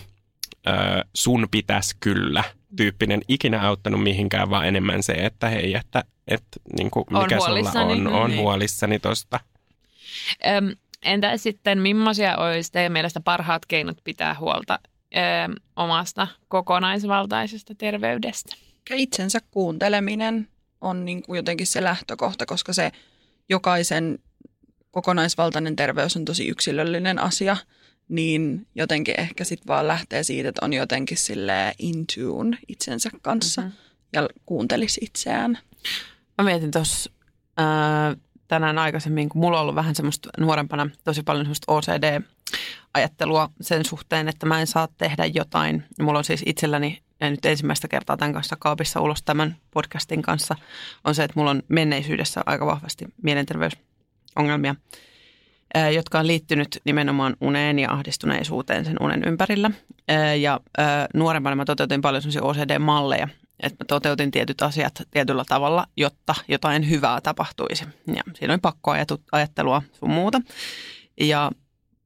sun 1.14 1.48
pitäisi 1.50 1.96
kyllä 2.00 2.44
tyyppinen 2.76 3.20
ikinä 3.28 3.66
auttanut 3.68 4.02
mihinkään, 4.02 4.50
vaan 4.50 4.68
enemmän 4.68 5.02
se, 5.02 5.12
että 5.12 5.48
hei, 5.48 5.74
että, 5.74 6.04
että 6.28 6.60
niin 6.76 6.90
kuin 6.90 7.04
mikä 7.22 7.40
sulla 7.40 7.80
on, 7.82 8.06
on 8.06 8.30
niin. 8.30 8.40
huolissani 8.40 8.98
tosta. 8.98 9.40
Öm, 10.46 10.76
entä 11.02 11.36
sitten, 11.36 11.78
millaisia 11.78 12.36
olisi 12.36 12.72
teidän 12.72 12.92
mielestä 12.92 13.20
parhaat 13.20 13.66
keinot 13.66 13.96
pitää 14.04 14.36
huolta 14.40 14.78
ö, 15.16 15.18
omasta 15.76 16.28
kokonaisvaltaisesta 16.48 17.74
terveydestä? 17.74 18.56
Itsensä 18.90 19.38
kuunteleminen 19.50 20.48
on 20.80 21.04
niin 21.04 21.22
kuin 21.22 21.36
jotenkin 21.36 21.66
se 21.66 21.82
lähtökohta, 21.82 22.46
koska 22.46 22.72
se 22.72 22.92
jokaisen 23.48 24.18
kokonaisvaltainen 24.92 25.76
terveys 25.76 26.16
on 26.16 26.24
tosi 26.24 26.48
yksilöllinen 26.48 27.18
asia– 27.18 27.56
niin 28.12 28.66
jotenkin 28.74 29.20
ehkä 29.20 29.44
sitten 29.44 29.66
vaan 29.68 29.88
lähtee 29.88 30.22
siitä, 30.22 30.48
että 30.48 30.64
on 30.64 30.72
jotenkin 30.72 31.16
sille 31.16 31.72
in 31.78 32.04
tune 32.14 32.58
itsensä 32.68 33.10
kanssa 33.22 33.62
mm-hmm. 33.62 33.76
ja 34.12 34.28
kuuntelisi 34.46 35.00
itseään. 35.04 35.58
Mä 36.38 36.44
mietin 36.44 36.70
tuossa 36.70 37.10
äh, 37.60 38.16
tänään 38.48 38.78
aikaisemmin, 38.78 39.28
kun 39.28 39.40
mulla 39.40 39.56
on 39.56 39.62
ollut 39.62 39.74
vähän 39.74 39.94
semmoista 39.94 40.28
nuorempana 40.38 40.90
tosi 41.04 41.22
paljon 41.22 41.44
semmoista 41.44 41.72
OCD-ajattelua 41.72 43.50
sen 43.60 43.84
suhteen, 43.84 44.28
että 44.28 44.46
mä 44.46 44.60
en 44.60 44.66
saa 44.66 44.88
tehdä 44.98 45.26
jotain. 45.26 45.84
Mulla 46.00 46.18
on 46.18 46.24
siis 46.24 46.42
itselläni, 46.46 47.02
ja 47.20 47.30
nyt 47.30 47.44
ensimmäistä 47.44 47.88
kertaa 47.88 48.16
tämän 48.16 48.32
kanssa 48.32 48.56
kaapissa 48.58 49.00
ulos 49.00 49.22
tämän 49.22 49.56
podcastin 49.70 50.22
kanssa, 50.22 50.56
on 51.04 51.14
se, 51.14 51.24
että 51.24 51.38
mulla 51.38 51.50
on 51.50 51.62
menneisyydessä 51.68 52.42
aika 52.46 52.66
vahvasti 52.66 53.04
mielenterveysongelmia– 54.36 54.74
jotka 55.94 56.18
on 56.18 56.26
liittynyt 56.26 56.80
nimenomaan 56.84 57.36
uneen 57.40 57.78
ja 57.78 57.92
ahdistuneisuuteen 57.92 58.84
sen 58.84 58.96
unen 59.00 59.24
ympärillä. 59.26 59.70
Ja 60.40 60.60
nuorempana 61.14 61.56
mä 61.56 61.64
toteutin 61.64 62.00
paljon 62.00 62.22
sellaisia 62.22 62.42
OCD-malleja, 62.42 63.28
että 63.62 63.84
mä 63.84 63.86
toteutin 63.88 64.30
tietyt 64.30 64.62
asiat 64.62 65.02
tietyllä 65.10 65.44
tavalla, 65.48 65.86
jotta 65.96 66.34
jotain 66.48 66.90
hyvää 66.90 67.20
tapahtuisi. 67.20 67.84
Ja 68.06 68.22
siinä 68.34 68.54
oli 68.54 68.60
pakkoajattelua 68.62 69.82
sun 69.92 70.10
muuta. 70.10 70.40
Ja 71.20 71.50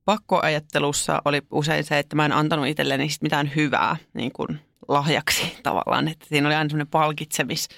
pakkoajattelussa 0.05 1.23
oli 1.25 1.43
usein 1.51 1.85
se, 1.85 1.99
että 1.99 2.17
mä 2.17 2.25
en 2.25 2.33
antanut 2.33 2.67
itselleni 2.67 3.09
mitään 3.21 3.51
hyvää 3.57 3.97
niin 4.15 4.33
kuin 4.33 4.61
lahjaksi 4.89 5.57
tavallaan. 5.63 6.09
Että 6.09 6.27
siinä 6.29 6.49
oli 6.49 6.55
aina 6.55 6.69
semmoinen 6.69 6.91
palkitsemis 6.91 7.69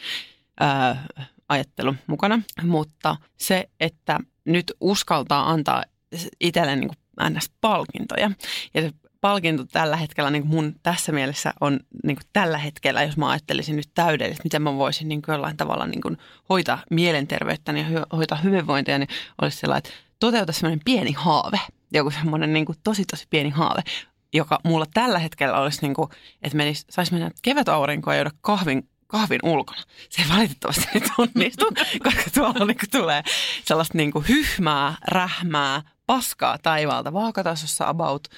ajattelu 1.48 1.94
mukana, 2.06 2.42
mutta 2.62 3.16
se, 3.36 3.68
että 3.80 4.18
nyt 4.44 4.72
uskaltaa 4.80 5.50
antaa 5.50 5.84
itselle 6.40 6.76
niin 6.76 6.88
kuin 6.88 7.30
NS-palkintoja. 7.30 8.30
Ja 8.74 8.82
se 8.82 8.90
palkinto 9.20 9.64
tällä 9.64 9.96
hetkellä 9.96 10.30
niin 10.30 10.42
kuin 10.42 10.54
mun 10.54 10.74
tässä 10.82 11.12
mielessä 11.12 11.52
on 11.60 11.80
niin 12.04 12.16
kuin 12.16 12.26
tällä 12.32 12.58
hetkellä, 12.58 13.02
jos 13.02 13.16
mä 13.16 13.30
ajattelisin 13.30 13.76
nyt 13.76 13.90
täydellisesti, 13.94 14.44
miten 14.44 14.62
mä 14.62 14.74
voisin 14.74 15.08
niin 15.08 15.22
kuin 15.22 15.32
jollain 15.32 15.56
tavalla 15.56 15.86
niin 15.86 16.00
kuin 16.00 16.18
hoitaa 16.48 16.82
mielenterveyttä 16.90 17.72
ja 17.72 18.06
hoitaa 18.12 18.38
hyvinvointia, 18.38 18.98
niin 18.98 19.08
olisi 19.42 19.58
sellainen, 19.58 19.78
että 19.78 20.00
toteuta 20.20 20.52
semmoinen 20.52 20.80
pieni 20.84 21.12
haave, 21.12 21.60
joku 21.92 22.10
semmoinen 22.10 22.52
niin 22.52 22.66
kuin 22.66 22.78
tosi 22.84 23.04
tosi 23.04 23.26
pieni 23.30 23.50
haave, 23.50 23.82
joka 24.32 24.58
mulla 24.64 24.86
tällä 24.94 25.18
hetkellä 25.18 25.58
olisi, 25.58 25.82
niin 25.82 25.94
kuin, 25.94 26.08
että 26.42 26.56
menisi, 26.56 26.84
saisi 26.90 27.12
mennä 27.12 27.30
kevätaurinkoon 27.42 28.16
ja 28.16 28.20
juoda 28.20 28.30
kahvin 28.40 28.88
kahvin 29.08 29.40
ulkona. 29.42 29.82
Se 30.10 30.22
ei 30.22 30.28
valitettavasti 30.28 30.86
nyt 30.94 31.04
onnistu, 31.18 31.66
koska 32.04 32.30
tuolla 32.34 32.64
niin 32.64 32.78
kuin 32.78 32.90
tulee 32.90 33.22
sellaista 33.64 33.98
niin 33.98 34.12
kuin 34.12 34.28
hyhmää, 34.28 34.94
rähmää, 35.08 35.82
paskaa 36.06 36.58
taivaalta 36.58 37.12
vaakatasossa 37.12 37.88
about. 37.88 38.28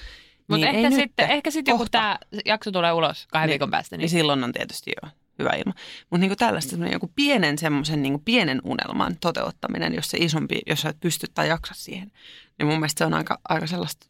Mutta 0.47 0.65
niin 0.65 0.85
ehkä, 0.85 0.95
sitten, 0.95 1.29
ehkä 1.29 1.51
sitten 1.51 1.71
joku 1.71 1.85
tämä 1.91 2.19
jakso 2.45 2.71
tulee 2.71 2.91
ulos 2.91 3.27
kahden 3.31 3.47
niin, 3.47 3.53
viikon 3.53 3.71
päästä. 3.71 3.95
Niin. 3.95 4.01
niin 4.01 4.09
silloin 4.09 4.43
on 4.43 4.51
tietysti 4.51 4.91
jo 5.03 5.09
hyvä 5.39 5.49
ilma. 5.49 5.73
Mutta 6.09 6.21
niinku 6.21 6.35
tällaista 6.35 6.75
joku 6.91 7.11
pienen 7.15 7.57
semmoisen 7.57 8.01
niinku 8.01 8.21
pienen 8.25 8.61
unelman 8.63 9.17
toteuttaminen, 9.21 9.95
jos 9.95 10.09
se 10.09 10.17
isompi, 10.17 10.61
jos 10.67 10.81
sä 10.81 10.89
et 10.89 10.99
pysty 10.99 11.27
tai 11.33 11.47
jaksa 11.47 11.73
siihen, 11.77 12.11
niin 12.57 12.67
mun 12.67 12.79
mielestä 12.79 12.97
se 12.97 13.05
on 13.05 13.13
aika, 13.13 13.39
aika 13.49 13.67
sellaista 13.67 14.07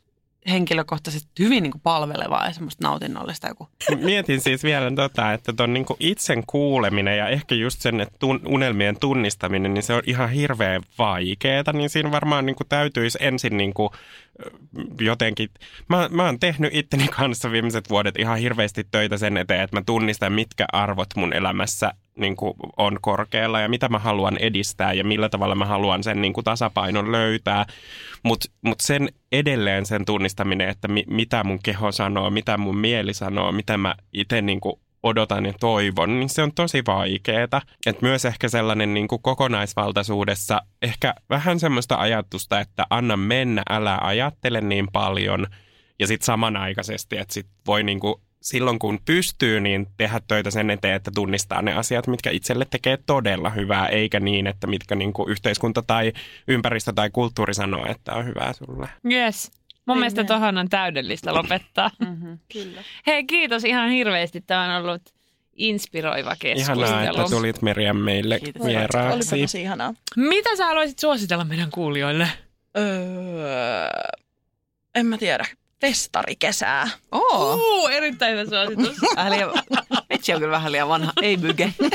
henkilökohtaisesti 0.49 1.29
hyvin 1.39 1.63
niin 1.63 1.71
kuin 1.71 1.81
palvelevaa 1.81 2.45
ja 2.45 2.53
semmoista 2.53 2.87
nautinnollista 2.87 3.47
joku. 3.47 3.69
Mietin 4.03 4.41
siis 4.41 4.63
vielä 4.63 4.91
tota, 4.95 5.33
että 5.33 5.53
ton 5.53 5.73
niin 5.73 5.85
itsen 5.99 6.43
kuuleminen 6.47 7.17
ja 7.17 7.27
ehkä 7.27 7.55
just 7.55 7.81
sen, 7.81 8.01
että 8.01 8.15
tun, 8.19 8.41
unelmien 8.45 8.99
tunnistaminen, 8.99 9.73
niin 9.73 9.83
se 9.83 9.93
on 9.93 10.01
ihan 10.05 10.29
hirveän 10.29 10.81
vaikeeta, 10.97 11.73
niin 11.73 11.89
siinä 11.89 12.11
varmaan 12.11 12.45
niin 12.45 12.55
kuin 12.55 12.67
täytyisi 12.67 13.17
ensin 13.21 13.57
niin 13.57 13.73
kuin 13.73 13.89
jotenkin, 14.99 15.49
mä, 15.89 16.09
mä 16.11 16.25
oon 16.25 16.39
tehnyt 16.39 16.75
itteni 16.75 17.07
kanssa 17.07 17.51
viimeiset 17.51 17.89
vuodet 17.89 18.19
ihan 18.19 18.37
hirveästi 18.37 18.83
töitä 18.91 19.17
sen 19.17 19.37
eteen, 19.37 19.61
että 19.61 19.77
mä 19.77 19.83
tunnistan, 19.85 20.33
mitkä 20.33 20.65
arvot 20.71 21.09
mun 21.15 21.33
elämässä 21.33 21.91
niin 22.16 22.36
kuin 22.36 22.53
on 22.78 22.97
korkealla 23.01 23.59
ja 23.59 23.70
mitä 23.70 23.89
mä 23.89 23.99
haluan 23.99 24.38
edistää 24.38 24.93
ja 24.93 25.03
millä 25.03 25.30
tavalla 25.30 25.55
mä 25.55 25.66
haluan 25.66 26.03
sen 26.03 26.22
niin 26.22 26.34
kuin 26.34 26.43
tasapainon 26.43 27.12
löytää. 27.12 27.66
Mutta 28.24 28.49
mut 28.62 28.80
sen 28.80 29.09
edelleen 29.32 29.86
sen 29.86 30.05
tunnistaminen, 30.05 30.70
että 30.70 30.88
mi, 30.88 31.03
mitä 31.07 31.43
mun 31.43 31.59
keho 31.64 31.91
sanoo, 31.91 32.30
mitä 32.30 32.57
mun 32.57 32.78
mieli 32.78 33.14
sanoo, 33.14 33.51
mitä 33.51 33.78
mä 33.78 33.95
itse 34.14 34.41
niin 34.41 34.62
odotan 35.03 35.45
ja 35.45 35.53
toivon, 35.59 36.20
niin 36.20 36.30
se 36.30 36.43
on 36.43 36.53
tosi 36.53 36.84
vaikeeta. 36.88 37.62
Et 37.86 38.01
myös 38.01 38.26
ehkä 38.26 38.49
sellainen 38.49 38.93
niin 38.93 39.07
kuin 39.07 39.22
kokonaisvaltaisuudessa 39.22 40.62
ehkä 40.82 41.16
vähän 41.30 41.59
semmoista 41.59 41.95
ajatusta, 41.95 42.59
että 42.59 42.86
anna 42.89 43.18
mennä, 43.18 43.64
älä 43.70 43.97
ajattele 44.01 44.62
niin 44.62 44.88
paljon. 44.91 45.47
Ja 45.99 46.07
sitten 46.07 46.26
samanaikaisesti, 46.26 47.18
että 47.18 47.34
sit 47.34 47.47
voi 47.68 47.84
niin 47.84 47.99
kuin 47.99 48.16
silloin 48.41 48.79
kun 48.79 48.99
pystyy, 49.05 49.59
niin 49.59 49.87
tehdä 49.97 50.21
töitä 50.27 50.51
sen 50.51 50.69
eteen, 50.69 50.95
että 50.95 51.11
tunnistaa 51.15 51.61
ne 51.61 51.73
asiat, 51.73 52.07
mitkä 52.07 52.29
itselle 52.31 52.65
tekee 52.69 52.97
todella 53.05 53.49
hyvää, 53.49 53.87
eikä 53.87 54.19
niin, 54.19 54.47
että 54.47 54.67
mitkä 54.67 54.95
niin 54.95 55.13
kuin 55.13 55.29
yhteiskunta 55.29 55.81
tai 55.81 56.13
ympäristö 56.47 56.93
tai 56.95 57.09
kulttuuri 57.09 57.53
sanoo, 57.53 57.85
että 57.91 58.13
on 58.13 58.25
hyvää 58.25 58.53
sulle. 58.53 58.89
Yes. 59.11 59.51
Mun 59.85 59.97
Ei 59.97 59.99
mielestä 59.99 60.23
tuohon 60.23 60.57
on 60.57 60.69
täydellistä 60.69 61.33
lopettaa. 61.33 61.91
mm-hmm, 61.99 62.39
kyllä. 62.53 62.83
Hei, 63.07 63.23
kiitos 63.23 63.63
ihan 63.63 63.89
hirveästi. 63.89 64.41
Tämä 64.41 64.75
on 64.75 64.85
ollut 64.85 65.01
inspiroiva 65.55 66.35
keskustelu. 66.39 66.81
Ihanaa, 66.81 67.03
että 67.03 67.23
tulit 67.29 67.61
Merian 67.61 67.97
meille 67.97 68.39
Kiitos. 68.39 68.67
vieraaksi. 68.67 69.35
Olipa 69.35 69.43
tosi 69.43 69.61
ihanaa. 69.61 69.93
Mitä 70.15 70.55
sä 70.55 70.65
haluaisit 70.65 70.99
suositella 70.99 71.45
meidän 71.45 71.71
kuulijoille? 71.71 72.27
Öö, 72.77 73.89
en 74.95 75.05
mä 75.05 75.17
tiedä 75.17 75.45
festarikesää. 75.82 76.89
Oo, 77.11 77.53
uh, 77.53 77.89
erittäin 77.89 78.38
hyvä 78.38 78.45
suositus. 78.45 78.97
Vitsi 80.13 80.34
on 80.34 80.39
kyllä 80.39 80.51
vähän 80.51 80.71
liian 80.71 80.88
vanha, 80.88 81.11
ei 81.21 81.38
myke. 81.38 81.73
no 81.82 81.89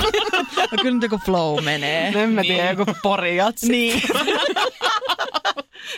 kyllä 0.80 0.94
nyt 0.94 1.02
joku 1.02 1.20
flow 1.24 1.64
menee. 1.64 2.10
No 2.10 2.20
en 2.20 2.30
mä 2.30 2.42
tiedä, 2.42 2.62
niin. 2.62 2.78
joku 2.78 2.92
porijatsi. 3.02 3.68
Niin. 3.68 4.02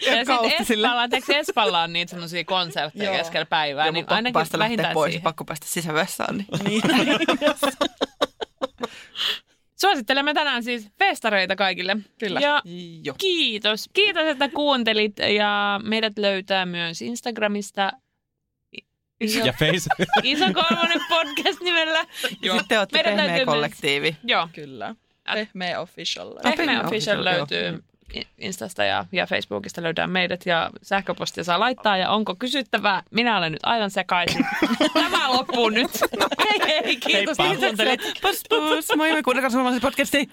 ja, 0.06 0.16
ja 0.16 0.24
sitten 0.24 0.52
Espalla, 0.60 1.08
eikö 1.12 1.36
Espalla 1.36 1.82
on 1.82 1.92
niitä 1.92 2.10
semmoisia 2.10 2.44
konsertteja 2.44 3.10
keskellä 3.10 3.46
päivää, 3.46 3.86
Joo, 3.86 3.92
niin 3.92 4.04
ainakin 4.08 4.32
päästä 4.32 4.58
vähintään 4.58 4.94
pois, 4.94 5.10
siihen. 5.10 5.22
pakko 5.22 5.44
päästä 5.44 5.66
sisävessaan. 5.66 6.36
Niin. 6.36 6.46
niin. 6.64 6.82
Suosittelemme 9.80 10.34
tänään 10.34 10.64
siis 10.64 10.88
festareita 10.98 11.56
kaikille. 11.56 11.96
Kyllä. 12.18 12.40
Ja 12.40 12.62
jo. 13.04 13.14
kiitos. 13.18 13.90
Kiitos, 13.92 14.22
että 14.22 14.48
kuuntelit 14.48 15.18
ja 15.18 15.80
meidät 15.84 16.18
löytää 16.18 16.66
myös 16.66 17.02
Instagramista 17.02 17.92
Iso, 19.20 19.46
ja 19.46 19.52
Facebook. 19.52 20.08
Iso 20.22 20.44
kolmonen 20.44 21.00
podcast 21.08 21.60
nimellä. 21.60 22.04
Joo. 22.42 22.56
Sitten 22.56 22.68
te 22.68 22.78
olette 22.78 23.02
Pehmeä 23.02 23.44
kollektiivi. 23.46 24.16
Joo. 24.24 24.48
Kyllä. 24.52 24.94
Pehmeä 25.34 25.80
Official. 25.80 26.34
Pehmeä 26.42 26.82
Official 26.82 27.24
löytyy 27.24 27.82
Instasta 28.38 28.84
ja, 28.84 29.04
ja 29.12 29.26
Facebookista 29.26 29.82
löytää 29.82 30.06
meidät 30.06 30.46
ja 30.46 30.70
sähköpostia 30.82 31.44
saa 31.44 31.60
laittaa. 31.60 31.96
Ja 31.96 32.10
onko 32.10 32.36
kysyttävää? 32.36 33.02
Minä 33.10 33.38
olen 33.38 33.52
nyt 33.52 33.60
aivan 33.62 33.90
sekaisin. 33.90 34.46
Tämä 34.94 35.32
loppuu 35.32 35.68
nyt. 35.68 35.90
Hei 36.38 36.82
hei, 36.84 36.96
kiitos 36.96 37.36
kun 37.36 37.56
kuuntelit. 37.56 38.00
Pus, 38.22 38.42
pus. 38.48 38.88
Moi, 38.96 39.12
me 39.12 39.22
kuunnelkaa 39.22 39.50
suomalaisen 39.50 39.82
podcastiin. 39.82 40.32